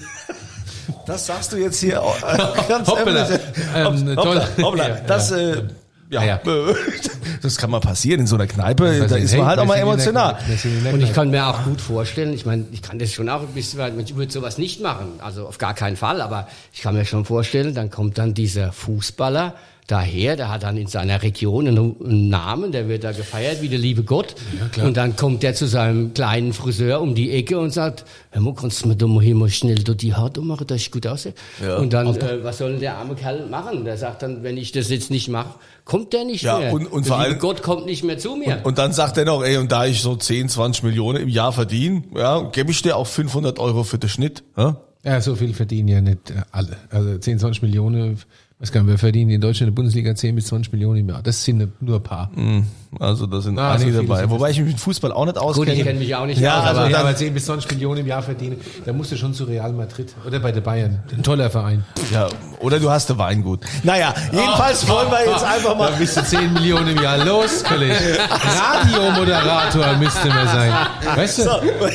Das 1.07 1.25
sagst 1.27 1.51
du 1.51 1.57
jetzt 1.57 1.81
hier 1.81 2.03
auch, 2.03 2.15
äh, 2.23 2.37
ganz 2.69 2.91
öffentlich. 2.93 3.39
Ähm, 3.75 4.17
Hoppla, 4.17 4.23
toll. 4.23 4.43
hoppla. 4.63 4.89
Ja, 4.89 4.97
Das, 5.07 5.31
äh, 5.31 5.63
ja, 6.11 6.25
Ja, 6.25 6.41
das 7.45 7.57
kann 7.59 7.71
mal 7.71 7.81
passieren 7.81 8.21
in 8.21 8.27
so 8.27 8.37
einer 8.37 8.47
Kneipe. 8.47 8.93
Wir 8.93 9.07
Da 9.07 9.17
ist 9.17 9.33
hey, 9.33 9.39
man 9.39 9.49
halt 9.49 9.59
auch 9.61 9.67
mal 9.67 9.77
emotional. 9.77 10.39
Und 10.93 11.03
ich 11.03 11.13
kann 11.13 11.31
mir 11.31 11.47
auch 11.47 11.65
gut 11.65 11.81
vorstellen, 11.81 12.33
ich 12.33 12.47
meine, 12.47 12.65
ich 12.73 12.83
kann 12.83 12.99
das 12.99 13.13
schon 13.13 13.29
auch 13.29 13.43
ein 13.43 13.49
bisschen, 13.49 13.79
weil 13.79 13.99
ich 14.01 14.17
würde 14.17 14.33
sowas 14.33 14.59
nicht 14.59 14.81
machen, 14.81 15.21
also 15.21 15.47
auf 15.47 15.59
gar 15.59 15.75
keinen 15.75 15.97
Fall, 15.97 16.21
aber 16.21 16.49
ich 16.73 16.81
kann 16.81 16.95
mir 16.95 17.05
schon 17.05 17.25
vorstellen, 17.25 17.75
dann 17.75 17.91
kommt 17.91 18.19
dann 18.19 18.35
dieser 18.35 18.73
Fußballer 18.73 19.55
daher, 19.87 20.37
der 20.37 20.49
hat 20.51 20.63
dann 20.63 20.77
in 20.77 20.87
seiner 20.87 21.23
Region 21.23 21.67
einen, 21.69 22.29
Namen, 22.31 22.73
der 22.73 22.89
wird 22.89 23.05
da 23.05 23.13
gefeiert 23.13 23.61
wie 23.63 23.69
der 23.69 23.79
liebe 23.79 24.03
Gott. 24.03 24.35
klar. 24.73 24.87
und 24.87 24.97
dann 24.97 25.15
kommt 25.17 25.43
der 25.43 25.55
zu 25.55 25.67
seinem 25.67 26.15
kleinen 26.15 26.53
Friseur 26.53 27.01
um 27.01 27.15
die 27.15 27.31
Ecke 27.33 27.59
und 27.59 27.71
sagt, 27.73 28.05
hör 28.31 28.41
mal, 28.41 28.55
kannst 28.55 28.85
du 28.85 28.89
mir 28.89 28.97
da 28.97 29.07
mal 29.07 29.23
hier 29.23 29.35
mal 29.35 29.51
schnell 29.51 29.77
da 29.85 29.93
die 29.95 30.15
Haare 30.15 30.41
machen, 30.43 30.67
dass 30.67 30.79
ich 30.81 30.91
gut 30.91 31.07
aussehe? 31.07 31.35
Ja. 31.63 31.77
Und 31.77 31.93
dann, 31.93 32.15
äh, 32.17 32.43
was 32.43 32.59
soll 32.59 32.73
denn 32.73 32.81
der 32.81 32.97
arme 32.97 33.15
Kerl 33.15 33.47
machen? 33.47 33.85
Der 33.85 33.97
sagt 33.99 34.23
dann, 34.23 34.43
wenn 34.43 34.57
ich 34.57 34.73
das 34.73 34.89
jetzt 34.91 35.11
nicht 35.11 35.29
mache, 35.29 35.55
kommt 35.85 36.13
der 36.13 36.25
nicht 36.25 36.43
Ja, 36.43 36.59
mehr. 36.59 36.73
und- 36.73 36.87
und 36.91 37.05
der 37.07 37.13
vor 37.13 37.19
liebe 37.23 37.31
allem- 37.33 37.39
Gott 37.41 37.63
kommt 37.63 37.87
nicht 37.87 38.05
mehr 38.05 38.19
zu 38.19 38.37
mir. 38.37 38.61
Und 38.65 38.79
dann 38.79 38.93
sagt 38.93 39.19
er 39.19 39.25
noch, 39.27 39.43
ey, 39.45 39.59
und 39.59 39.71
da 39.71 39.85
ich 39.87 40.01
so 40.01 40.17
10, 40.17 40.49
20 40.49 40.83
Millionen 40.83 41.23
im 41.25 41.29
Jahr 41.29 41.53
verdiene, 41.53 42.03
ja, 42.17 42.41
gebe 42.51 42.71
ich 42.71 42.81
dir 42.83 42.97
auch 42.97 43.07
500 43.07 43.59
Euro 43.59 43.85
für 43.85 43.99
den 43.99 44.09
Schnitt. 44.09 44.43
Ja? 44.57 44.77
Ja, 45.05 45.21
so 45.21 45.37
viel 45.37 45.53
verdienen 45.53 45.89
ja 45.89 46.01
nicht 46.01 46.33
alle. 46.51 46.79
Also 46.91 47.19
10, 47.19 47.39
20 47.39 47.61
Millionen, 47.63 48.19
was 48.65 48.73
kann 48.73 48.87
wir 48.87 48.97
verdienen 48.97 49.31
in 49.31 49.43
Deutschland 49.43 49.69
in 49.69 49.75
der 49.75 49.77
Bundesliga 49.77 50.15
10 50.15 50.35
bis 50.37 50.47
20 50.47 50.73
Millionen 50.73 51.01
im 51.01 51.09
Jahr. 51.11 51.23
Das 51.23 51.45
sind 51.45 51.71
nur 51.83 51.97
ein 51.97 52.03
paar. 52.03 52.31
Also 53.01 53.27
da 53.27 53.41
sind 53.41 53.59
Ah, 53.59 53.73
einige 53.73 53.93
so 53.93 54.03
dabei. 54.03 54.29
Wobei 54.31 54.51
ich 54.51 54.59
mich 54.59 54.69
mit 54.73 54.81
Fußball 54.81 55.13
auch 55.13 55.25
nicht 55.25 55.37
Gut, 55.37 55.43
auskenne. 55.45 55.73
ich 55.75 55.83
kenne 55.85 55.99
mich 55.99 56.15
auch 56.15 56.27
nicht 56.27 56.41
Ja, 56.41 56.61
aus, 56.61 56.67
also 56.69 56.81
aber 56.81 56.91
ja, 56.91 56.97
dann- 56.99 57.07
aber 57.09 57.17
10 57.17 57.35
bis 57.35 57.47
20 57.47 57.71
Millionen 57.73 58.01
im 58.01 58.07
Jahr 58.07 58.23
verdienen, 58.23 58.61
da 58.85 58.93
musst 58.93 59.13
du 59.13 59.17
schon 59.17 59.35
zu 59.35 59.45
Real 59.45 59.73
Madrid 59.73 60.15
oder 60.27 60.39
bei 60.39 60.53
der 60.53 60.61
Bayern. 60.61 61.01
Ein 61.13 61.23
toller 61.23 61.51
Verein. 61.51 61.85
Ja, 62.13 62.29
oder 62.61 62.79
du 62.81 62.91
hast 62.91 63.09
den 63.11 63.19
Weingut. 63.19 63.61
Naja, 63.83 64.15
jedenfalls 64.33 64.87
wollen 64.89 65.11
wir 65.11 65.31
jetzt 65.33 65.45
einfach 65.45 65.77
mal. 65.77 65.91
Da 65.91 65.97
bist 65.99 66.17
du 66.17 66.25
10 66.25 66.53
Millionen 66.53 66.89
im 66.97 67.03
Jahr 67.03 67.25
los, 67.25 67.63
Kollege. 67.65 67.95
Radiomoderator 68.85 69.97
müsste 69.99 70.29
man 70.29 70.47
sein. 70.49 70.73
Weißt 71.17 71.39
du? 71.39 71.43
So, 71.43 71.51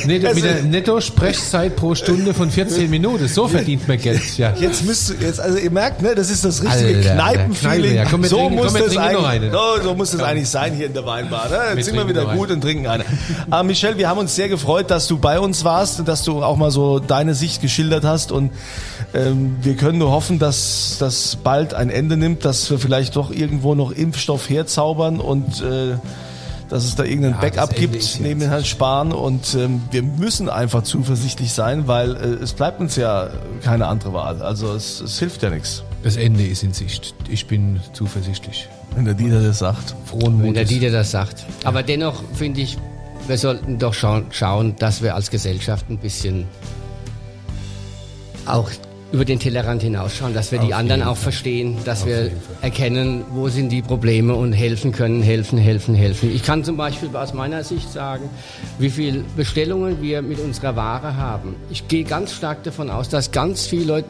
Net- 0.06 0.24
also- 0.24 0.34
mit 0.34 0.44
der 0.44 0.62
Netto-Sprechzeit 0.62 1.76
pro 1.76 1.94
Stunde 1.94 2.34
von 2.34 2.50
14 2.50 2.90
Minuten. 2.90 3.28
So 3.28 3.48
verdient 3.48 3.86
man 3.88 3.98
Geld. 3.98 4.36
Ja. 4.38 4.52
Jetzt 4.58 4.84
müsst 4.84 5.10
du, 5.10 5.14
jetzt, 5.14 5.40
also 5.40 5.58
ihr 5.58 5.70
merkt, 5.70 6.02
ne, 6.02 6.14
das 6.14 6.30
ist 6.30 6.44
das 6.44 6.62
richtige 6.62 7.00
Kneipenfeeling. 7.00 8.04
Kneipe, 8.04 8.26
ja. 8.26 8.28
So, 8.28 9.82
so 9.82 9.94
muss 9.94 10.10
das 10.12 10.22
eigentlich 10.22 10.48
sein 10.48 10.74
hier 10.74 10.88
in 10.90 10.94
der 10.94 11.06
Weinbar. 11.06 11.48
Ne? 11.48 11.56
Jetzt 11.68 11.76
Wir 11.76 11.84
sind 11.84 11.96
wir 11.96 12.08
wieder 12.08 12.24
noch 12.24 12.34
gut 12.34 12.50
und 12.50 12.60
trinken 12.60 12.86
eine. 12.86 13.04
Aber 13.48 13.62
Michel, 13.62 13.96
wir 13.96 14.08
haben 14.08 14.18
uns 14.18 14.34
sehr 14.34 14.48
gefreut, 14.48 14.90
dass 14.90 15.06
du 15.06 15.18
bei 15.18 15.40
uns 15.40 15.64
warst 15.64 16.00
und 16.00 16.08
dass 16.08 16.22
du 16.24 16.42
auch 16.42 16.56
mal 16.56 16.70
so 16.70 16.98
deine 16.98 17.34
Sicht 17.34 17.62
geschildert 17.62 18.04
hast 18.04 18.32
und 18.32 18.50
ähm, 19.14 19.56
wir 19.62 19.76
können 19.76 19.98
nur 19.98 20.10
hoffen, 20.10 20.38
dass 20.38 20.96
das 20.98 21.36
bald 21.36 21.74
ein 21.74 21.90
Ende 21.90 22.16
nimmt, 22.16 22.44
dass 22.44 22.70
wir 22.70 22.78
vielleicht 22.78 23.16
doch 23.16 23.30
irgendwo 23.30 23.74
noch 23.74 23.92
Impfstoff 23.92 24.48
herzaubern 24.50 25.20
und 25.20 25.62
äh, 25.62 25.96
dass 26.68 26.84
es 26.84 26.94
da 26.94 27.04
irgendein 27.04 27.32
Ja, 27.32 27.40
Backup 27.40 27.74
gibt 27.74 28.20
neben 28.20 28.40
den 28.40 28.48
Herrn 28.48 28.64
Spahn 28.64 29.12
und 29.12 29.54
ähm, 29.54 29.82
wir 29.90 30.02
müssen 30.02 30.48
einfach 30.48 30.82
zuversichtlich 30.82 31.52
sein, 31.52 31.88
weil 31.88 32.16
äh, 32.16 32.42
es 32.42 32.52
bleibt 32.52 32.80
uns 32.80 32.96
ja 32.96 33.28
keine 33.62 33.86
andere 33.88 34.12
Wahl. 34.12 34.42
Also 34.42 34.72
es, 34.72 35.00
es 35.00 35.18
hilft 35.18 35.42
ja 35.42 35.50
nichts, 35.50 35.82
Das 36.02 36.16
Ende 36.16 36.44
ist 36.44 36.62
in 36.62 36.72
Sicht. 36.72 37.14
Ich 37.28 37.46
bin 37.46 37.80
zuversichtlich. 37.92 38.68
wenn 38.94 39.04
der 39.04 39.14
Dieter 39.14 39.42
das 39.42 39.58
sagt. 39.58 39.94
Frohen 40.06 40.42
Wenn 40.42 40.54
der 40.54 40.62
Mutes. 40.62 40.68
Dieter 40.68 40.90
das 40.90 41.10
sagt. 41.10 41.44
Aber 41.64 41.82
dennoch 41.82 42.22
finde 42.34 42.62
ich, 42.62 42.78
wir 43.26 43.36
sollten 43.36 43.78
doch 43.78 43.92
schauen, 43.92 44.26
schauen, 44.30 44.76
dass 44.78 45.02
wir 45.02 45.14
als 45.14 45.30
Gesellschaft 45.30 45.90
ein 45.90 45.98
bisschen 45.98 46.46
auch 48.46 48.70
über 49.12 49.24
den 49.24 49.40
Tellerrand 49.40 49.82
hinausschauen, 49.82 50.34
dass 50.34 50.52
wir 50.52 50.60
die 50.60 50.72
Auf 50.72 50.80
anderen 50.80 51.00
jeden 51.00 51.10
auch 51.10 51.16
verstehen, 51.16 51.76
dass 51.84 52.06
wir 52.06 52.24
jeden 52.24 52.40
Fall. 52.40 52.56
erkennen, 52.62 53.24
wo 53.30 53.48
sind 53.48 53.70
die 53.70 53.82
Probleme 53.82 54.34
und 54.34 54.52
helfen 54.52 54.92
können, 54.92 55.20
helfen, 55.20 55.58
helfen, 55.58 55.94
helfen. 55.94 56.32
Ich 56.32 56.44
kann 56.44 56.62
zum 56.64 56.76
Beispiel 56.76 57.14
aus 57.14 57.34
meiner 57.34 57.64
Sicht 57.64 57.92
sagen, 57.92 58.30
wie 58.78 58.88
viel 58.88 59.24
Bestellungen 59.36 60.00
wir 60.00 60.22
mit 60.22 60.38
unserer 60.38 60.76
Ware 60.76 61.16
haben. 61.16 61.56
Ich 61.70 61.88
gehe 61.88 62.04
ganz 62.04 62.32
stark 62.32 62.62
davon 62.62 62.88
aus, 62.88 63.08
dass 63.08 63.32
ganz 63.32 63.66
viele 63.66 63.84
Leute 63.84 64.08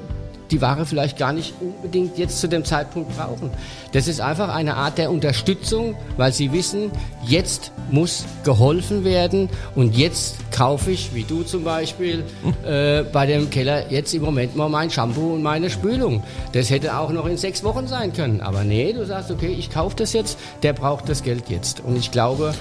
die 0.50 0.60
Ware 0.60 0.86
vielleicht 0.86 1.16
gar 1.16 1.32
nicht 1.32 1.54
unbedingt 1.60 2.18
jetzt 2.18 2.40
zu 2.40 2.48
dem 2.48 2.64
Zeitpunkt 2.64 3.16
brauchen. 3.16 3.50
Das 3.92 4.08
ist 4.08 4.20
einfach 4.20 4.54
eine 4.54 4.76
Art 4.76 4.98
der 4.98 5.10
Unterstützung, 5.10 5.94
weil 6.16 6.32
sie 6.32 6.52
wissen, 6.52 6.90
jetzt 7.24 7.72
muss 7.90 8.24
geholfen 8.44 9.04
werden 9.04 9.48
und 9.74 9.96
jetzt 9.96 10.36
kaufe 10.52 10.90
ich, 10.90 11.14
wie 11.14 11.24
du 11.24 11.42
zum 11.42 11.64
Beispiel, 11.64 12.24
äh, 12.64 13.02
bei 13.02 13.26
dem 13.26 13.50
Keller 13.50 13.90
jetzt 13.90 14.14
im 14.14 14.22
Moment 14.22 14.56
mal 14.56 14.68
mein 14.68 14.90
Shampoo 14.90 15.34
und 15.34 15.42
meine 15.42 15.70
Spülung. 15.70 16.22
Das 16.52 16.70
hätte 16.70 16.96
auch 16.96 17.10
noch 17.10 17.26
in 17.26 17.36
sechs 17.36 17.64
Wochen 17.64 17.86
sein 17.86 18.12
können. 18.12 18.40
Aber 18.40 18.64
nee, 18.64 18.92
du 18.92 19.04
sagst, 19.06 19.30
okay, 19.30 19.54
ich 19.58 19.70
kaufe 19.70 19.96
das 19.96 20.12
jetzt, 20.12 20.38
der 20.62 20.72
braucht 20.72 21.08
das 21.08 21.22
Geld 21.22 21.48
jetzt. 21.48 21.80
Und 21.80 21.96
ich 21.96 22.10
glaube, 22.10 22.54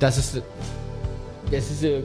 das 0.00 0.18
ist, 0.18 0.42
das 1.50 1.70
ist 1.70 1.84
eine 1.84 2.02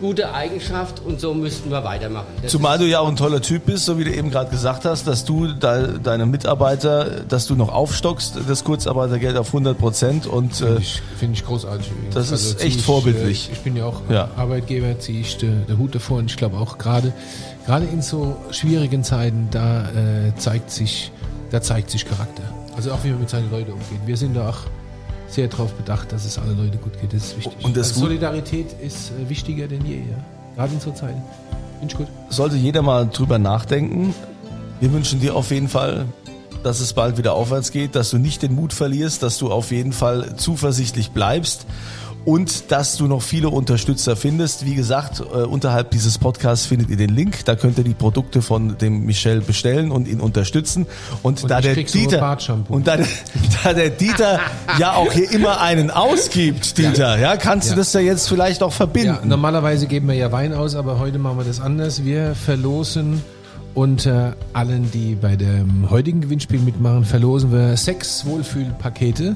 gute 0.00 0.32
Eigenschaft 0.34 1.00
und 1.04 1.20
so 1.20 1.34
müssten 1.34 1.70
wir 1.70 1.84
weitermachen. 1.84 2.26
Das 2.42 2.50
Zumal 2.52 2.78
du 2.78 2.84
ja 2.86 3.00
auch 3.00 3.08
ein 3.08 3.16
toller 3.16 3.40
Typ 3.40 3.66
bist, 3.66 3.84
so 3.86 3.98
wie 3.98 4.04
du 4.04 4.12
eben 4.14 4.30
gerade 4.30 4.50
gesagt 4.50 4.84
hast, 4.84 5.06
dass 5.06 5.24
du 5.24 5.46
de, 5.48 5.98
deine 6.02 6.26
Mitarbeiter, 6.26 7.22
dass 7.28 7.46
du 7.46 7.54
noch 7.54 7.72
aufstockst, 7.72 8.38
das 8.48 8.64
Kurzarbeitergeld 8.64 9.36
auf 9.36 9.48
100 9.48 9.78
Prozent 9.78 10.26
und 10.26 10.52
äh, 10.52 10.56
Finde 10.66 10.78
ich, 10.80 11.02
finde 11.18 11.34
ich 11.34 11.44
großartig. 11.46 11.90
übrigens. 11.90 12.14
Das 12.14 12.30
ist 12.30 12.58
zieh 12.58 12.66
echt 12.66 12.76
ich, 12.78 12.84
vorbildlich. 12.84 13.48
äh, 13.48 13.52
Ich 13.52 13.60
bin 13.60 13.76
ja 13.76 13.84
auch 13.86 14.00
Ja. 14.10 14.28
Arbeitgeber, 14.36 14.98
ziehe 14.98 15.20
ich 15.20 15.36
den 15.38 15.66
der 15.66 15.78
Hut 15.78 15.94
davor 15.94 16.18
und 16.18 16.30
ich 16.30 16.36
glaube 16.36 16.56
auch 16.56 16.78
gerade 16.78 17.12
gerade 17.66 17.86
in 17.86 18.02
so 18.02 18.36
schwierigen 18.50 19.04
Zeiten, 19.04 19.48
da 19.50 19.82
äh, 19.90 20.34
zeigt 20.36 20.70
sich 20.70 21.12
da 21.50 21.60
zeigt 21.60 21.90
sich 21.90 22.04
Charakter. 22.08 22.42
Also 22.76 22.92
auch 22.92 23.04
wie 23.04 23.10
man 23.10 23.20
mit 23.20 23.30
seinen 23.30 23.50
Leuten 23.50 23.72
umgeht. 23.72 24.00
Wir 24.06 24.16
sind 24.16 24.34
da 24.34 24.48
auch 24.48 24.58
sehr 25.32 25.48
darauf 25.48 25.72
bedacht, 25.72 26.12
dass 26.12 26.24
es 26.24 26.38
allen 26.38 26.56
Leuten 26.56 26.80
gut 26.80 27.00
geht. 27.00 27.12
Das 27.12 27.24
ist 27.24 27.38
wichtig. 27.38 27.64
Und 27.64 27.76
das 27.76 27.88
also 27.90 28.00
Solidarität 28.00 28.66
ist 28.80 29.10
äh, 29.10 29.28
wichtiger 29.28 29.66
denn 29.66 29.84
je. 29.84 29.96
Ja. 29.96 30.02
Gerade 30.56 30.74
in 30.74 30.80
so 30.80 30.90
Zeiten. 30.92 31.22
Finde 31.80 31.92
ich 31.92 31.98
gut. 31.98 32.06
sollte 32.28 32.56
jeder 32.56 32.82
mal 32.82 33.08
drüber 33.08 33.38
nachdenken. 33.38 34.14
Wir 34.80 34.92
wünschen 34.92 35.20
dir 35.20 35.34
auf 35.34 35.50
jeden 35.50 35.68
Fall, 35.68 36.06
dass 36.62 36.80
es 36.80 36.92
bald 36.92 37.16
wieder 37.18 37.34
aufwärts 37.34 37.72
geht, 37.72 37.94
dass 37.94 38.10
du 38.10 38.18
nicht 38.18 38.42
den 38.42 38.54
Mut 38.54 38.72
verlierst, 38.72 39.22
dass 39.22 39.38
du 39.38 39.50
auf 39.50 39.70
jeden 39.70 39.92
Fall 39.92 40.36
zuversichtlich 40.36 41.10
bleibst 41.10 41.66
und 42.24 42.70
dass 42.70 42.96
du 42.96 43.06
noch 43.08 43.20
viele 43.22 43.48
Unterstützer 43.50 44.14
findest. 44.16 44.64
Wie 44.64 44.74
gesagt, 44.74 45.20
äh, 45.20 45.38
unterhalb 45.38 45.90
dieses 45.90 46.18
Podcasts 46.18 46.66
findet 46.66 46.88
ihr 46.90 46.96
den 46.96 47.14
Link. 47.14 47.44
Da 47.44 47.56
könnt 47.56 47.78
ihr 47.78 47.84
die 47.84 47.94
Produkte 47.94 48.42
von 48.42 48.78
dem 48.78 49.04
Michel 49.06 49.40
bestellen 49.40 49.90
und 49.90 50.06
ihn 50.06 50.20
unterstützen. 50.20 50.86
Und, 51.22 51.42
Und 51.42 51.50
da 51.50 51.60
der 51.60 51.74
Dieter 51.74 52.38
und 52.68 52.86
da, 52.86 52.96
der- 52.96 53.06
da 53.64 53.72
der 53.72 53.90
Dieter 53.90 54.40
ja 54.78 54.94
auch 54.94 55.12
hier 55.12 55.30
immer 55.32 55.60
einen 55.60 55.90
ausgibt, 55.90 56.78
Dieter, 56.78 57.18
ja, 57.18 57.36
kannst 57.36 57.68
du 57.68 57.72
Ja. 57.72 57.76
das 57.78 57.92
ja 57.92 58.00
jetzt 58.00 58.28
vielleicht 58.28 58.62
auch 58.62 58.70
Ja, 58.70 58.76
verbinden. 58.76 59.28
normalerweise 59.28 59.86
geben 59.86 60.06
wir 60.08 60.14
ja 60.14 60.30
Wein 60.30 60.54
aus, 60.54 60.74
aber 60.76 60.98
heute 61.00 61.18
machen 61.18 61.38
wir 61.38 61.44
das 61.44 61.60
anders. 61.60 62.04
Wir 62.04 62.34
verlosen 62.34 63.22
unter 63.74 64.36
allen, 64.52 64.90
die 64.92 65.14
bei 65.14 65.34
dem 65.34 65.88
heutigen 65.90 66.20
Gewinnspiel 66.20 66.60
mitmachen, 66.60 67.04
verlosen 67.04 67.50
wir 67.52 67.76
sechs 67.76 68.24
Wohlfühlpakete 68.26 69.34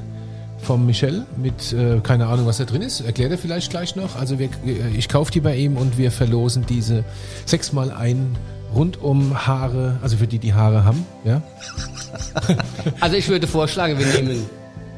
vom 0.59 0.85
Michel 0.85 1.25
mit 1.37 1.73
äh, 1.73 1.99
keine 2.01 2.27
Ahnung, 2.27 2.45
was 2.45 2.57
da 2.57 2.65
drin 2.65 2.81
ist. 2.81 3.01
Erklärt 3.01 3.31
er 3.31 3.37
vielleicht 3.37 3.69
gleich 3.69 3.95
noch. 3.95 4.15
Also 4.15 4.39
wir, 4.39 4.49
ich 4.97 5.07
kaufe 5.09 5.31
die 5.31 5.39
bei 5.39 5.55
ihm 5.55 5.77
und 5.77 5.97
wir 5.97 6.11
verlosen 6.11 6.65
diese 6.67 7.03
sechsmal 7.45 7.91
ein 7.91 8.35
rund 8.73 9.01
um 9.01 9.47
Haare, 9.47 9.97
also 10.01 10.17
für 10.17 10.27
die, 10.27 10.39
die 10.39 10.53
Haare 10.53 10.83
haben, 10.83 11.05
ja. 11.23 11.41
Also 12.99 13.15
ich 13.15 13.27
würde 13.27 13.47
vorschlagen, 13.47 13.97
wir 13.97 14.05
nehmen 14.05 14.45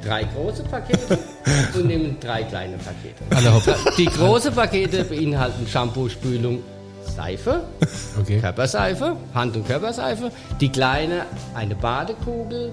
drei 0.04 0.24
große 0.24 0.64
Pakete 0.64 1.18
und 1.76 1.86
nehmen 1.86 2.18
drei 2.20 2.44
kleine 2.44 2.78
Pakete. 2.78 3.24
Alle. 3.36 3.62
Die 3.98 4.06
große 4.06 4.52
Pakete 4.52 5.04
beinhalten 5.04 5.68
Shampoo, 5.68 6.10
Spülung, 6.10 6.60
Seife, 7.24 7.64
Okay. 8.22 8.40
Körperseife, 8.40 9.18
Hand- 9.34 9.56
und 9.58 9.68
Körperseife. 9.68 10.32
Die 10.62 10.70
kleine 10.70 11.24
eine 11.54 11.76
Badekugel, 11.76 12.72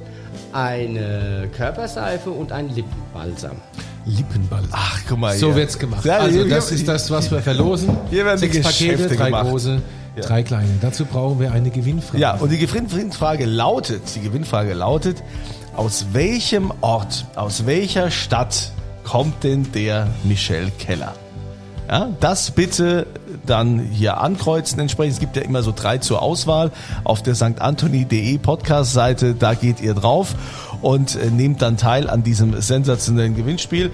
eine 0.53 1.49
Körperseife 1.57 2.31
und 2.31 2.53
ein 2.53 2.69
Lippenbalsam. 2.73 3.57
Lippenball. 4.05 4.63
Ach, 4.71 5.01
guck 5.09 5.19
mal 5.19 5.37
So 5.37 5.49
hier. 5.49 5.57
wird's 5.57 5.77
gemacht. 5.77 6.05
Ja, 6.05 6.19
also 6.19 6.31
hier- 6.43 6.49
das 6.49 6.69
hier- 6.69 6.79
ist 6.79 6.87
das, 6.87 7.11
was 7.11 7.29
wir 7.33 7.41
verlosen. 7.41 7.97
Hier 8.11 8.25
werden 8.25 8.41
die 8.41 8.47
Sechs 8.53 8.65
Pakete, 8.67 8.93
Geschäfte 8.93 9.17
drei 9.17 9.25
gemacht. 9.27 9.49
große, 9.49 9.83
drei 10.21 10.43
kleine. 10.45 10.69
Dazu 10.81 11.05
brauchen 11.07 11.41
wir 11.41 11.51
eine 11.51 11.71
Gewinnfrage. 11.71 12.19
Ja, 12.23 12.35
und 12.37 12.51
die 12.53 12.59
Gewinnfrage 12.59 13.47
lautet, 13.47 14.03
die 14.15 14.21
Gewinnfrage 14.21 14.75
lautet, 14.75 15.25
aus 15.75 16.07
welchem 16.13 16.73
Ort, 16.83 17.27
aus 17.35 17.67
welcher 17.67 18.13
Stadt 18.13 18.71
kommt 19.03 19.43
denn 19.43 19.73
der 19.73 20.07
Michel 20.23 20.71
Keller? 20.79 21.15
Ja, 21.89 22.09
das 22.19 22.51
bitte 22.51 23.07
dann 23.47 23.79
hier 23.79 24.21
ankreuzen 24.21 24.81
entsprechend. 24.81 25.15
Es 25.15 25.21
gibt 25.21 25.37
ja 25.37 25.43
immer 25.43 25.63
so 25.63 25.73
drei 25.75 25.99
zur 25.99 26.21
Auswahl 26.21 26.73
auf 27.05 27.23
der 27.23 27.37
stantoni.de 27.37 28.39
Podcast-Seite. 28.39 29.35
Da 29.35 29.55
geht 29.55 29.81
ihr 29.81 29.95
drauf 29.95 30.35
und 30.83 31.15
äh, 31.15 31.31
nehmt 31.31 31.63
dann 31.63 31.77
teil 31.77 32.11
an 32.11 32.25
diesem 32.25 32.61
sensationellen 32.61 33.37
Gewinnspiel. 33.37 33.93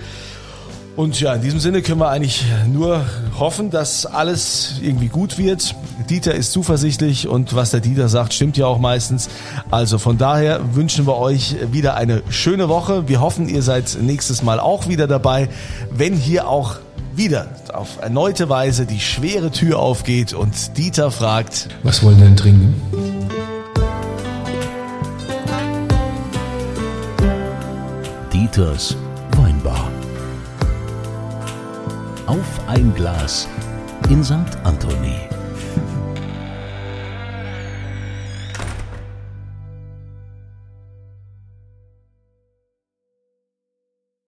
Und 0.95 1.19
ja, 1.21 1.33
in 1.35 1.41
diesem 1.41 1.59
Sinne 1.59 1.81
können 1.81 2.01
wir 2.01 2.11
eigentlich 2.11 2.45
nur 2.71 3.05
hoffen, 3.39 3.71
dass 3.71 4.05
alles 4.05 4.75
irgendwie 4.83 5.09
gut 5.09 5.39
wird. 5.39 5.75
Dieter 6.11 6.35
ist 6.35 6.53
zuversichtlich 6.53 7.29
und 7.29 7.55
was 7.55 7.71
der 7.71 7.81
Dieter 7.81 8.11
sagt, 8.11 8.35
stimmt 8.35 8.59
ja 8.59 8.67
auch 8.67 8.79
meistens. 8.79 9.31
Also 9.71 9.97
von 9.97 10.19
daher 10.19 10.75
wünschen 10.75 11.07
wir 11.07 11.17
euch 11.17 11.57
wieder 11.73 11.95
eine 11.95 12.23
schöne 12.29 12.69
Woche. 12.69 13.09
Wir 13.09 13.23
hoffen, 13.23 13.49
ihr 13.49 13.63
seid 13.63 13.97
nächstes 14.03 14.43
Mal 14.43 14.61
auch 14.61 14.87
wieder 14.87 15.07
dabei, 15.07 15.49
wenn 15.91 16.15
hier 16.15 16.47
auch 16.47 16.77
wieder 17.17 17.49
auf 17.73 18.01
erneute 18.01 18.49
Weise 18.49 18.87
die 18.87 19.01
schwere 19.01 19.51
Tür 19.51 19.79
aufgeht 19.79 20.33
und 20.33 20.77
Dieter 20.77 21.11
fragt, 21.11 21.69
Was 21.83 22.03
wollen 22.03 22.19
wir 22.19 22.27
denn 22.27 22.37
trinken? 22.37 22.75
Dieters 28.33 28.97
Weinbar. 29.37 29.89
Auf 32.27 32.61
ein 32.67 32.95
Glas 32.95 33.49
in 34.09 34.23
St. 34.23 34.35
Anthony. 34.65 35.32